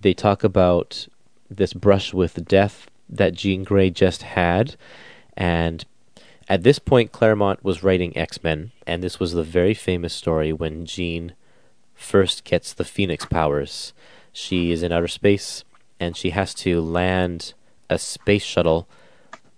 [0.00, 1.08] they talk about
[1.50, 4.76] this brush with death that Jean Grey just had,
[5.36, 5.84] and
[6.48, 10.52] at this point, Claremont was writing X Men, and this was the very famous story
[10.52, 11.34] when Jean
[11.94, 13.92] first gets the Phoenix powers.
[14.32, 15.64] She is in outer space,
[16.00, 17.54] and she has to land
[17.90, 18.88] a space shuttle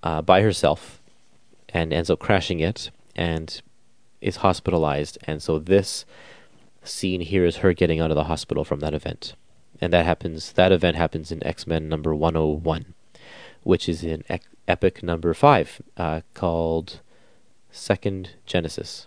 [0.02, 1.00] uh, by herself,
[1.68, 3.60] and ends up crashing it, and
[4.20, 5.18] is hospitalized.
[5.24, 6.04] And so this
[6.82, 9.34] scene here is her getting out of the hospital from that event
[9.80, 10.52] and that happens.
[10.52, 12.94] That event happens in X Men number one hundred one,
[13.62, 14.38] which is in e-
[14.68, 17.00] Epic number five, uh, called
[17.70, 19.06] Second Genesis.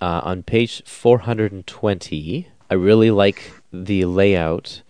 [0.00, 4.82] Uh, on page four hundred and twenty, I really like the layout.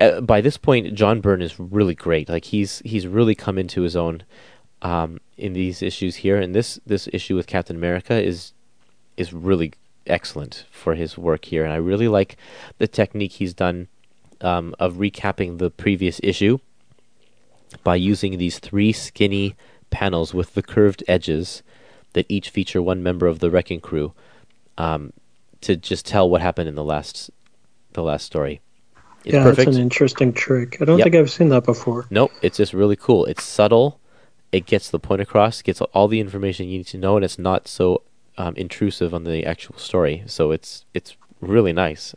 [0.00, 2.28] Uh, by this point, John Byrne is really great.
[2.28, 4.24] Like he's he's really come into his own
[4.80, 8.52] um, in these issues here, and this this issue with Captain America is
[9.16, 9.72] is really
[10.06, 12.36] excellent for his work here, and I really like
[12.78, 13.88] the technique he's done
[14.40, 16.58] um, of recapping the previous issue
[17.84, 19.54] by using these three skinny
[19.90, 21.62] panels with the curved edges
[22.12, 24.12] that each feature one member of the wrecking crew
[24.78, 25.12] um,
[25.60, 27.30] to just tell what happened in the last
[27.92, 28.60] the last story.
[29.24, 29.66] It's yeah, perfect.
[29.66, 30.78] that's an interesting trick.
[30.80, 31.04] I don't yep.
[31.04, 32.06] think I've seen that before.
[32.10, 33.24] Nope, it's just really cool.
[33.26, 34.00] It's subtle.
[34.50, 37.38] It gets the point across, gets all the information you need to know, and it's
[37.38, 38.02] not so
[38.38, 40.22] um, intrusive on the actual story.
[40.26, 42.14] So it's it's really nice,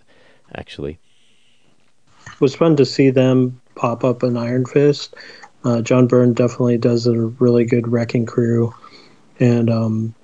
[0.54, 1.00] actually.
[2.28, 5.16] It was fun to see them pop up in Iron Fist.
[5.64, 8.74] Uh, John Byrne definitely does a really good wrecking crew,
[9.40, 10.16] and um,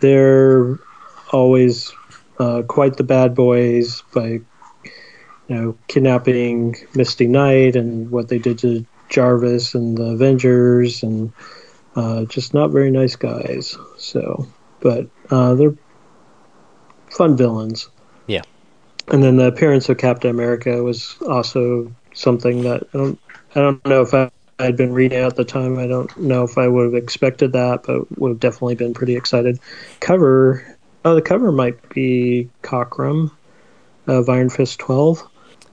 [0.00, 0.78] they're
[1.32, 1.92] always
[2.38, 4.42] uh, quite the bad boys by you
[5.48, 11.32] know kidnapping Misty Knight and what they did to Jarvis and the Avengers and
[11.96, 13.76] uh, just not very nice guys.
[13.96, 14.46] So
[14.80, 15.74] but uh, they're
[17.10, 17.88] fun villains.
[18.26, 18.42] Yeah.
[19.08, 23.18] And then the appearance of Captain America was also something that I don't
[23.54, 25.78] I don't know if I had been reading at the time.
[25.78, 29.16] I don't know if I would have expected that, but would have definitely been pretty
[29.16, 29.58] excited.
[30.00, 33.30] Cover, oh, the cover might be Cockrum
[34.06, 35.26] of Iron Fist 12.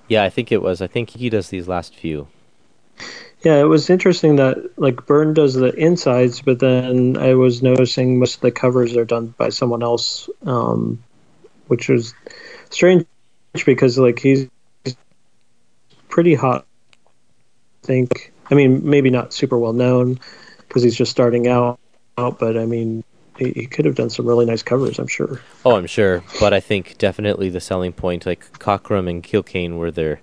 [0.08, 0.82] Yeah, I think it was.
[0.82, 2.28] I think he does these last few.
[3.46, 8.18] Yeah, it was interesting that like Byrne does the insides, but then I was noticing
[8.18, 11.04] most of the covers are done by someone else, um,
[11.68, 12.16] which was
[12.72, 13.06] strange
[13.64, 14.50] because like he's
[16.10, 16.66] pretty hot.
[17.84, 20.20] I think I mean maybe not super well known
[20.68, 21.78] because he's just starting out,
[22.16, 23.04] but I mean
[23.38, 25.40] he, he, could have done some really nice covers, I'm sure.
[25.64, 29.78] Oh, I'm sure, but I think definitely the selling point like Cockrum and Gil Kane
[29.78, 30.20] were there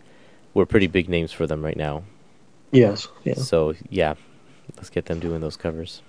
[0.54, 2.02] were pretty big names for them right now.
[2.72, 3.08] Yes.
[3.24, 3.34] Yeah.
[3.34, 4.14] So yeah,
[4.76, 6.02] let's get them doing those covers.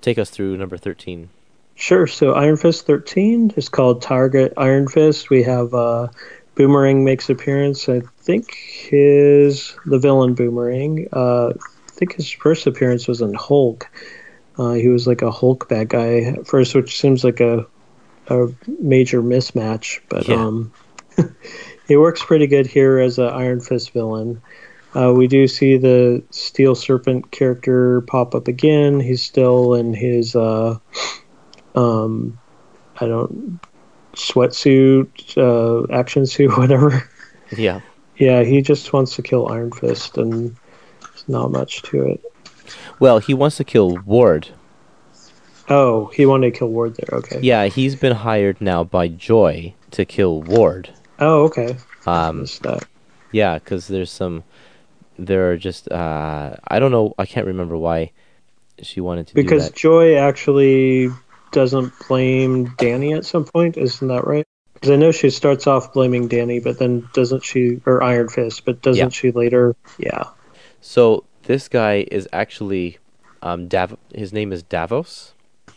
[0.00, 1.30] Take us through number thirteen.
[1.74, 2.06] Sure.
[2.06, 5.30] So Iron Fist thirteen is called Target Iron Fist.
[5.30, 6.08] We have uh,
[6.54, 7.88] Boomerang makes appearance.
[7.88, 11.08] I think his the villain Boomerang.
[11.12, 13.88] Uh, I think his first appearance was in Hulk.
[14.58, 17.66] Uh, he was like a Hulk bad guy at first, which seems like a
[18.28, 18.48] a
[18.78, 20.36] major mismatch, but yeah.
[20.36, 20.72] um,
[21.88, 24.40] he works pretty good here as an Iron Fist villain.
[24.94, 28.98] Uh, we do see the Steel Serpent character pop up again.
[28.98, 30.78] He's still in his, uh,
[31.74, 32.38] um,
[32.98, 33.60] I don't,
[34.14, 37.08] sweatsuit, uh, action suit, whatever.
[37.56, 37.80] Yeah.
[38.16, 40.54] Yeah, he just wants to kill Iron Fist, and
[41.00, 42.24] there's not much to it.
[42.98, 44.48] Well, he wants to kill Ward.
[45.70, 47.18] Oh, he wanted to kill Ward there.
[47.18, 47.40] Okay.
[47.40, 50.90] Yeah, he's been hired now by Joy to kill Ward.
[51.20, 51.76] Oh, okay.
[52.06, 52.46] Um,
[53.32, 54.44] yeah, because there's some.
[55.26, 57.14] There are just uh, I don't know.
[57.18, 58.12] I can't remember why
[58.82, 59.70] she wanted to do Because.
[59.70, 61.10] Joy actually
[61.52, 64.46] doesn't blame Danny at some point, isn't that right?
[64.74, 68.64] Because I know she starts off blaming Danny, but then doesn't she, or Iron Fist,
[68.64, 69.08] but doesn't Yeah.
[69.10, 69.76] she later?
[69.98, 70.24] Yeah.
[70.80, 72.98] So this guy is actually
[73.42, 73.96] um, Dav.
[74.14, 75.34] His name is Davos.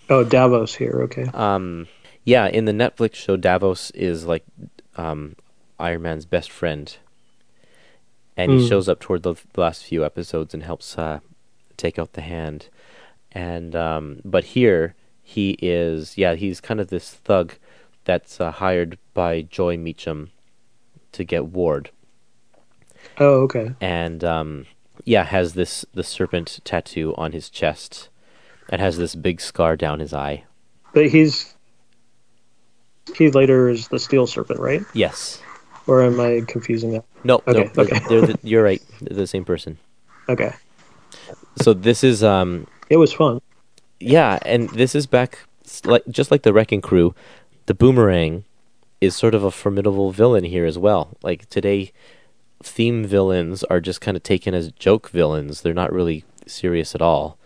[0.09, 1.01] Oh, Davos here.
[1.03, 1.25] Okay.
[1.33, 1.87] Um,
[2.23, 4.45] yeah, in the Netflix show, Davos is like
[4.95, 5.35] um,
[5.79, 6.95] Iron Man's best friend,
[8.37, 8.67] and he Hmm.
[8.67, 11.19] shows up toward the the last few episodes and helps uh,
[11.77, 12.67] take out the hand.
[13.31, 17.53] And um, but here he is, yeah, he's kind of this thug
[18.05, 20.29] that's uh, hired by Joy Meachum
[21.13, 21.89] to get Ward,
[23.19, 23.71] Oh, okay.
[23.79, 24.65] and um,
[25.05, 28.09] yeah, has this the serpent tattoo on his chest,
[28.69, 30.43] and has this big scar down his eye.
[30.93, 31.55] But he's
[33.15, 34.81] he later is the Steel Serpent, right?
[34.93, 35.41] Yes.
[35.87, 37.03] Or am I confusing that?
[37.23, 37.99] No, Okay, no, okay.
[38.07, 38.81] they're the, you're right.
[39.01, 39.77] They're the same person.
[40.29, 40.53] Okay.
[41.61, 43.41] So this is um It was fun.
[43.99, 45.39] yeah, and this is back
[45.85, 47.13] like just like the Wrecking Crew,
[47.65, 48.43] the Boomerang
[49.01, 51.17] is sort of a formidable villain here as well.
[51.21, 51.91] Like today
[52.61, 55.61] theme villains are just kind of taken as joke villains.
[55.61, 57.37] They're not really serious at all.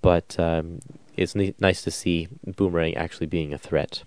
[0.00, 0.78] But um,
[1.16, 4.04] it's ne- nice to see Boomerang actually being a threat.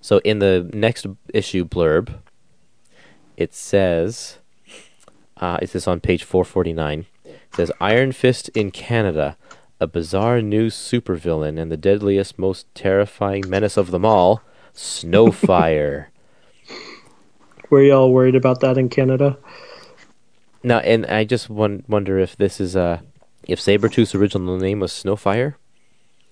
[0.00, 2.14] So in the next issue blurb,
[3.36, 4.38] it says,
[5.38, 7.06] uh, is this on page 449?
[7.24, 9.36] It says Iron Fist in Canada,
[9.80, 14.42] a bizarre new supervillain and the deadliest, most terrifying menace of them all,
[14.74, 16.06] Snowfire.
[17.70, 19.38] Were y'all worried about that in Canada?
[20.62, 23.00] now, and I just won- wonder if this is uh,
[23.48, 25.54] if Sabretooth's original name was Snowfire.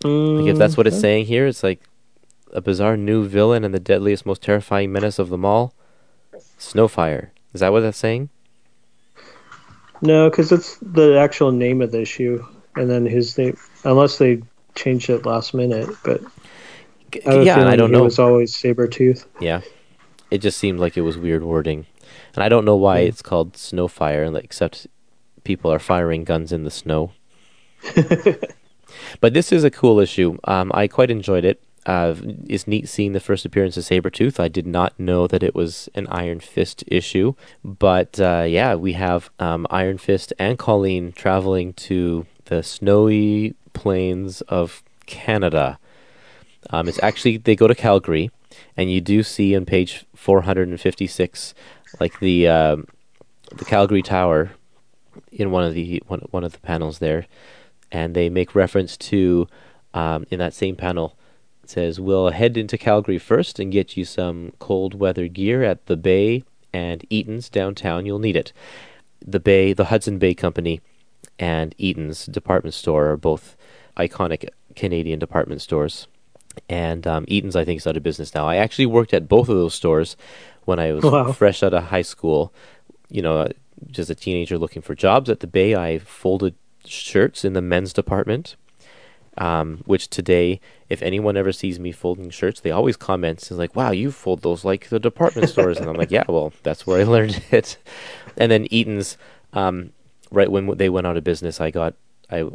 [0.04, 1.82] Like if that's what it's saying here, it's like
[2.52, 5.74] a bizarre new villain and the deadliest, most terrifying menace of them all,
[6.58, 7.28] Snowfire.
[7.52, 8.28] Is that what that's saying?
[10.02, 12.44] No, because it's the actual name of the issue,
[12.76, 14.42] and then his name, unless they
[14.74, 15.88] changed it last minute.
[16.04, 16.22] But
[17.26, 18.04] I yeah, I don't know.
[18.04, 19.26] was always Sabretooth.
[19.40, 19.60] Yeah.
[20.30, 21.86] It just seemed like it was weird wording.
[22.34, 23.08] And I don't know why Yeah.
[23.08, 24.86] it's called Snowfire, except
[25.44, 27.12] people are firing guns in the snow.
[29.20, 30.38] but this is a cool issue.
[30.44, 31.60] Um, I quite enjoyed it.
[31.86, 32.14] Uh,
[32.46, 34.38] it's neat seeing the first appearance of Sabretooth.
[34.38, 37.34] I did not know that it was an Iron Fist issue.
[37.64, 44.40] But uh, yeah, we have um, Iron Fist and Colleen traveling to the snowy plains
[44.42, 45.78] of Canada.
[46.68, 48.30] Um, it's actually, they go to Calgary,
[48.76, 51.54] and you do see on page 456,
[51.98, 52.86] like the um
[53.52, 54.52] the Calgary Tower
[55.32, 57.26] in one of the one, one of the panels there,
[57.90, 59.48] and they make reference to
[59.94, 61.16] um, in that same panel.
[61.70, 65.96] Says we'll head into Calgary first and get you some cold weather gear at the
[65.96, 66.42] Bay
[66.72, 68.04] and Eaton's downtown.
[68.06, 68.52] You'll need it.
[69.24, 70.80] The Bay, the Hudson Bay Company,
[71.38, 73.56] and Eaton's department store are both
[73.96, 76.08] iconic Canadian department stores.
[76.68, 78.48] And um, Eaton's, I think, is out of business now.
[78.48, 80.16] I actually worked at both of those stores
[80.64, 81.30] when I was Wow.
[81.32, 82.52] fresh out of high school.
[83.08, 83.48] You know,
[83.92, 85.76] just a teenager looking for jobs at the Bay.
[85.76, 88.56] I folded shirts in the men's department,
[89.40, 90.60] um, which today,
[90.90, 94.42] if anyone ever sees me folding shirts, they always comment, "Is like, wow, you fold
[94.42, 97.78] those like the department stores." And I'm like, "Yeah, well, that's where I learned it."
[98.36, 99.16] And then Eaton's,
[99.54, 99.92] um,
[100.30, 101.94] right when they went out of business, I got
[102.30, 102.50] I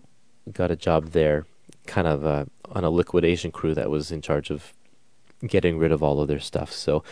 [0.54, 1.48] got a job there,
[1.88, 4.72] kind of uh, on a liquidation crew that was in charge of
[5.46, 6.72] getting rid of all of their stuff.
[6.72, 7.04] So,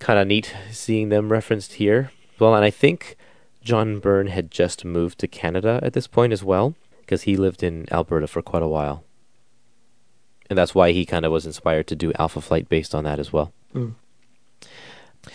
[0.00, 2.10] kind of neat seeing them referenced here.
[2.40, 3.16] Well, and I think
[3.62, 6.74] John Byrne had just moved to Canada at this point as well,
[7.10, 9.02] because he lived in Alberta for quite a while.
[10.48, 13.18] And that's why he kind of was inspired to do Alpha Flight based on that
[13.18, 13.52] as well.
[13.74, 13.94] Mm.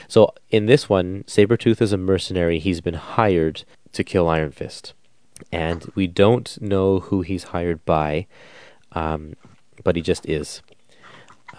[0.08, 2.60] So in this one, Sabretooth is a mercenary.
[2.60, 4.94] He's been hired to kill Iron Fist.
[5.52, 8.28] And we don't know who he's hired by,
[8.94, 9.34] um,
[9.84, 10.62] but he just is.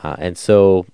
[0.03, 0.87] Uh, and so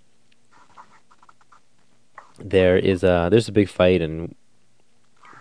[2.40, 4.34] there is a there's a big fight, and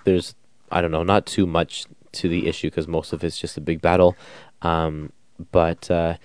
[0.03, 0.35] there's
[0.71, 3.61] I don't know, not too much to the issue because most of it's just a
[3.61, 4.15] big battle.
[4.61, 5.11] Um,
[5.51, 6.17] but uh,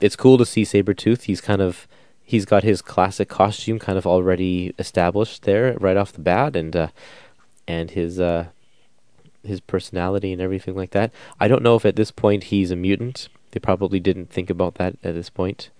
[0.00, 1.22] it's cool to see Sabretooth.
[1.22, 1.86] He's kind of
[2.22, 6.74] he's got his classic costume kind of already established there right off the bat, and
[6.74, 6.88] uh,
[7.68, 8.46] and his uh,
[9.42, 11.12] his personality and everything like that.
[11.38, 13.28] I don't know if at this point he's a mutant.
[13.52, 15.70] They probably didn't think about that at this point.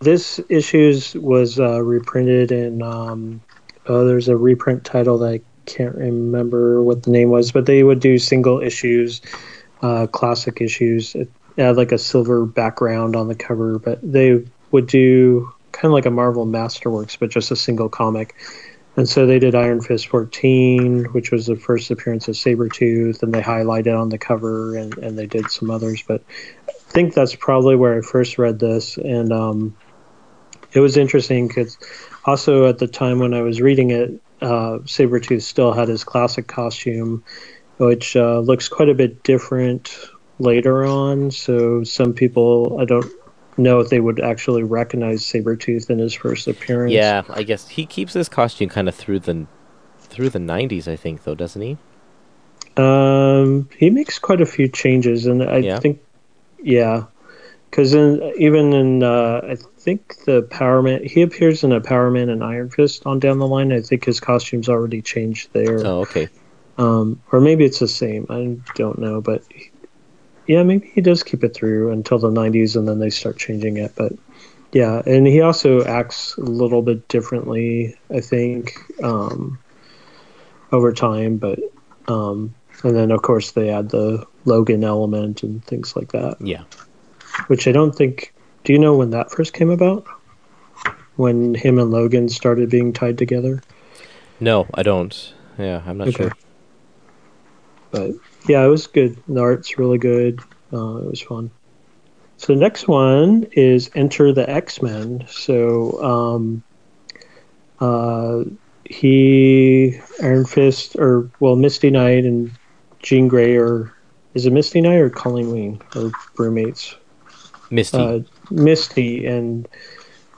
[0.00, 2.82] This issues was uh, reprinted in.
[2.82, 3.40] Um,
[3.86, 8.00] oh, there's a reprint title that can't remember what the name was, but they would
[8.00, 9.20] do single issues,
[9.82, 11.14] uh, classic issues.
[11.14, 15.92] It had like a silver background on the cover, but they would do kind of
[15.92, 18.34] like a Marvel Masterworks, but just a single comic.
[18.96, 23.34] And so they did Iron Fist 14, which was the first appearance of Sabretooth, and
[23.34, 26.02] they highlighted on the cover, and, and they did some others.
[26.06, 26.22] But
[26.68, 28.96] I think that's probably where I first read this.
[28.96, 29.76] And um,
[30.72, 31.76] it was interesting because
[32.24, 36.46] also at the time when I was reading it, uh, Sabretooth still had his classic
[36.46, 37.24] costume,
[37.78, 39.96] which uh, looks quite a bit different
[40.38, 41.30] later on.
[41.30, 43.10] So some people, I don't
[43.56, 46.94] know if they would actually recognize Sabretooth in his first appearance.
[46.94, 49.46] Yeah, I guess he keeps his costume kind of through the
[50.00, 51.76] through the 90s, I think, though, doesn't he?
[52.76, 55.78] Um, he makes quite a few changes, and I Yeah.
[55.80, 56.00] think,
[56.62, 57.04] yeah,
[57.74, 62.28] because even in uh, I think the Power Man, he appears in a Power Man
[62.28, 63.72] and Iron Fist on down the line.
[63.72, 66.28] I think his costume's already changed there, Oh, okay.
[66.78, 68.26] um, or maybe it's the same.
[68.30, 69.42] I don't know, but
[70.46, 73.76] yeah, maybe he does keep it through until the '90s, and then they start changing
[73.78, 73.92] it.
[73.96, 74.12] But
[74.70, 79.58] yeah, and he also acts a little bit differently, I think, um,
[80.70, 81.38] over time.
[81.38, 81.58] But
[82.06, 86.62] um, and then of course they add the Logan element and things like that, Yeah.
[87.46, 88.32] Which I don't think.
[88.64, 90.06] Do you know when that first came about?
[91.16, 93.62] When him and Logan started being tied together?
[94.40, 95.34] No, I don't.
[95.58, 96.24] Yeah, I'm not Okay.
[96.24, 96.32] sure.
[97.90, 98.10] but
[98.48, 99.16] yeah, it was good.
[99.28, 100.40] The art's really good.
[100.72, 101.50] Uh, it was fun.
[102.36, 105.24] So the next one is Enter the X Men.
[105.28, 106.62] So um,
[107.80, 108.44] uh,
[108.84, 112.50] he, Iron Fist, or well, Misty Knight and
[113.02, 113.92] Jean Grey are.
[114.34, 116.96] Is it Misty Knight or Colleen Wing or roommates?
[117.74, 117.98] Misty.
[117.98, 118.20] Uh,
[118.50, 119.68] Misty and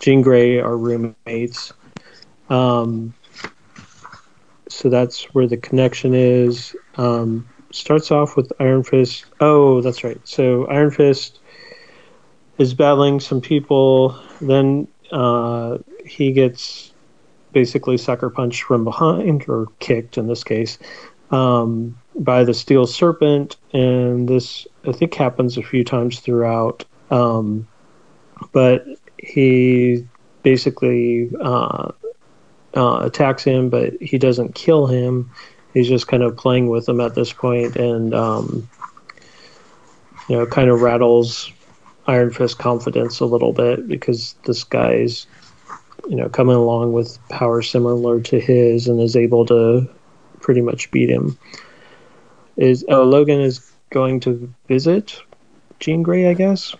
[0.00, 1.72] Jean Grey are roommates.
[2.50, 3.14] Um,
[4.68, 6.76] so that's where the connection is.
[6.96, 9.26] Um, starts off with Iron Fist.
[9.40, 10.20] Oh, that's right.
[10.24, 11.40] So Iron Fist
[12.58, 14.18] is battling some people.
[14.40, 16.92] Then uh, he gets
[17.52, 20.78] basically sucker punched from behind, or kicked in this case,
[21.30, 23.56] um, by the Steel Serpent.
[23.72, 26.84] And this, I think, happens a few times throughout.
[27.10, 27.66] Um,
[28.52, 28.86] but
[29.18, 30.06] he
[30.42, 31.92] basically uh,
[32.76, 35.30] uh, attacks him, but he doesn't kill him.
[35.74, 38.68] He's just kind of playing with him at this point, and um,
[40.28, 41.52] you know, kind of rattles
[42.06, 45.26] Iron Fist confidence a little bit because this guy's
[46.08, 49.88] you know coming along with power similar to his and is able to
[50.40, 51.36] pretty much beat him.
[52.56, 55.20] Is oh Logan is going to visit
[55.80, 56.74] Jean Grey, I guess.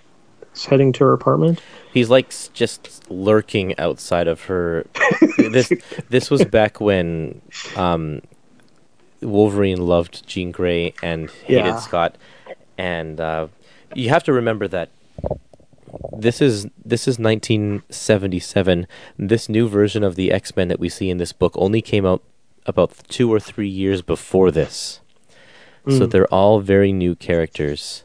[0.65, 1.61] Heading to her apartment.
[1.93, 4.87] He's like just lurking outside of her.
[5.39, 5.71] this
[6.09, 7.43] this was back when
[7.77, 8.23] um,
[9.21, 11.79] Wolverine loved Jean Grey and hated Yeah.
[11.79, 12.17] Scott,
[12.79, 13.49] and uh,
[13.95, 14.91] you have to remember that
[16.13, 18.87] this is this is 1977.
[19.19, 22.07] This new version of the X Men that we see in this book only came
[22.07, 22.23] out
[22.67, 25.01] about two or three years before this,
[25.89, 28.03] so they're all very new characters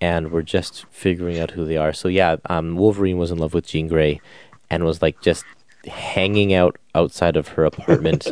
[0.00, 1.92] and we're just figuring out who they are.
[1.92, 4.20] So yeah, um, Wolverine was in love with Jean Grey,
[4.70, 5.44] and was like just
[5.86, 8.28] hanging out outside of her apartment,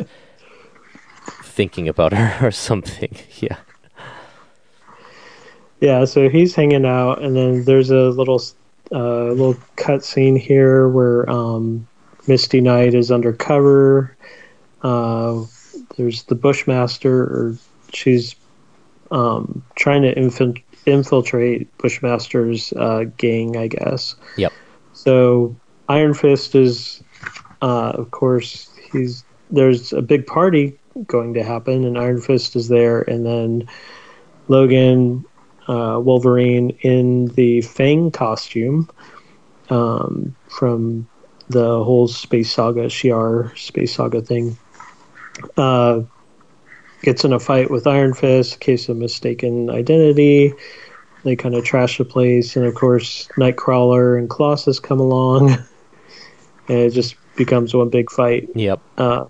[1.43, 3.15] thinking about her or something.
[3.39, 3.57] Yeah,
[5.81, 8.41] Yeah, so he's hanging out, and then there's a little
[8.91, 11.87] uh, little cut scene here where um,
[12.27, 14.15] Misty Knight is undercover.
[14.81, 15.43] Uh,
[15.97, 17.57] there's the Bushmaster, or
[17.93, 18.35] she's
[19.11, 24.15] um, trying to infil- infiltrate Bushmaster's uh, gang, I guess.
[24.37, 24.53] Yep.
[24.93, 25.55] So
[25.89, 27.03] Iron Fist is,
[27.61, 32.67] uh, of course, he's there's a big party going to happen, and Iron Fist is
[32.67, 33.67] there, and then
[34.47, 35.25] Logan,
[35.67, 38.89] uh, Wolverine in the Fang costume
[39.69, 41.07] um, from
[41.49, 44.57] the whole Space Saga, Shi'ar Space Saga thing.
[47.05, 50.51] Gets in a fight with Iron Fist, case of mistaken identity.
[51.23, 55.51] They kind of trash the place, and of course, Nightcrawler and Colossus come along,
[56.67, 58.49] and it just becomes one big fight.
[58.55, 58.81] yep.
[58.97, 59.25] Uh,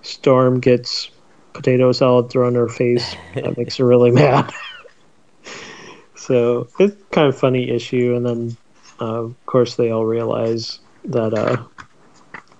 [0.00, 1.10] Storm gets
[1.52, 3.14] potato salad thrown in her face.
[3.34, 4.50] That makes her really mad.
[6.16, 8.56] so it's kind of funny issue, and then
[8.98, 11.62] uh, of course they all realize that uh,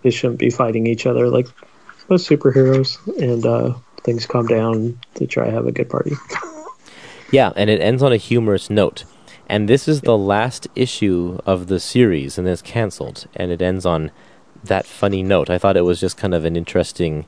[0.02, 1.46] they shouldn't be fighting each other like
[2.10, 3.74] most superheroes, and uh,
[4.04, 6.12] things calm down to try to have a good party.
[7.30, 9.04] Yeah, and it ends on a humorous note.
[9.48, 13.26] And this is the last issue of the series, and it's canceled.
[13.34, 14.10] And it ends on
[14.64, 15.50] that funny note.
[15.50, 17.26] I thought it was just kind of an interesting,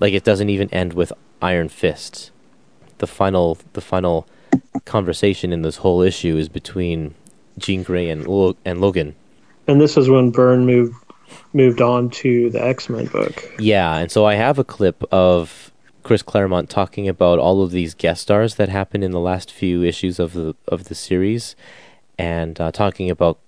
[0.00, 1.12] like it doesn't even end with
[1.42, 2.30] Iron Fist.
[2.98, 4.26] The final, the final
[4.84, 7.14] conversation in this whole issue is between
[7.58, 9.14] Jean Grey and Lo- and Logan.
[9.66, 10.94] And this is when Byrne moved
[11.52, 13.50] moved on to the X Men book.
[13.58, 15.72] Yeah, and so I have a clip of
[16.04, 19.82] Chris Claremont talking about all of these guest stars that happened in the last few
[19.82, 21.56] issues of the of the series,
[22.18, 23.38] and uh, talking about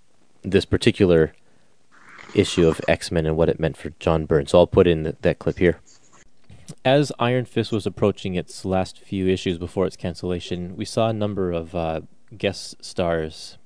[0.43, 1.35] this particular
[2.35, 4.47] issue of X Men and what it meant for John Byrne.
[4.47, 5.81] So I'll put in th- that clip here.
[6.83, 11.13] As Iron Fist was approaching its last few issues before its cancellation, we saw a
[11.13, 12.01] number of uh,
[12.37, 13.59] guest stars,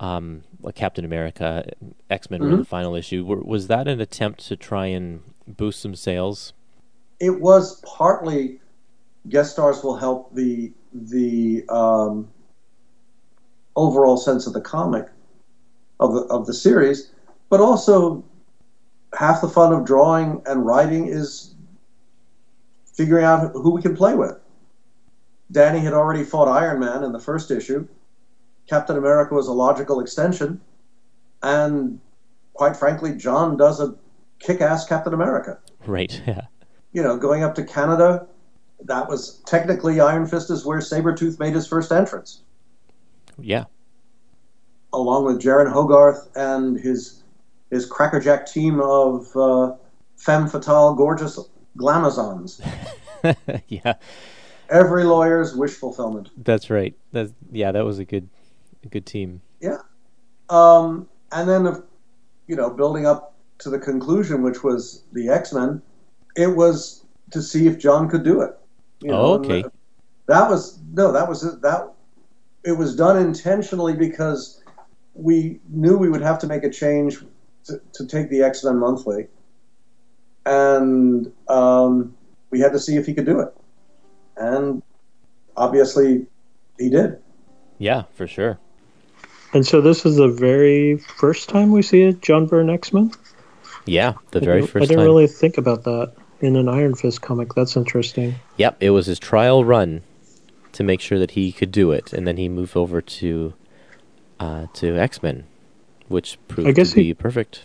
[0.00, 1.70] um, like Captain America,
[2.10, 3.24] X Men were in the final issue.
[3.24, 6.52] Were, was that an attempt to try and boost some sales?
[7.22, 8.60] It was partly
[9.28, 12.28] guest stars will help the the um,
[13.76, 15.06] overall sense of the comic
[16.00, 17.12] of the of the series,
[17.48, 18.24] but also
[19.16, 21.54] half the fun of drawing and writing is
[22.92, 24.36] figuring out who we can play with.
[25.52, 27.86] Danny had already fought Iron Man in the first issue.
[28.68, 30.60] Captain America was a logical extension,
[31.42, 32.00] and
[32.54, 33.94] quite frankly, John does a
[34.40, 36.20] kick-ass Captain America Right.
[36.26, 36.42] Yeah.
[36.92, 38.26] You know, going up to Canada,
[38.84, 42.42] that was technically Iron Fist is where Sabretooth made his first entrance,
[43.38, 43.64] Yeah.
[44.92, 47.22] along with Jeryn Hogarth and his
[47.70, 49.74] his crackerjack team of uh,
[50.16, 51.38] femme fatale, gorgeous
[51.78, 52.60] glamazons.
[53.68, 53.94] yeah.
[54.68, 56.28] Every lawyer's wish fulfillment.
[56.36, 56.94] That's right.
[57.12, 57.72] That's yeah.
[57.72, 58.28] That was a good,
[58.84, 59.40] a good team.
[59.60, 59.78] Yeah.
[60.50, 61.84] Um, and then, of-
[62.46, 65.80] you know, building up to the conclusion, which was the X Men,
[66.36, 68.56] it was to see if John could do it.
[69.00, 69.62] You Oh, okay.
[69.62, 69.72] that-
[70.26, 71.92] That was no, that was that.
[72.64, 74.62] It was done intentionally because
[75.14, 77.18] we knew we would have to make a change
[77.64, 79.26] to, to take the X Men monthly,
[80.46, 82.14] and um,
[82.50, 83.54] we had to see if he could do it,
[84.36, 84.82] and
[85.56, 86.26] obviously
[86.78, 87.18] he did.
[87.78, 88.58] Yeah, for sure.
[89.54, 93.10] And so this is the very first time we see a John Byrne X Men.
[93.86, 95.06] Yeah, the very didn't- first I didn't time.
[95.06, 96.12] really think about that
[96.42, 97.54] in an Iron Fist comic.
[97.54, 98.34] That's interesting.
[98.58, 100.02] Yep, it was his trial run
[100.72, 103.54] to make sure that he could do it, and then he moved over to
[104.40, 105.44] uh, to X Men,
[106.08, 107.64] which proved guess to be he- perfect.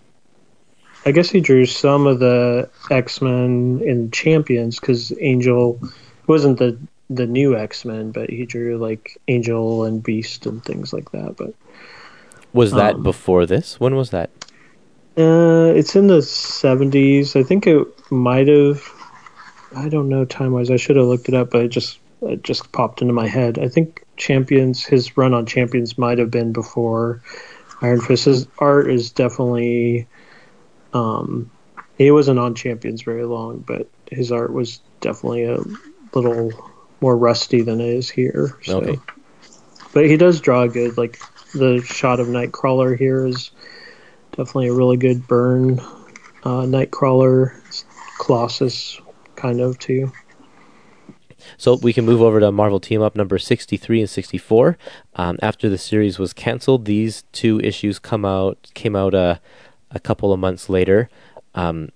[1.05, 5.79] I guess he drew some of the X Men in Champions because Angel
[6.27, 6.77] wasn't the
[7.09, 11.35] the new X Men, but he drew like Angel and Beast and things like that.
[11.37, 11.53] But
[12.53, 13.79] Was that Um, before this?
[13.79, 14.29] When was that?
[15.17, 17.35] uh, it's in the seventies.
[17.35, 18.83] I think it might have.
[19.75, 20.71] I don't know time wise.
[20.71, 23.59] I should have looked it up, but it just it just popped into my head.
[23.59, 27.21] I think Champions, his run on Champions might have been before
[27.81, 28.25] Iron Fist.
[28.25, 30.07] His art is definitely.
[30.93, 31.51] Um,
[31.97, 35.59] he wasn't on Champions very long, but his art was definitely a
[36.13, 36.51] little
[37.01, 38.57] more rusty than it is here.
[38.63, 38.79] So.
[38.79, 38.99] Okay.
[39.93, 40.97] But he does draw good.
[40.97, 41.19] Like
[41.53, 43.51] the shot of Nightcrawler here is
[44.31, 45.79] definitely a really good Byrne.
[46.43, 47.59] Uh, Nightcrawler,
[48.19, 48.99] Colossus,
[49.35, 50.11] kind of too.
[51.57, 54.77] So we can move over to Marvel Team Up number 63 and 64.
[55.15, 59.37] Um, after the series was canceled, these two issues come out came out uh,
[59.91, 61.09] a couple of months later.
[61.55, 61.89] Um,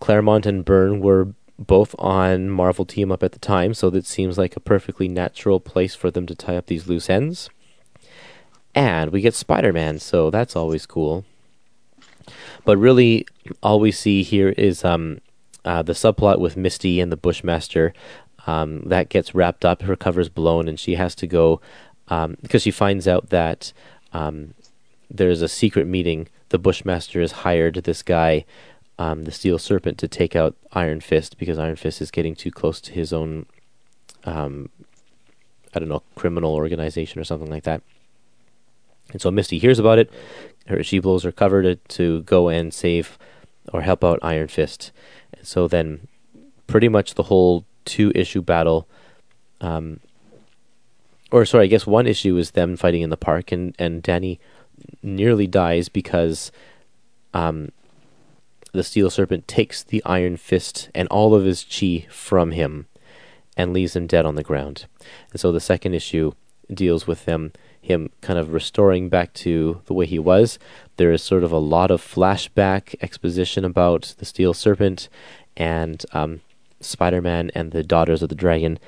[0.00, 4.36] Claremont and Byrne were both on Marvel Team Up at the time, so that seems
[4.36, 7.50] like a perfectly natural place for them to tie up these loose ends.
[8.74, 11.24] And we get Spider Man, so that's always cool.
[12.64, 13.26] But really,
[13.62, 15.20] all we see here is um,
[15.64, 17.92] uh, the subplot with Misty and the Bushmaster.
[18.46, 19.82] Um, that gets wrapped up.
[19.82, 21.60] Her cover's blown, and she has to go
[22.08, 23.72] um, because she finds out that
[24.12, 24.54] um,
[25.10, 26.28] there's a secret meeting.
[26.48, 28.44] The Bushmaster has hired this guy,
[28.98, 32.50] um, the Steel Serpent, to take out Iron Fist because Iron Fist is getting too
[32.50, 33.46] close to his own,
[34.24, 34.68] um,
[35.74, 37.82] I don't know, criminal organization or something like that.
[39.12, 40.10] And so Misty hears about it.
[40.66, 43.18] Her, she blows her cover to, to go and save
[43.72, 44.90] or help out Iron Fist.
[45.42, 46.08] So then,
[46.66, 48.88] pretty much the whole two issue battle,
[49.60, 50.00] um,
[51.30, 54.38] or sorry, I guess one issue is them fighting in the park, and, and Danny
[55.02, 56.52] nearly dies because
[57.34, 57.72] um,
[58.72, 62.86] the Steel Serpent takes the Iron Fist and all of his chi from him
[63.56, 64.86] and leaves him dead on the ground.
[65.30, 66.32] And so the second issue
[66.72, 67.52] deals with them
[67.82, 70.58] him kind of restoring back to the way he was.
[70.96, 75.08] There is sort of a lot of flashback exposition about the Steel Serpent
[75.56, 76.40] and um,
[76.80, 78.78] Spider-Man and the Daughters of the Dragon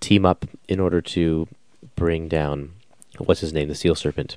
[0.00, 1.46] team up in order to
[1.94, 2.72] bring down
[3.18, 4.36] what's his name, the Steel Serpent.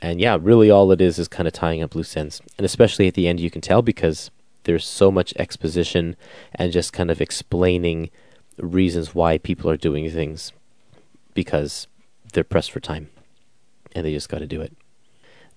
[0.00, 2.40] And yeah, really all it is is kind of tying up loose ends.
[2.56, 4.30] And especially at the end you can tell because
[4.64, 6.16] there's so much exposition
[6.54, 8.10] and just kind of explaining
[8.58, 10.52] reasons why people are doing things
[11.34, 11.86] because
[12.32, 13.08] they're pressed for time
[13.94, 14.72] and they just got to do it.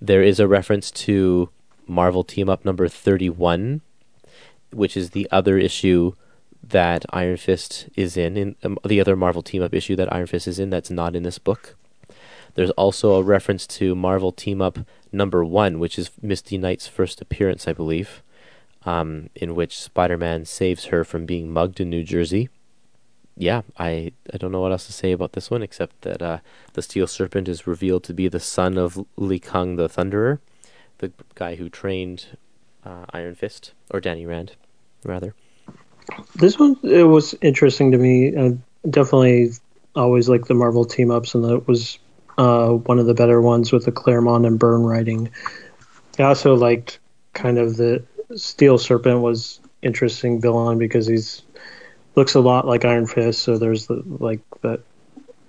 [0.01, 1.49] There is a reference to
[1.87, 3.81] Marvel Team Up number 31,
[4.71, 6.13] which is the other issue
[6.61, 10.27] that Iron Fist is in, in um, the other Marvel Team Up issue that Iron
[10.27, 11.75] Fist is in that's not in this book.
[12.55, 14.79] There's also a reference to Marvel Team Up
[15.11, 18.23] number one, which is Misty Knight's first appearance, I believe,
[18.85, 22.49] um, in which Spider Man saves her from being mugged in New Jersey.
[23.37, 26.39] Yeah, I, I don't know what else to say about this one except that uh,
[26.73, 30.39] the Steel Serpent is revealed to be the son of Lei Kung the Thunderer,
[30.99, 32.37] the guy who trained
[32.85, 34.53] uh, Iron Fist, or Danny Rand,
[35.03, 35.33] rather.
[36.35, 38.37] This one it was interesting to me.
[38.37, 38.57] I
[38.89, 39.51] definitely
[39.95, 41.99] always like the Marvel team ups, and that was
[42.37, 45.29] uh, one of the better ones with the Claremont and Byrne writing.
[46.19, 46.99] I also liked
[47.33, 48.03] kind of the
[48.35, 51.41] Steel Serpent was interesting villain because he's
[52.15, 53.41] looks a lot like Iron Fist.
[53.41, 54.81] So there's the like that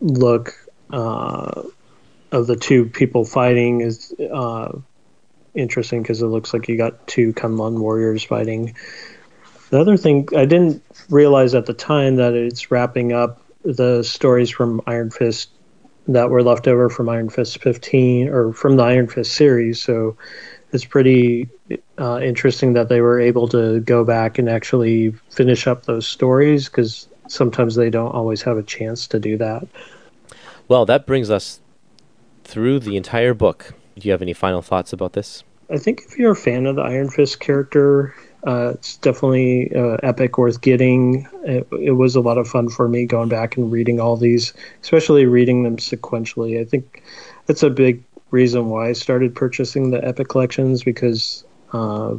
[0.01, 0.55] look
[0.91, 1.63] uh,
[2.33, 4.79] of the two people fighting is uh,
[5.55, 8.75] interesting because it looks like you got two Kunlun warriors fighting.
[9.71, 14.51] The other thing I didn't realize at the time that it's wrapping up the stories
[14.51, 15.51] from Iron Fist
[16.09, 19.83] that were left over from Iron Fist 15 or from the Iron Fist series.
[19.83, 20.17] So
[20.73, 21.49] it's pretty
[21.99, 26.69] uh, interesting that they were able to go back and actually finish up those stories
[26.69, 29.67] because sometimes they don't always have a chance to do that.
[30.69, 31.61] Well, that brings us
[32.45, 33.75] through the entire book.
[33.99, 35.45] Do you have any final thoughts about this?
[35.71, 38.15] I think if you're a fan of the Iron Fist character,
[38.47, 41.29] uh, it's definitely uh, epic worth getting.
[41.45, 44.53] It, it, was a lot of fun for me going back and reading all these,
[44.83, 46.61] especially reading them sequentially.
[46.61, 47.03] I think
[47.47, 48.05] that's a big
[48.37, 52.17] reason why I started purchasing the epic collections because uh,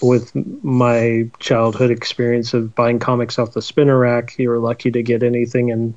[0.00, 0.34] with
[0.64, 5.22] my childhood experience of buying comics off the spinner rack, you were lucky to get
[5.22, 5.96] anything in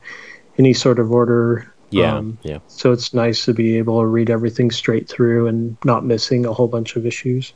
[0.58, 1.72] any sort of order.
[1.90, 2.60] Yeah, um, yeah.
[2.68, 6.54] So it's nice to be able to read everything straight through and not missing a
[6.54, 7.54] whole bunch of issues.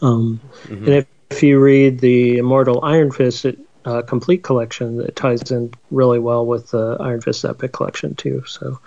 [0.00, 0.84] Um, mm-hmm.
[0.84, 5.50] And if, if, you read the Immortal Iron Fist it, uh, complete collection, it ties
[5.50, 8.42] in really well with the Iron Fist Epic collection too.
[8.46, 8.78] So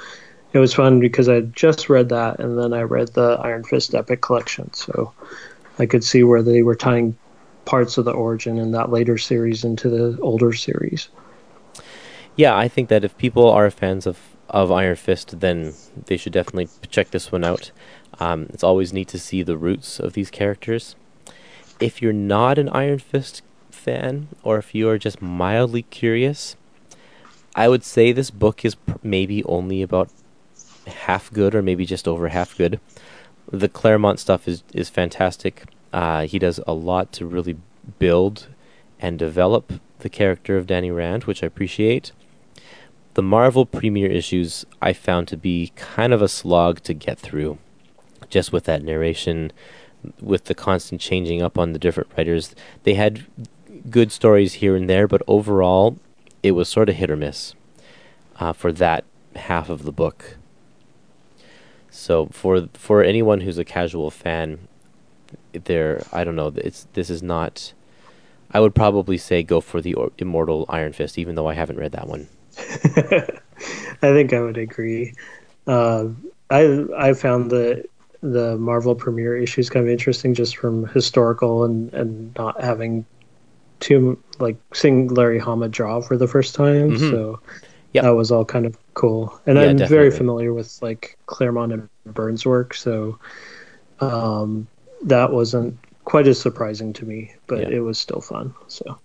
[0.54, 3.94] it was fun because I just read that and then I read the Iron Fist
[3.94, 5.14] Epic collection, so
[5.80, 7.18] I could see where they were tying
[7.66, 11.10] parts of the origin in that later series into the older series.
[12.36, 14.20] Yeah, I think that if people are fans of
[14.50, 15.74] of Iron Fist, then
[16.06, 17.72] they should definitely check this one out.
[18.20, 20.96] Um, it's always neat to see the roots of these characters.
[21.80, 23.42] If you're not an Iron Fist
[23.72, 26.56] fan, or if you are just mildly curious,
[27.56, 30.10] I would say this book is pr- maybe only about
[30.88, 32.80] half good, or maybe just over half good.
[33.52, 35.66] The Claremont stuff is is fantastic.
[35.94, 37.58] Uh, he does a lot to really
[38.00, 38.48] build
[39.00, 42.12] and develop the character of Danny Rand, which I appreciate.
[43.14, 47.58] The Marvel premiere issues I found to be kind of a slog to get through
[48.30, 49.52] just with that narration,
[50.22, 52.54] with the constant changing up on the different writers.
[52.84, 53.26] They had
[53.90, 55.98] good stories here and there, but overall,
[56.44, 57.54] it was sort of hit or miss
[58.40, 59.06] uh, for that
[59.36, 60.37] half of the book.
[61.98, 64.60] So for for anyone who's a casual fan,
[65.52, 66.54] there I don't know.
[66.56, 67.74] It's this is not.
[68.52, 71.92] I would probably say go for the Immortal Iron Fist, even though I haven't read
[71.94, 72.28] that one.
[72.58, 75.14] I think I would agree.
[75.66, 76.10] Uh,
[76.52, 77.90] I I found that
[78.22, 83.06] the Marvel premiere issues kind of interesting just from historical and, and not having
[83.80, 86.92] too like seeing Larry Hama draw for the first time.
[86.92, 87.10] Mm-hmm.
[87.10, 87.40] So
[87.94, 88.04] yep.
[88.04, 89.40] that was all kind of cool.
[89.46, 89.96] And yeah, I'm definitely.
[89.96, 93.18] very familiar with like Claremont and Byrne's work, so
[94.00, 94.68] um,
[95.04, 97.78] that wasn't quite as surprising to me, but yeah.
[97.78, 98.54] it was still fun.
[98.68, 99.00] So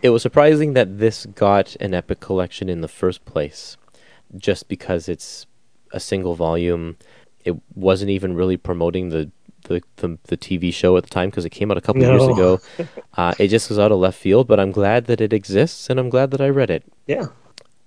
[0.00, 3.76] it was surprising that this got an epic collection in the first place,
[4.36, 5.46] just because it's
[5.92, 6.96] a single volume
[7.44, 9.30] it wasn't even really promoting the
[9.64, 12.10] the, the, the TV show at the time because it came out a couple no.
[12.10, 12.60] years ago.
[13.14, 16.00] Uh, it just was out of left field, but I'm glad that it exists and
[16.00, 16.82] I'm glad that I read it.
[17.06, 17.26] Yeah.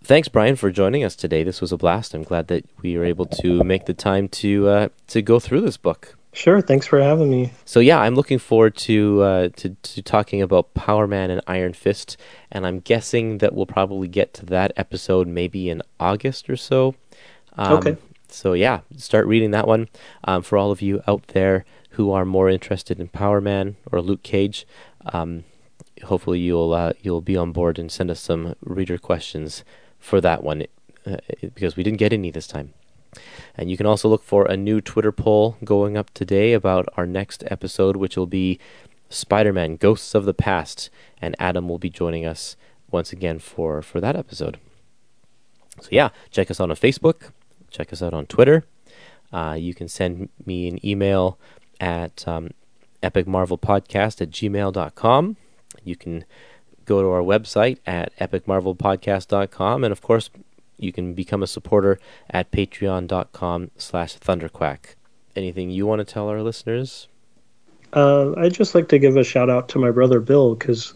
[0.06, 1.44] Thanks, Brian, for joining us today.
[1.44, 2.14] This was a blast.
[2.14, 5.62] I'm glad that we were able to make the time to uh, to go through
[5.62, 6.16] this book.
[6.32, 6.62] Sure.
[6.62, 7.54] Thanks for having me.
[7.66, 11.74] So yeah, I'm looking forward to uh, to to talking about Power Man and Iron
[11.74, 12.18] Fist,
[12.52, 16.94] and I'm guessing that we'll probably get to that episode maybe in August or so.
[17.54, 17.98] Um, okay.
[18.28, 19.90] So yeah, start reading that one.
[20.24, 24.02] Um, for all of you out there who are more interested in Power Man or
[24.02, 24.68] Luke Cage,
[25.08, 25.46] um,
[26.04, 29.64] hopefully you'll uh, you'll be on board and send us some reader questions
[30.00, 30.66] for that one
[31.06, 31.18] uh,
[31.54, 32.74] because we didn't get any this time.
[33.58, 37.06] And you can also look for a new Twitter poll going up today about our
[37.06, 38.60] next episode, which will be
[39.10, 40.90] Spider Man Ghosts of the Past.
[41.22, 42.58] And Adam will be joining us
[42.92, 44.60] once again for, for that episode.
[45.82, 47.32] So, yeah, check us out on Facebook,
[47.76, 48.64] Check us out on Twitter.
[49.34, 51.38] Uh, you can send me an email
[51.82, 52.52] at um,
[53.04, 55.36] epicmarvelpodcast at gmail.com.
[55.84, 56.24] You can
[56.86, 59.84] go to our website at epicmarvelpodcast.com.
[59.84, 60.30] And of course,
[60.78, 62.00] you can become a supporter
[62.30, 64.96] at patreon.com slash thunderquack.
[65.36, 67.08] Anything you want to tell our listeners?
[67.94, 70.94] Uh, I'd just like to give a shout out to my brother Bill because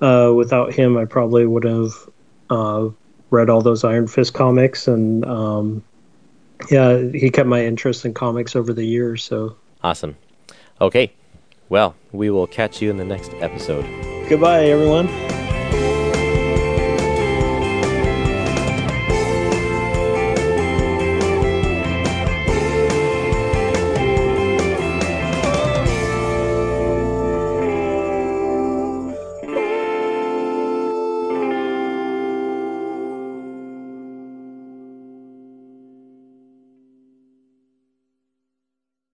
[0.00, 1.90] uh, without him, I probably would have
[2.50, 2.88] uh,
[3.30, 5.82] read all those Iron Fist comics, and um,
[6.70, 9.24] yeah, he kept my interest in comics over the years.
[9.24, 10.16] So awesome.
[10.80, 11.12] Okay,
[11.68, 14.15] well, we will catch you in the next episode.
[14.28, 15.35] Goodbye, everyone.